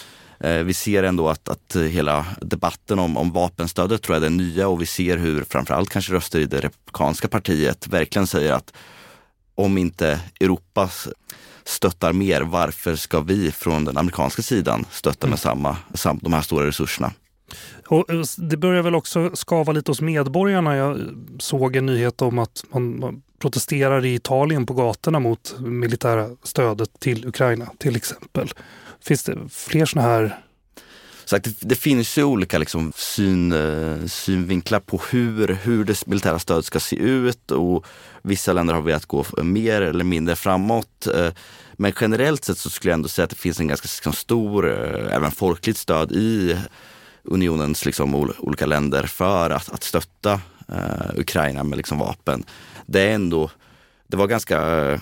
vi 0.64 0.74
ser 0.74 1.02
ändå 1.02 1.28
att, 1.28 1.48
att 1.48 1.76
hela 1.76 2.26
debatten 2.40 2.98
om, 2.98 3.16
om 3.16 3.32
vapenstödet 3.32 4.02
tror 4.02 4.16
jag 4.16 4.24
är 4.24 4.30
nya 4.30 4.68
och 4.68 4.82
vi 4.82 4.86
ser 4.86 5.16
hur 5.16 5.44
framförallt 5.44 5.90
kanske 5.90 6.12
röster 6.12 6.40
i 6.40 6.46
det 6.46 6.60
republikanska 6.60 7.28
partiet 7.28 7.88
verkligen 7.88 8.26
säger 8.26 8.52
att 8.52 8.72
om 9.54 9.78
inte 9.78 10.20
Europa 10.40 10.90
stöttar 11.64 12.12
mer, 12.12 12.40
varför 12.40 12.96
ska 12.96 13.20
vi 13.20 13.52
från 13.52 13.84
den 13.84 13.96
amerikanska 13.96 14.42
sidan 14.42 14.84
stötta 14.90 15.26
med 15.26 15.28
mm. 15.28 15.38
samma, 15.38 15.76
sam, 15.94 16.18
de 16.22 16.32
här 16.32 16.42
stora 16.42 16.66
resurserna? 16.66 17.12
Och 17.86 18.10
eh, 18.10 18.22
det 18.38 18.56
börjar 18.56 18.82
väl 18.82 18.94
också 18.94 19.30
skava 19.34 19.72
lite 19.72 19.90
hos 19.90 20.00
medborgarna. 20.00 20.76
Jag 20.76 20.98
såg 21.38 21.76
en 21.76 21.86
nyhet 21.86 22.22
om 22.22 22.38
att 22.38 22.64
man 22.72 23.22
protesterar 23.38 24.04
i 24.04 24.14
Italien 24.14 24.66
på 24.66 24.74
gatorna 24.74 25.20
mot 25.20 25.54
militära 25.58 26.30
stödet 26.42 27.00
till 27.00 27.26
Ukraina 27.28 27.66
till 27.78 27.96
exempel. 27.96 28.50
Finns 29.04 29.22
det 29.22 29.38
fler 29.50 29.86
sådana 29.86 30.08
här 30.08 30.44
så 31.24 31.38
det, 31.38 31.60
det, 31.60 31.74
finns 31.74 32.18
ju 32.18 32.24
olika 32.24 32.58
liksom 32.58 32.92
syn, 32.96 33.52
eh, 33.52 34.06
synvinklar 34.06 34.80
på 34.80 35.00
hur, 35.10 35.48
hur 35.48 35.84
det 35.84 36.06
militära 36.06 36.38
stödet 36.38 36.64
ska 36.64 36.80
se 36.80 36.96
ut 36.96 37.50
och 37.50 37.86
vissa 38.22 38.52
länder 38.52 38.74
har 38.74 38.82
velat 38.82 39.06
gå 39.06 39.24
mer 39.42 39.82
eller 39.82 40.04
mindre 40.04 40.36
framåt. 40.36 41.06
Eh. 41.06 41.30
Men 41.72 41.92
generellt 42.00 42.44
sett 42.44 42.58
så 42.58 42.70
skulle 42.70 42.90
jag 42.90 42.96
ändå 42.96 43.08
säga 43.08 43.24
att 43.24 43.30
det 43.30 43.36
finns 43.36 43.60
en 43.60 43.68
ganska 43.68 43.86
liksom, 43.86 44.12
stor, 44.12 44.70
eh, 44.70 45.16
även 45.16 45.30
folkligt 45.30 45.78
stöd 45.78 46.12
i 46.12 46.58
unionens 47.22 47.84
liksom, 47.84 48.14
olika 48.38 48.66
länder 48.66 49.02
för 49.02 49.50
att, 49.50 49.72
att 49.72 49.82
stötta 49.82 50.40
uh, 50.70 51.18
Ukraina 51.18 51.64
med 51.64 51.76
liksom, 51.76 51.98
vapen. 51.98 52.44
Det 52.86 53.00
är 53.00 53.14
ändå, 53.14 53.50
det 54.06 54.16
var 54.16 54.26
ganska 54.26 55.00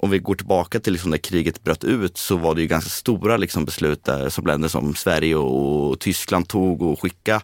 om 0.00 0.10
vi 0.10 0.18
går 0.18 0.34
tillbaka 0.34 0.80
till 0.80 0.92
liksom 0.92 1.10
när 1.10 1.18
kriget 1.18 1.64
bröt 1.64 1.84
ut 1.84 2.18
så 2.18 2.36
var 2.36 2.54
det 2.54 2.60
ju 2.60 2.66
ganska 2.66 2.90
stora 2.90 3.36
liksom 3.36 3.64
beslut 3.64 4.04
där, 4.04 4.28
som 4.28 4.46
länder 4.46 4.68
som 4.68 4.94
Sverige 4.94 5.36
och 5.36 6.00
Tyskland 6.00 6.48
tog 6.48 6.82
och 6.82 7.02
skicka 7.02 7.40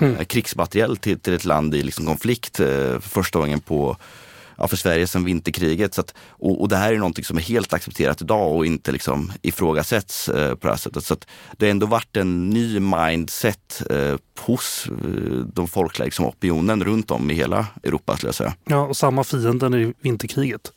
mm. 0.00 0.16
Eh, 0.16 0.24
krigsmateriel 0.24 0.96
till, 0.96 1.20
till 1.20 1.34
ett 1.34 1.44
land 1.44 1.74
i 1.74 1.82
liksom 1.82 2.06
konflikt 2.06 2.60
eh, 2.60 2.66
för 2.66 3.00
första 3.00 3.38
gången 3.38 3.60
på 3.60 3.96
ja, 4.56 4.68
för 4.68 4.76
Sverige 4.76 5.06
sedan 5.06 5.24
vinterkriget. 5.24 5.94
Så 5.94 6.00
att, 6.00 6.14
och, 6.28 6.60
och, 6.60 6.68
det 6.68 6.76
här 6.76 6.92
är 6.92 6.98
någonting 6.98 7.24
som 7.24 7.36
är 7.36 7.42
helt 7.42 7.72
accepterat 7.72 8.22
idag 8.22 8.56
och 8.56 8.66
inte 8.66 8.92
liksom 8.92 9.32
ifrågasätts 9.42 10.28
eh, 10.28 10.54
på 10.54 10.66
det 10.66 10.72
här 10.72 10.78
sättet. 10.78 11.04
Så 11.04 11.14
att 11.14 11.26
det 11.56 11.66
har 11.66 11.70
ändå 11.70 11.86
varit 11.86 12.16
en 12.16 12.50
ny 12.50 12.80
mindset 12.80 13.82
eh, 13.90 14.16
hos 14.40 14.86
eh, 14.86 15.38
de 15.54 15.68
folkliga 15.68 16.04
liksom, 16.04 16.26
opinionen 16.26 16.84
runt 16.84 17.10
om 17.10 17.30
i 17.30 17.34
hela 17.34 17.66
Europa 17.82 18.16
skulle 18.16 18.28
jag 18.28 18.34
säga. 18.34 18.54
Ja, 18.64 18.80
och 18.80 18.96
samma 18.96 19.24
fienden 19.24 19.74
i 19.74 19.94
vinterkriget. 20.00 20.72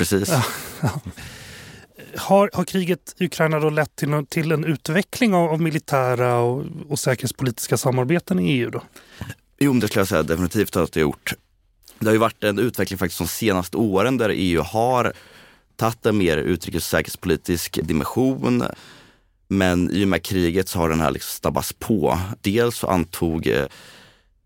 Precis. 0.00 0.28
Ja, 0.28 0.44
ja. 0.80 1.00
Har, 2.16 2.50
har 2.52 2.64
kriget 2.64 3.14
i 3.18 3.24
Ukraina 3.24 3.60
då 3.60 3.70
lett 3.70 3.96
till, 3.96 4.26
till 4.28 4.52
en 4.52 4.64
utveckling 4.64 5.34
av, 5.34 5.50
av 5.50 5.60
militära 5.60 6.38
och, 6.38 6.64
och 6.88 6.98
säkerhetspolitiska 6.98 7.76
samarbeten 7.76 8.38
i 8.38 8.52
EU? 8.52 8.70
Då? 8.70 8.82
Jo, 9.58 9.72
det 9.72 9.88
skulle 9.88 10.00
jag 10.00 10.08
säga 10.08 10.22
definitivt 10.22 10.76
att 10.76 10.92
det 10.92 11.00
har 11.00 11.02
gjort. 11.02 11.32
Det 11.98 12.06
har 12.06 12.12
ju 12.12 12.18
varit 12.18 12.44
en 12.44 12.58
utveckling 12.58 12.98
faktiskt 12.98 13.18
de 13.18 13.28
senaste 13.28 13.76
åren 13.76 14.16
där 14.16 14.30
EU 14.34 14.62
har 14.62 15.12
tagit 15.76 16.06
en 16.06 16.18
mer 16.18 16.36
utrikes 16.36 16.82
och 16.82 16.90
säkerhetspolitisk 16.90 17.78
dimension. 17.82 18.64
Men 19.48 19.90
i 19.90 20.04
och 20.04 20.08
med 20.08 20.22
kriget 20.22 20.68
så 20.68 20.78
har 20.78 20.88
den 20.88 21.00
här 21.00 21.10
liksom 21.10 21.36
stabbats 21.36 21.72
på. 21.72 22.18
Dels 22.40 22.76
så 22.76 22.86
antog 22.86 23.46
eh, 23.46 23.66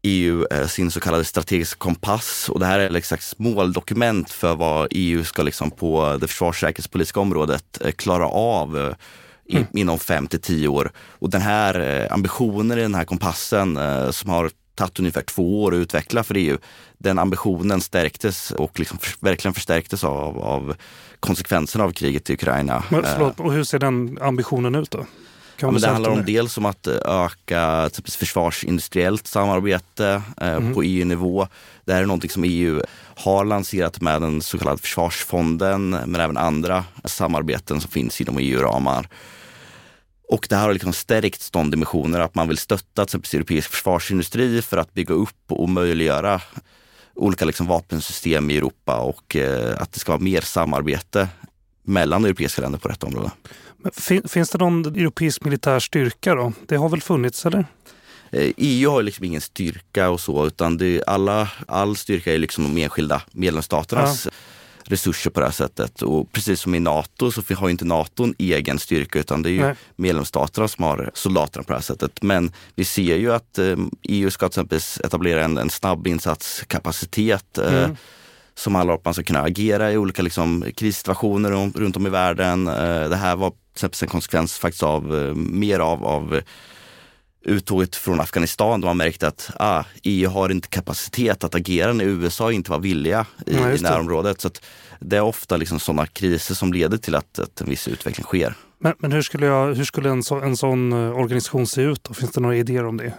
EU 0.05 0.47
eh, 0.51 0.67
sin 0.67 0.91
så 0.91 1.01
kallade 1.01 1.25
strategiska 1.25 1.79
kompass 1.79 2.49
och 2.49 2.61
det 2.61 2.67
här 2.67 2.79
är 2.79 2.97
ett 2.97 3.05
slags 3.05 3.39
måldokument 3.39 4.31
för 4.31 4.55
vad 4.55 4.89
EU 4.91 5.25
ska 5.25 5.43
liksom 5.43 5.71
på 5.71 6.19
det 6.21 6.27
försvarssäkerhetspolitiska 6.27 7.21
området 7.21 7.81
eh, 7.85 7.91
klara 7.91 8.29
av 8.29 8.79
eh, 8.79 8.95
mm. 9.57 9.67
inom 9.73 9.99
fem 9.99 10.27
till 10.27 10.41
tio 10.41 10.69
år. 10.69 10.93
Och 10.97 11.31
den 11.31 11.41
här 11.41 12.09
ambitionen 12.13 12.79
i 12.79 12.83
den 12.83 12.95
här 12.95 13.05
kompassen 13.05 13.79
som 14.13 14.31
har 14.31 14.51
tagit 14.75 14.99
ungefär 14.99 15.23
två 15.23 15.63
år 15.63 15.75
att 15.75 15.79
utveckla 15.79 16.25
för 16.25 16.35
EU, 16.35 16.59
den 16.99 17.19
ambitionen 17.19 17.81
stärktes 17.81 18.51
och 18.51 18.79
liksom 18.79 18.99
verkligen 19.21 19.55
förstärktes 19.55 20.05
av, 20.05 20.39
av 20.39 20.75
konsekvenserna 21.21 21.85
av 21.85 21.93
kriget 21.93 22.31
i 22.31 22.33
Ukraina. 22.33 22.85
Men, 22.91 23.03
förlåt, 23.03 23.41
och 23.41 23.53
hur 23.53 23.65
ser 23.65 23.79
den 23.79 24.19
ambitionen 24.21 24.75
ut 24.75 24.91
då? 24.91 25.07
Ja, 25.57 25.71
men 25.71 25.81
det 25.81 25.89
handlar 25.89 26.11
om 26.11 26.25
dels 26.25 26.59
om 26.59 26.67
att 26.67 26.87
eh, 26.87 26.95
öka 27.05 27.91
typ, 27.93 28.11
försvarsindustriellt 28.11 29.27
samarbete 29.27 30.23
eh, 30.41 30.53
mm. 30.53 30.75
på 30.75 30.83
EU-nivå. 30.83 31.49
Det 31.85 31.93
här 31.93 32.03
är 32.03 32.07
någonting 32.07 32.31
som 32.31 32.45
EU 32.45 32.83
har 33.17 33.45
lanserat 33.45 34.01
med 34.01 34.23
den 34.23 34.43
så 34.43 34.59
kallade 34.59 34.79
försvarsfonden 34.79 35.91
men 35.91 36.21
även 36.21 36.37
andra 36.37 36.85
samarbeten 37.05 37.81
som 37.81 37.91
finns 37.91 38.21
inom 38.21 38.39
EU-ramar. 38.39 39.09
Och 40.29 40.47
det 40.49 40.57
här 40.57 40.63
har 40.63 40.73
liksom 40.73 40.93
stärkt 40.93 41.53
de 41.53 41.71
dimensioner 41.71 42.21
att 42.21 42.35
man 42.35 42.49
vill 42.49 42.59
stötta 42.59 42.95
till 42.95 43.03
exempel 43.03 43.37
europeisk 43.39 43.71
försvarsindustri 43.71 44.63
för 44.63 44.77
att 44.77 44.95
bygga 44.95 45.15
upp 45.15 45.45
och 45.49 45.69
möjliggöra 45.69 46.41
olika 47.15 47.45
liksom 47.45 47.67
vapensystem 47.67 48.51
i 48.51 48.57
Europa 48.57 48.99
och 48.99 49.37
eh, 49.37 49.83
att 49.83 49.93
det 49.93 49.99
ska 49.99 50.13
vara 50.13 50.23
mer 50.23 50.41
samarbete 50.41 51.29
mellan 51.83 52.25
europeiska 52.25 52.63
länder 52.63 52.79
på 52.79 52.89
detta 52.89 53.07
område. 53.07 53.31
Fin, 53.93 54.29
finns 54.29 54.51
det 54.51 54.59
någon 54.59 54.87
europeisk 54.87 55.45
militär 55.45 55.81
styrka 55.81 56.35
då? 56.35 56.53
Det 56.67 56.77
har 56.77 56.89
väl 56.89 57.03
funnits 57.03 57.47
eller? 57.47 57.67
EU 58.57 58.91
har 58.91 59.03
liksom 59.03 59.25
ingen 59.25 59.41
styrka 59.41 60.11
och 60.11 60.21
så 60.21 60.47
utan 60.47 60.77
det, 60.77 61.03
alla, 61.07 61.49
all 61.69 61.97
styrka 61.97 62.35
är 62.35 62.39
liksom 62.39 62.65
de 62.65 62.83
enskilda 62.83 63.23
medlemsstaternas 63.33 64.27
ja. 64.27 64.31
resurser 64.85 65.31
på 65.31 65.41
det 65.41 65.47
här 65.47 65.53
sättet. 65.53 66.03
Och 66.03 66.33
precis 66.33 66.61
som 66.61 66.75
i 66.75 66.81
NATO 66.81 67.31
så 67.31 67.43
har 67.55 67.69
inte 67.69 67.85
NATO 67.85 68.25
en 68.25 68.35
egen 68.39 68.79
styrka 68.79 69.19
utan 69.19 69.43
det 69.43 69.49
är 69.49 69.53
ju 69.53 69.63
Nej. 69.63 69.75
medlemsstaterna 69.97 70.69
som 70.69 70.85
har 70.85 71.11
soldaterna 71.15 71.63
på 71.63 71.73
det 71.73 71.77
här 71.77 71.83
sättet. 71.83 72.23
Men 72.23 72.53
vi 72.75 72.85
ser 72.85 73.17
ju 73.17 73.33
att 73.33 73.59
eh, 73.59 73.77
EU 74.03 74.31
ska 74.31 74.49
till 74.49 74.61
exempel 74.61 74.81
etablera 75.05 75.45
en, 75.45 75.59
en 75.59 75.71
snabbinsatskapacitet 75.71 77.59
eh, 77.59 77.85
mm. 77.85 77.97
Som 78.55 78.75
handlar 78.75 78.95
om 78.95 78.99
att 78.99 79.05
man 79.05 79.15
ska 79.15 79.23
kunna 79.23 79.43
agera 79.43 79.93
i 79.93 79.97
olika 79.97 80.23
liksom, 80.23 80.65
krissituationer 80.77 81.51
runt 81.79 81.97
om 81.97 82.07
i 82.07 82.11
världen. 82.11 82.69
Eh, 82.69 83.09
det 83.09 83.17
här 83.17 83.37
var 83.37 83.51
till 83.51 83.57
exempel 83.73 83.99
en 84.03 84.09
konsekvens 84.09 84.59
faktiskt 84.59 84.83
av 84.83 85.19
eh, 85.19 85.35
mer 85.35 85.79
av, 85.79 86.05
av 86.05 86.41
uttåget 87.45 87.97
från 87.97 88.21
Afghanistan 88.21 88.81
då 88.81 88.87
man 88.87 88.97
märkte 88.97 89.29
att 89.29 89.51
ah, 89.59 89.85
EU 90.03 90.31
har 90.31 90.51
inte 90.51 90.69
kapacitet 90.69 91.45
att 91.45 91.55
agera 91.55 91.93
när 91.93 92.05
USA 92.05 92.53
inte 92.53 92.71
var 92.71 92.79
villiga 92.79 93.27
i, 93.47 93.55
ja, 93.55 93.73
i 93.73 93.81
närområdet. 93.81 94.41
Så 94.41 94.51
det 95.01 95.17
är 95.17 95.21
ofta 95.21 95.57
liksom 95.57 95.79
sådana 95.79 96.07
kriser 96.07 96.55
som 96.55 96.73
leder 96.73 96.97
till 96.97 97.15
att, 97.15 97.39
att 97.39 97.61
en 97.61 97.69
viss 97.69 97.89
utveckling 97.89 98.25
sker. 98.25 98.55
Men, 98.79 98.95
men 98.99 99.13
hur 99.13 99.23
skulle, 99.23 99.47
jag, 99.47 99.75
hur 99.75 99.85
skulle 99.85 100.11
en, 100.11 100.23
så, 100.23 100.41
en 100.41 100.57
sån 100.57 100.93
eh, 100.93 101.19
organisation 101.19 101.67
se 101.67 101.83
ut? 101.83 102.05
Då? 102.05 102.15
Finns 102.15 102.33
det 102.33 102.41
några 102.41 102.57
idéer 102.57 102.85
om 102.85 102.97
det? 102.97 103.13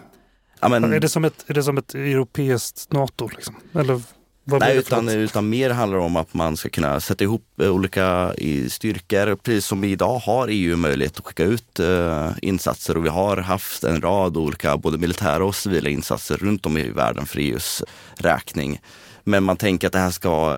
Ja, 0.60 0.70
men, 0.70 0.94
är, 0.94 1.00
det 1.00 1.10
som 1.10 1.26
ett, 1.26 1.46
är 1.48 1.54
det 1.54 1.64
som 1.64 1.78
ett 1.78 1.96
europeiskt 1.96 2.94
NATO? 2.94 3.30
Liksom? 3.36 3.56
Eller 3.74 4.02
Nej, 4.48 4.78
utan, 4.78 5.10
utan 5.10 5.50
mer 5.50 5.70
handlar 5.70 5.98
det 5.98 6.04
om 6.04 6.16
att 6.16 6.34
man 6.34 6.58
ska 6.58 6.70
kunna 6.70 7.00
sätta 7.00 7.24
ihop 7.24 7.60
eh, 7.62 7.70
olika 7.70 8.34
styrkor. 8.70 9.36
Precis 9.36 9.66
som 9.66 9.84
idag 9.84 10.20
har 10.20 10.48
EU 10.52 10.76
möjlighet 10.76 11.18
att 11.18 11.26
skicka 11.26 11.44
ut 11.44 11.80
uh, 11.80 12.32
insatser 12.42 12.98
och 12.98 13.06
vi 13.06 13.10
har 13.10 13.38
haft 13.38 13.84
en 13.84 14.02
rad 14.02 14.38
olika 14.38 14.78
både 14.78 14.98
militära 14.98 15.46
och 15.46 15.56
civila 15.56 15.90
insatser 15.90 16.38
runt 16.38 16.66
om 16.66 16.78
i 16.78 16.90
världen 16.90 17.26
för 17.26 17.40
EUs 17.40 17.84
räkning. 18.16 18.80
Men 19.24 19.44
man 19.44 19.58
tänker 19.58 19.88
att 19.88 19.94
det 19.94 20.00
här 20.00 20.12
ska 20.12 20.52
eh, 20.52 20.58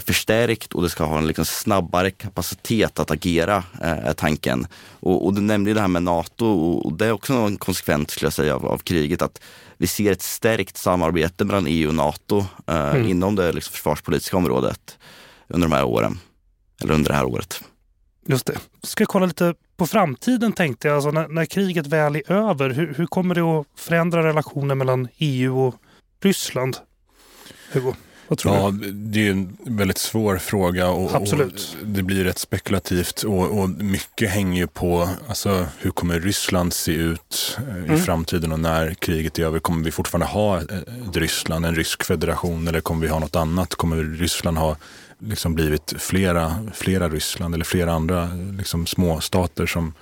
förstärkt 0.00 0.72
och 0.72 0.82
det 0.82 0.90
ska 0.90 1.04
ha 1.04 1.18
en 1.18 1.26
liksom 1.26 1.44
snabbare 1.44 2.10
kapacitet 2.10 2.98
att 2.98 3.10
agera, 3.10 3.64
är 3.80 4.12
tanken. 4.12 4.66
Och, 5.00 5.26
och 5.26 5.34
du 5.34 5.40
nämnde 5.40 5.74
det 5.74 5.80
här 5.80 5.88
med 5.88 6.02
NATO 6.02 6.46
och 6.46 6.92
det 6.92 7.06
är 7.06 7.12
också 7.12 7.32
en 7.32 7.56
konsekvens 7.56 8.10
skulle 8.10 8.26
jag 8.26 8.32
säga 8.32 8.54
av, 8.54 8.66
av 8.66 8.78
kriget. 8.78 9.22
att 9.22 9.40
vi 9.76 9.86
ser 9.86 10.12
ett 10.12 10.22
stärkt 10.22 10.76
samarbete 10.76 11.44
mellan 11.44 11.66
EU 11.66 11.88
och 11.88 11.94
NATO 11.94 12.38
eh, 12.66 12.94
mm. 12.94 13.08
inom 13.08 13.36
det 13.36 13.52
liksom, 13.52 13.72
försvarspolitiska 13.72 14.36
området 14.36 14.98
under 15.48 15.68
de 15.68 15.74
här 15.74 15.84
åren. 15.84 16.18
Eller 16.82 16.94
under 16.94 17.10
det 17.10 17.16
här 17.16 17.24
året. 17.24 17.60
Just 18.26 18.46
det. 18.46 18.58
Ska 18.82 19.06
kolla 19.06 19.26
lite 19.26 19.54
på 19.76 19.86
framtiden 19.86 20.52
tänkte 20.52 20.88
jag. 20.88 20.94
Alltså, 20.94 21.10
när, 21.10 21.28
när 21.28 21.44
kriget 21.44 21.86
väl 21.86 22.16
är 22.16 22.32
över, 22.32 22.70
hur, 22.70 22.94
hur 22.94 23.06
kommer 23.06 23.34
det 23.34 23.40
att 23.40 23.66
förändra 23.76 24.26
relationen 24.26 24.78
mellan 24.78 25.08
EU 25.18 25.58
och 25.58 25.74
Ryssland? 26.20 26.76
Hugo? 27.72 27.94
Vad 28.34 28.38
tror 28.38 28.54
ja, 28.54 28.70
du? 28.70 28.92
det 28.92 29.26
är 29.26 29.30
en 29.30 29.56
väldigt 29.64 29.98
svår 29.98 30.38
fråga 30.38 30.88
och, 30.88 31.14
Absolut. 31.14 31.76
och 31.80 31.86
det 31.86 32.02
blir 32.02 32.24
rätt 32.24 32.38
spekulativt 32.38 33.22
och, 33.22 33.58
och, 33.60 33.68
mycket 33.70 34.30
hänger 34.30 34.60
ju 34.60 34.66
på 34.66 35.08
alltså, 35.28 35.66
hur 35.78 35.90
kommer 35.90 36.20
Ryssland 36.20 36.72
se 36.72 36.92
ut 36.92 37.58
eh, 37.68 37.76
mm. 37.76 37.94
i 37.94 37.98
framtiden 37.98 38.52
och 38.52 38.60
när 38.60 38.94
kriget 38.94 39.38
är 39.38 39.44
över. 39.44 39.58
Kommer 39.58 39.84
vi 39.84 39.90
fortfarande 39.90 40.26
ha 40.26 40.60
ett 40.60 41.16
Ryssland, 41.16 41.66
en 41.66 41.74
rysk 41.74 42.04
federation 42.04 42.68
eller 42.68 42.80
kommer 42.80 43.06
vi 43.06 43.08
ha 43.08 43.18
något 43.18 43.36
annat? 43.36 43.74
Kommer 43.74 43.96
Ryssland 43.96 44.58
ha 44.58 44.76
liksom 45.18 45.54
blivit 45.54 45.94
flera, 45.98 46.68
flera 46.74 47.08
Ryssland 47.08 47.54
eller 47.54 47.64
flera 47.64 47.92
andra 47.92 48.28
liksom, 48.58 48.86
småstater 48.86 49.66
som 49.66 49.94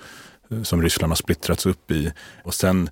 som 0.63 0.81
Ryssland 0.81 1.11
har 1.11 1.15
splittrats 1.15 1.65
upp 1.65 1.91
i. 1.91 2.11
Och 2.43 2.53
sen 2.53 2.89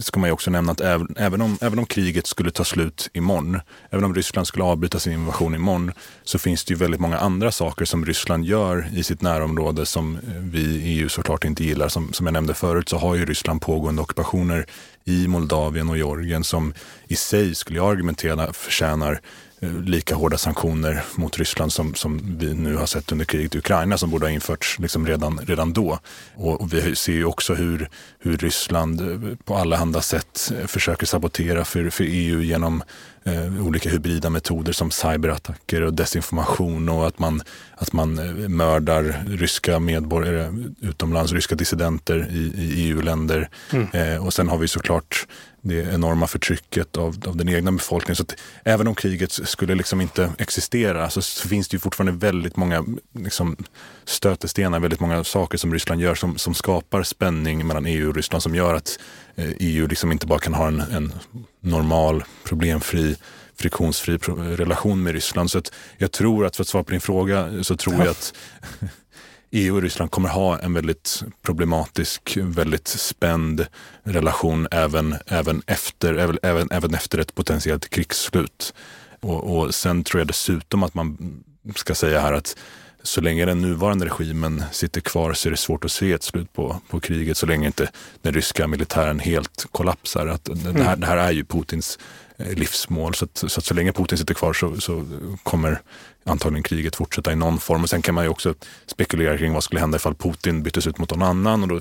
ska 0.00 0.20
man 0.20 0.28
ju 0.28 0.32
också 0.32 0.50
nämna 0.50 0.72
att 0.72 0.80
även, 0.80 1.14
även, 1.16 1.40
om, 1.40 1.58
även 1.60 1.78
om 1.78 1.86
kriget 1.86 2.26
skulle 2.26 2.50
ta 2.50 2.64
slut 2.64 3.10
imorgon, 3.12 3.60
även 3.90 4.04
om 4.04 4.14
Ryssland 4.14 4.46
skulle 4.46 4.64
avbryta 4.64 4.98
sin 4.98 5.12
invasion 5.12 5.54
imorgon, 5.54 5.92
så 6.24 6.38
finns 6.38 6.64
det 6.64 6.72
ju 6.72 6.78
väldigt 6.78 7.00
många 7.00 7.18
andra 7.18 7.52
saker 7.52 7.84
som 7.84 8.06
Ryssland 8.06 8.44
gör 8.44 8.88
i 8.94 9.02
sitt 9.02 9.22
närområde 9.22 9.86
som 9.86 10.16
eh, 10.16 10.20
vi 10.36 10.60
i 10.60 10.98
EU 10.98 11.08
såklart 11.08 11.44
inte 11.44 11.64
gillar. 11.64 11.88
Som, 11.88 12.12
som 12.12 12.26
jag 12.26 12.32
nämnde 12.32 12.54
förut 12.54 12.88
så 12.88 12.98
har 12.98 13.14
ju 13.14 13.24
Ryssland 13.24 13.60
pågående 13.60 14.02
ockupationer 14.02 14.66
i 15.04 15.28
Moldavien 15.28 15.88
och 15.88 15.96
Georgien 15.96 16.44
som 16.44 16.74
i 17.08 17.16
sig, 17.16 17.54
skulle 17.54 17.78
jag 17.78 17.90
argumentera, 17.90 18.52
förtjänar 18.52 19.20
lika 19.60 20.14
hårda 20.14 20.38
sanktioner 20.38 21.02
mot 21.14 21.38
Ryssland 21.38 21.72
som, 21.72 21.94
som 21.94 22.36
vi 22.38 22.54
nu 22.54 22.76
har 22.76 22.86
sett 22.86 23.12
under 23.12 23.24
kriget 23.24 23.54
i 23.54 23.58
Ukraina 23.58 23.98
som 23.98 24.10
borde 24.10 24.26
ha 24.26 24.30
införts 24.30 24.78
liksom 24.78 25.06
redan, 25.06 25.40
redan 25.46 25.72
då. 25.72 25.98
Och, 26.34 26.60
och 26.60 26.74
vi 26.74 26.96
ser 26.96 27.12
ju 27.12 27.24
också 27.24 27.54
hur, 27.54 27.88
hur 28.18 28.36
Ryssland 28.36 29.00
eh, 29.00 29.36
på 29.44 29.56
alla 29.56 30.02
sätt 30.02 30.52
eh, 30.60 30.66
försöker 30.66 31.06
sabotera 31.06 31.64
för, 31.64 31.90
för 31.90 32.04
EU 32.04 32.42
genom 32.42 32.82
eh, 33.24 33.66
olika 33.66 33.90
hybrida 33.90 34.30
metoder 34.30 34.72
som 34.72 34.90
cyberattacker 34.90 35.82
och 35.82 35.94
desinformation 35.94 36.88
och 36.88 37.06
att 37.06 37.18
man, 37.18 37.42
att 37.74 37.92
man 37.92 38.14
mördar 38.56 39.24
ryska 39.28 39.78
medborgare 39.78 40.52
utomlands, 40.80 41.32
ryska 41.32 41.54
dissidenter 41.54 42.28
i, 42.30 42.52
i 42.56 42.88
EU-länder. 42.88 43.48
Mm. 43.72 43.88
Eh, 43.92 44.26
och 44.26 44.34
sen 44.34 44.48
har 44.48 44.58
vi 44.58 44.68
såklart 44.68 45.26
det 45.62 45.94
enorma 45.94 46.26
förtrycket 46.26 46.96
av, 46.96 47.16
av 47.26 47.36
den 47.36 47.48
egna 47.48 47.72
befolkningen. 47.72 48.16
Så 48.16 48.24
även 48.64 48.88
om 48.88 48.94
kriget 48.94 49.32
skulle 49.32 49.74
liksom 49.74 50.00
inte 50.00 50.32
existera 50.38 51.10
så, 51.10 51.48
finns 51.48 51.68
det 51.68 51.74
ju 51.74 51.78
fortfarande 51.78 52.26
väldigt 52.26 52.56
många 52.56 52.84
liksom, 53.12 53.56
stötestenar, 54.04 54.80
väldigt 54.80 55.00
många 55.00 55.24
saker 55.24 55.58
som 55.58 55.72
Ryssland 55.72 56.00
gör 56.00 56.14
som, 56.14 56.38
som 56.38 56.54
skapar 56.54 57.02
spänning 57.02 57.66
mellan 57.66 57.86
EU 57.86 58.08
och 58.08 58.16
Ryssland 58.16 58.42
som 58.42 58.54
gör 58.54 58.74
att 58.74 58.98
eh, 59.34 59.50
EU 59.58 59.86
liksom 59.86 60.12
inte 60.12 60.26
bara 60.26 60.38
kan 60.38 60.54
ha 60.54 60.68
en, 60.68 60.80
en 60.80 61.12
normal, 61.60 62.24
problemfri 62.44 63.16
friktionsfri 63.60 64.16
relation 64.56 65.02
med 65.02 65.12
Ryssland. 65.12 65.50
Så 65.50 65.62
jag 65.98 66.12
tror 66.12 66.46
att, 66.46 66.56
för 66.56 66.62
att 66.62 66.68
svara 66.68 66.84
på 66.84 66.90
din 66.90 67.00
fråga, 67.00 67.64
så 67.64 67.76
tror 67.76 67.94
jag 67.94 68.08
att 68.08 68.34
EU 69.50 69.76
och 69.76 69.82
Ryssland 69.82 70.10
kommer 70.10 70.28
ha 70.28 70.58
en 70.58 70.72
väldigt 70.72 71.22
problematisk, 71.42 72.36
väldigt 72.36 72.88
spänd 72.88 73.66
relation 74.02 74.68
även, 74.70 75.16
även, 75.26 75.62
efter, 75.66 76.14
även, 76.42 76.68
även, 76.72 76.94
efter 76.94 77.18
ett 77.18 77.34
potentiellt 77.34 77.90
krigsslut. 77.90 78.74
Och, 79.20 79.56
och 79.56 79.74
sen 79.74 80.04
tror 80.04 80.20
jag 80.20 80.28
dessutom 80.28 80.82
att 80.82 80.94
man 80.94 81.34
ska 81.76 81.94
säga 81.94 82.20
här 82.20 82.32
att 82.32 82.56
så 83.02 83.20
länge 83.20 83.46
den 83.46 83.60
nuvarande 83.60 84.06
regimen 84.06 84.64
sitter 84.72 85.00
kvar 85.00 85.32
så 85.32 85.48
är 85.48 85.50
det 85.50 85.56
svårt 85.56 85.84
att 85.84 85.92
se 85.92 86.12
ett 86.12 86.22
slut 86.22 86.52
på, 86.52 86.80
på 86.88 87.00
kriget 87.00 87.36
så 87.36 87.46
länge 87.46 87.66
inte 87.66 87.90
den 88.22 88.34
ryska 88.34 88.66
militären 88.66 89.18
helt 89.18 89.66
kollapsar. 89.70 90.26
Att 90.26 90.44
det, 90.44 90.82
här, 90.82 90.96
det 90.96 91.06
här 91.06 91.16
är 91.16 91.30
ju 91.30 91.44
Putins 91.44 91.98
Eh, 92.40 92.54
livsmål. 92.54 93.14
Så 93.14 93.24
att, 93.24 93.36
så, 93.36 93.46
att 93.46 93.64
så 93.64 93.74
länge 93.74 93.92
Putin 93.92 94.18
sitter 94.18 94.34
kvar 94.34 94.52
så, 94.52 94.80
så, 94.80 95.06
kommer 95.42 95.80
antagligen 96.24 96.62
kriget 96.62 96.96
fortsätta 96.96 97.32
i 97.32 97.36
någon 97.36 97.58
form. 97.58 97.82
Och 97.82 97.90
sen 97.90 98.02
kan 98.02 98.14
man 98.14 98.24
ju 98.24 98.30
också 98.30 98.54
spekulera 98.86 99.38
kring 99.38 99.52
vad 99.52 99.64
skulle 99.64 99.80
hända 99.80 99.96
ifall 99.96 100.14
Putin 100.14 100.62
byttes 100.62 100.86
ut 100.86 100.98
mot 100.98 101.10
någon 101.10 101.22
annan. 101.22 101.62
Och 101.62 101.68
då, 101.68 101.80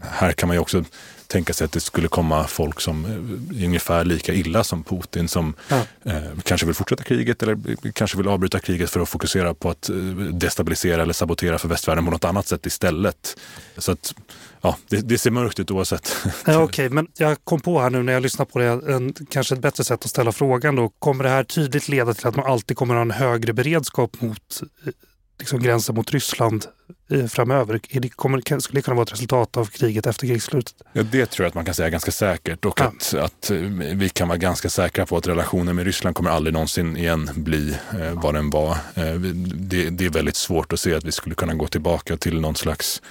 här 0.00 0.32
kan 0.32 0.46
man 0.46 0.56
ju 0.56 0.60
också 0.60 0.84
tänka 1.32 1.52
sig 1.52 1.64
att 1.64 1.72
det 1.72 1.80
skulle 1.80 2.08
komma 2.08 2.46
folk 2.46 2.80
som 2.80 3.04
är 3.04 3.64
ungefär 3.64 4.04
lika 4.04 4.34
illa 4.34 4.64
som 4.64 4.84
Putin 4.84 5.28
som 5.28 5.54
ja. 5.68 5.80
eh, 6.04 6.22
kanske 6.44 6.66
vill 6.66 6.74
fortsätta 6.74 7.04
kriget 7.04 7.42
eller 7.42 7.58
kanske 7.92 8.16
vill 8.16 8.28
avbryta 8.28 8.60
kriget 8.60 8.90
för 8.90 9.00
att 9.00 9.08
fokusera 9.08 9.54
på 9.54 9.70
att 9.70 9.88
eh, 9.88 9.96
destabilisera 10.32 11.02
eller 11.02 11.12
sabotera 11.12 11.58
för 11.58 11.68
västvärlden 11.68 12.04
på 12.04 12.10
något 12.10 12.24
annat 12.24 12.46
sätt 12.46 12.66
istället. 12.66 13.36
Så 13.78 13.92
att 13.92 14.14
ja, 14.60 14.76
det, 14.88 14.96
det, 14.96 15.18
ser 15.18 15.30
mörkt 15.30 15.60
ut 15.60 15.70
oavsett. 15.70 16.16
Ja, 16.24 16.32
Okej, 16.36 16.56
okay, 16.56 16.88
men 16.88 17.08
jag 17.16 17.44
kom 17.44 17.60
på 17.60 17.80
här 17.80 17.90
nu 17.90 18.02
när 18.02 18.12
jag 18.12 18.22
lyssnar 18.22 18.46
på 18.46 18.58
det, 18.58 18.66
en, 18.66 19.14
kanske 19.30 19.54
ett 19.54 19.60
bättre 19.60 19.84
sätt 19.84 20.04
att 20.04 20.10
ställa 20.10 20.32
frågan 20.32 20.76
då. 20.76 20.88
Kommer 20.88 21.24
det 21.24 21.30
här 21.30 21.44
tydligt 21.44 21.88
leda 21.88 22.14
till 22.14 22.26
att 22.26 22.36
man 22.36 22.46
alltid 22.46 22.76
kommer 22.76 22.94
att 22.94 22.98
ha 22.98 23.02
en 23.02 23.10
högre 23.10 23.52
beredskap 23.52 24.20
mot 24.20 24.62
eh, 24.86 24.92
liksom, 25.38 25.62
gränsen 25.62 25.94
mot 25.94 26.10
Ryssland 26.10 26.66
eh, 27.10 27.26
framöver? 27.26 27.80
Det 27.92 28.08
kommer, 28.08 28.60
skulle 28.60 28.78
det 28.78 28.82
kunna 28.82 28.94
vara 28.94 29.02
ett 29.02 29.12
resultat 29.12 29.56
av 29.56 29.64
kriget 29.64 30.06
efter 30.06 30.26
krigsslutet? 30.26 30.74
Ja, 30.92 31.02
det 31.02 31.26
tror 31.26 31.44
jag 31.44 31.48
att 31.48 31.54
man 31.54 31.64
kan 31.64 31.74
säga 31.74 31.90
ganska 31.90 32.10
säkert 32.10 32.64
och 32.64 32.80
ja. 32.80 32.84
att, 32.84 33.14
att 33.14 33.50
eh, 33.50 33.58
vi 33.94 34.08
kan 34.08 34.28
vara 34.28 34.38
ganska 34.38 34.68
säkra 34.68 35.06
på 35.06 35.16
att 35.16 35.26
relationen 35.26 35.76
med 35.76 35.84
Ryssland 35.84 36.16
kommer 36.16 36.30
aldrig 36.30 36.52
någonsin 36.52 36.96
igen 36.96 37.30
bli 37.34 37.76
eh, 38.00 38.22
vad 38.22 38.34
den 38.34 38.50
var. 38.50 38.72
Eh, 38.94 39.14
det, 39.14 39.90
det, 39.90 40.04
är 40.04 40.10
väldigt 40.10 40.36
svårt 40.36 40.72
att 40.72 40.80
se 40.80 40.94
att 40.94 41.04
vi 41.04 41.12
skulle 41.12 41.34
kunna 41.34 41.54
gå 41.54 41.66
tillbaka 41.66 42.16
till 42.16 42.40
någon 42.40 42.56
slags 42.56 43.02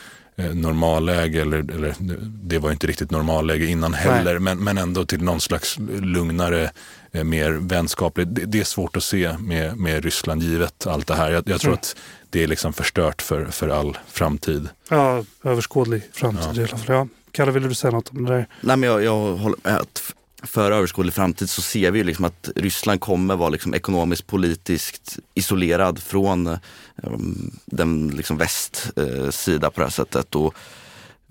normalläge, 0.54 1.42
eller, 1.42 1.58
eller 1.58 1.96
det 2.44 2.60
var 2.60 2.72
inte 2.72 2.88
riktigt 2.88 3.12
normalläge 3.12 3.66
innan 3.66 3.94
heller, 3.94 4.40
men, 4.40 4.64
men 4.64 4.78
ändå 4.78 5.06
till 5.06 5.24
någon 5.24 5.42
slags 5.42 5.78
lugnare, 6.02 6.72
eh, 7.12 7.24
mer 7.24 7.52
vänskaplig. 7.52 8.28
Det, 8.28 8.46
det, 8.46 8.60
är 8.60 8.64
svårt 8.64 8.98
att 8.98 9.04
se 9.04 9.38
med, 9.38 9.78
med 9.78 10.04
Ryssland 10.04 10.44
givet 10.44 10.88
allt 10.88 11.08
det 11.08 11.16
här. 11.16 11.32
Jag, 11.32 11.50
jag 11.50 11.62
tror 11.62 11.72
mm. 11.72 11.80
att 11.80 11.96
det 12.30 12.44
är 12.44 12.48
liksom 12.48 12.74
förstört 12.74 13.22
för, 13.22 13.46
för 13.46 13.70
all 13.70 13.98
framtid. 14.08 14.70
Ja, 14.90 15.24
överskådlig 15.44 16.02
framtid 16.14 16.52
ja. 16.54 16.62
i 16.62 16.64
alla 16.64 16.78
fall. 16.78 16.96
Ja. 16.96 17.08
Kalle, 17.32 17.52
vill 17.52 17.70
du 17.70 17.76
säga 17.76 17.92
något 17.92 18.10
om 18.10 18.26
det 18.26 18.34
där? 18.34 18.48
Nej, 18.62 18.78
men 18.78 18.90
jag, 18.90 19.04
jag 19.04 19.36
håller 19.38 19.58
med. 19.64 19.78
Att 19.78 20.14
för 20.44 20.72
överskådlig 20.72 21.14
framtid 21.14 21.50
så 21.50 21.62
ser 21.62 21.92
vi 21.92 22.04
liksom 22.04 22.26
att 22.26 22.50
Ryssland 22.56 23.02
kommer 23.02 23.36
vara 23.36 23.50
liksom 23.50 23.74
ekonomiskt 23.74 24.28
politiskt 24.28 25.20
isolerad 25.34 26.00
från 26.00 26.58
um, 26.96 27.52
den 27.66 28.08
liksom 28.08 28.38
västsida 28.38 29.68
uh, 29.68 29.72
på 29.72 29.80
det 29.80 29.86
här 29.86 29.90
sättet. 29.90 30.36
Och 30.36 30.56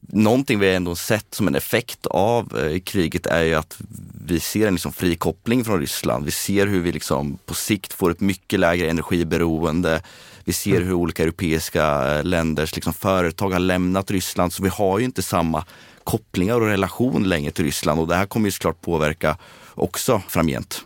någonting 0.01 0.59
vi 0.59 0.75
ändå 0.75 0.97
sett 0.97 1.35
som 1.35 1.49
en 1.49 1.55
effekt 1.55 2.07
av 2.07 2.57
uh, 2.57 2.79
kriget 2.81 3.27
är 3.27 3.43
ju 3.43 3.55
att 3.55 3.77
vi 4.25 4.41
ser 4.41 4.67
en 4.67 4.75
liksom 4.75 4.93
frikoppling 4.93 5.65
från 5.65 5.81
Ryssland. 5.81 6.25
Vi 6.25 6.31
ser 6.31 6.67
hur 6.67 6.81
vi 6.81 6.93
liksom 6.93 7.39
på 7.47 7.55
sikt 7.55 7.93
får 7.93 8.11
ett 8.11 8.21
mycket 8.21 8.61
lägre 8.61 8.91
energiberoende. 8.91 10.03
Vi 10.45 10.53
ser 10.53 10.77
mm. 10.77 10.89
hur 10.89 10.95
olika 10.95 11.23
europeiska 11.23 12.23
länders 12.23 12.75
liksom 12.75 12.95
företag 12.95 13.51
har 13.51 13.59
lämnat 13.59 14.11
Ryssland 14.11 14.53
så 14.53 14.63
vi 14.63 14.69
har 14.69 14.99
ju 14.99 15.05
inte 15.05 15.23
samma 15.23 15.65
kopplingar 16.11 16.61
och 16.61 16.67
relation 16.67 17.29
längre 17.29 17.51
till 17.51 17.65
Ryssland 17.65 18.01
och 18.01 18.09
det 18.09 18.15
här 18.15 18.27
kommer 18.27 18.47
ju 18.47 18.51
såklart 18.51 18.81
påverka 18.81 19.37
också 19.75 20.23
framgent. 20.29 20.85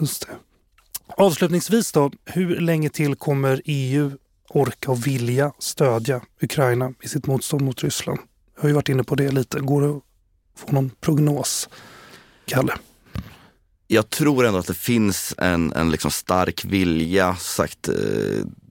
Just 0.00 0.26
det. 0.26 0.32
Avslutningsvis 1.06 1.92
då, 1.92 2.10
hur 2.24 2.60
länge 2.60 2.88
till 2.88 3.14
kommer 3.16 3.62
EU 3.64 4.12
orka 4.48 4.90
och 4.90 5.06
vilja 5.06 5.52
stödja 5.58 6.20
Ukraina 6.42 6.92
i 7.02 7.08
sitt 7.08 7.26
motstånd 7.26 7.62
mot 7.62 7.82
Ryssland? 7.82 8.18
Jag 8.54 8.62
har 8.62 8.68
ju 8.68 8.74
varit 8.74 8.88
inne 8.88 9.04
på 9.04 9.14
det 9.14 9.30
lite. 9.30 9.60
Går 9.60 9.82
det 9.82 9.88
att 9.88 10.02
få 10.56 10.72
någon 10.72 10.90
prognos? 11.00 11.68
Kalle? 12.44 12.72
Jag 13.86 14.10
tror 14.10 14.46
ändå 14.46 14.58
att 14.58 14.66
det 14.66 14.74
finns 14.74 15.34
en, 15.38 15.72
en 15.72 15.90
liksom 15.90 16.10
stark 16.10 16.64
vilja. 16.64 17.36
Sagt, 17.36 17.88
eh, 17.88 17.94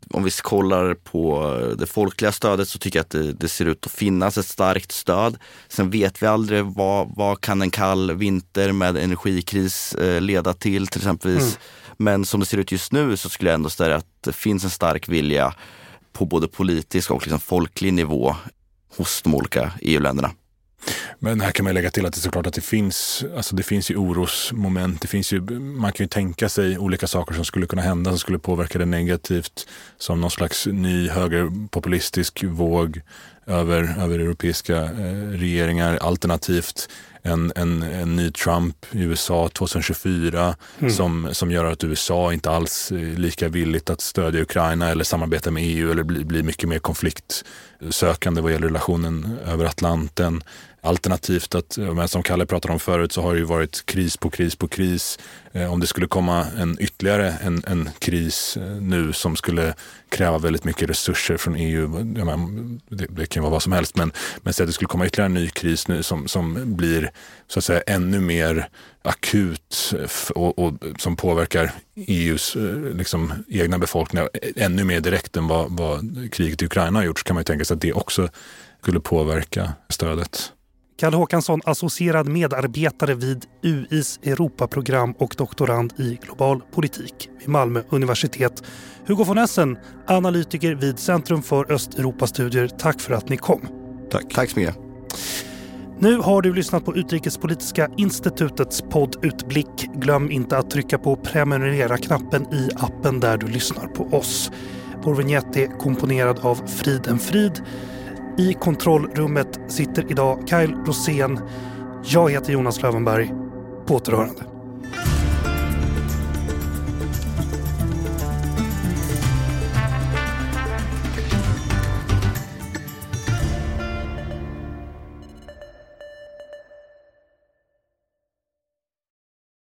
om 0.09 0.23
vi 0.23 0.31
kollar 0.31 0.93
på 0.93 1.75
det 1.77 1.85
folkliga 1.85 2.31
stödet 2.31 2.69
så 2.69 2.79
tycker 2.79 2.99
jag 2.99 3.03
att 3.03 3.09
det, 3.09 3.33
det, 3.33 3.47
ser 3.47 3.65
ut 3.65 3.85
att 3.85 3.91
finnas 3.91 4.37
ett 4.37 4.45
starkt 4.45 4.91
stöd. 4.91 5.37
Sen 5.67 5.89
vet 5.89 6.23
vi 6.23 6.27
aldrig 6.27 6.65
vad, 6.65 7.15
vad 7.15 7.41
kan 7.41 7.61
en 7.61 7.71
kall 7.71 8.15
vinter 8.15 8.71
med 8.71 8.97
energikris 8.97 9.95
eh, 9.95 10.21
leda 10.21 10.53
till 10.53 10.87
till 10.87 10.99
exempelvis. 10.99 11.43
Mm. 11.43 11.57
Men 11.97 12.25
som 12.25 12.39
det 12.39 12.45
ser 12.45 12.57
ut 12.57 12.71
just 12.71 12.91
nu 12.91 13.17
så 13.17 13.29
skulle 13.29 13.49
jag 13.49 13.55
ändå 13.55 13.69
säga 13.69 13.95
att 13.95 14.07
det 14.21 14.33
finns 14.33 14.63
en 14.63 14.69
stark 14.69 15.09
vilja 15.09 15.53
på 16.13 16.25
både 16.25 16.47
politisk 16.47 17.11
och 17.11 17.21
liksom 17.21 17.39
folklig 17.39 17.93
nivå 17.93 18.35
hos 18.97 19.21
de 19.21 19.35
olika 19.35 19.71
EU-länderna. 19.81 20.31
Men 21.19 21.41
här 21.41 21.51
kan 21.51 21.63
man 21.63 21.73
lägga 21.73 21.91
till 21.91 22.05
att 22.05 22.13
det 22.13 22.19
är 22.19 22.21
såklart 22.21 22.47
att 22.47 22.53
det 22.53 22.61
finns, 22.61 23.25
alltså 23.35 23.55
det 23.55 23.63
finns 23.63 23.91
ju 23.91 23.95
orosmoment. 23.95 25.01
Det 25.01 25.07
finns 25.07 25.33
ju, 25.33 25.41
man 25.59 25.91
kan 25.91 26.03
ju 26.03 26.07
tänka 26.07 26.49
sig 26.49 26.77
olika 26.77 27.07
saker 27.07 27.35
som 27.35 27.45
skulle 27.45 27.67
kunna 27.67 27.81
hända 27.81 28.11
som 28.11 28.19
skulle 28.19 28.39
påverka 28.39 28.79
det 28.79 28.85
negativt. 28.85 29.67
Som 29.97 30.21
någon 30.21 30.31
slags 30.31 30.65
ny 30.65 31.09
högerpopulistisk 31.09 32.43
våg 32.43 33.01
över, 33.45 33.95
över 33.99 34.19
europeiska 34.19 34.83
eh, 34.83 35.29
regeringar. 35.31 35.97
Alternativt 36.01 36.89
en, 37.25 37.51
en, 37.55 37.83
en 37.83 38.15
ny 38.15 38.31
Trump 38.31 38.85
i 38.91 39.01
USA 39.01 39.49
2024 39.49 40.55
mm. 40.79 40.91
som, 40.91 41.29
som 41.31 41.51
gör 41.51 41.65
att 41.65 41.83
USA 41.83 42.33
inte 42.33 42.49
alls 42.49 42.91
är 42.91 43.17
lika 43.17 43.49
villigt 43.49 43.89
att 43.89 44.01
stödja 44.01 44.41
Ukraina 44.41 44.89
eller 44.89 45.03
samarbeta 45.03 45.51
med 45.51 45.63
EU 45.65 45.91
eller 45.91 46.03
bli, 46.03 46.25
bli 46.25 46.43
mycket 46.43 46.69
mer 46.69 46.79
konfliktsökande 46.79 48.41
vad 48.41 48.51
gäller 48.51 48.67
relationen 48.67 49.37
över 49.45 49.65
Atlanten. 49.65 50.43
Alternativt 50.85 51.55
att, 51.55 51.77
som 52.07 52.23
Kalle 52.23 52.45
pratade 52.45 52.73
om 52.73 52.79
förut, 52.79 53.11
så 53.11 53.21
har 53.21 53.33
det 53.33 53.39
ju 53.39 53.45
varit 53.45 53.85
kris 53.85 54.17
på 54.17 54.29
kris 54.29 54.55
på 54.55 54.67
kris. 54.67 55.19
Eh, 55.51 55.73
om 55.73 55.79
det 55.79 55.87
skulle 55.87 56.07
komma 56.07 56.45
en 56.57 56.77
ytterligare 56.79 57.31
en, 57.31 57.63
en 57.67 57.89
kris 57.99 58.57
eh, 58.57 58.63
nu 58.63 59.13
som 59.13 59.35
skulle 59.35 59.73
kräva 60.09 60.37
väldigt 60.37 60.63
mycket 60.63 60.89
resurser 60.89 61.37
från 61.37 61.55
EU, 61.55 61.87
det, 62.89 63.05
det 63.09 63.25
kan 63.25 63.43
vara 63.43 63.51
vad 63.51 63.63
som 63.63 63.71
helst, 63.71 63.95
men, 63.95 64.11
men 64.37 64.53
så 64.53 64.63
att 64.63 64.69
det 64.69 64.73
skulle 64.73 64.87
komma 64.87 65.05
ytterligare 65.05 65.25
en 65.25 65.33
ny 65.33 65.49
kris 65.49 65.87
nu 65.87 66.03
som, 66.03 66.27
som 66.27 66.75
blir 66.75 67.11
så 67.47 67.59
att 67.59 67.65
säga 67.65 67.81
ännu 67.87 68.19
mer 68.19 68.69
akut 69.01 69.93
och, 70.35 70.59
och 70.59 70.73
som 70.99 71.15
påverkar 71.15 71.71
EUs 71.95 72.55
eh, 72.55 72.95
liksom, 72.95 73.33
egna 73.49 73.77
befolkningar 73.77 74.29
ännu 74.55 74.83
mer 74.83 74.99
direkt 74.99 75.37
än 75.37 75.47
vad, 75.47 75.71
vad 75.71 76.29
kriget 76.31 76.61
i 76.61 76.65
Ukraina 76.65 76.99
har 76.99 77.05
gjort 77.05 77.19
så 77.19 77.25
kan 77.25 77.33
man 77.33 77.41
ju 77.41 77.45
tänka 77.45 77.65
sig 77.65 77.75
att 77.75 77.81
det 77.81 77.93
också 77.93 78.29
skulle 78.81 78.99
påverka 78.99 79.73
stödet. 79.89 80.51
Kalle 80.97 81.17
Håkansson, 81.17 81.61
associerad 81.65 82.27
medarbetare 82.27 83.13
vid 83.13 83.45
UIs 83.63 84.19
Europaprogram 84.23 85.11
och 85.11 85.35
doktorand 85.37 85.93
i 85.97 86.19
global 86.21 86.61
politik 86.71 87.29
vid 87.39 87.49
Malmö 87.49 87.81
universitet. 87.89 88.63
Hugo 89.07 89.23
von 89.23 89.37
Essen, 89.37 89.77
analytiker 90.07 90.75
vid 90.75 90.99
Centrum 90.99 91.41
för 91.41 91.71
Östeuropastudier. 91.71 92.67
Tack 92.67 93.01
för 93.01 93.13
att 93.13 93.29
ni 93.29 93.37
kom. 93.37 93.67
Tack. 94.11 94.33
Tack 94.33 94.49
så 94.49 94.59
mycket. 94.59 94.77
Nu 95.99 96.17
har 96.17 96.41
du 96.41 96.53
lyssnat 96.53 96.85
på 96.85 96.95
Utrikespolitiska 96.95 97.89
institutets 97.97 98.81
podd 98.81 99.25
Utblick. 99.25 99.89
Glöm 99.95 100.31
inte 100.31 100.57
att 100.57 100.69
trycka 100.69 100.97
på 100.97 101.15
prenumerera-knappen 101.15 102.53
i 102.53 102.69
appen 102.75 103.19
där 103.19 103.37
du 103.37 103.47
lyssnar 103.47 103.87
på 103.87 104.17
oss. 104.17 104.51
Vår 105.03 105.15
vignett 105.15 105.57
är 105.57 105.77
komponerad 105.79 106.39
av 106.39 106.67
Friden 106.67 107.19
Frid. 107.19 107.61
I 108.37 108.53
kontrollrummet 108.53 109.59
sitter 109.67 110.11
idag 110.11 110.39
Kyle 110.49 110.75
Rosén. 110.85 111.39
Jag 112.03 112.31
heter 112.31 112.53
Jonas 112.53 112.81
Lövenberg. 112.81 113.31
På 113.85 113.95
återhörande. 113.95 114.43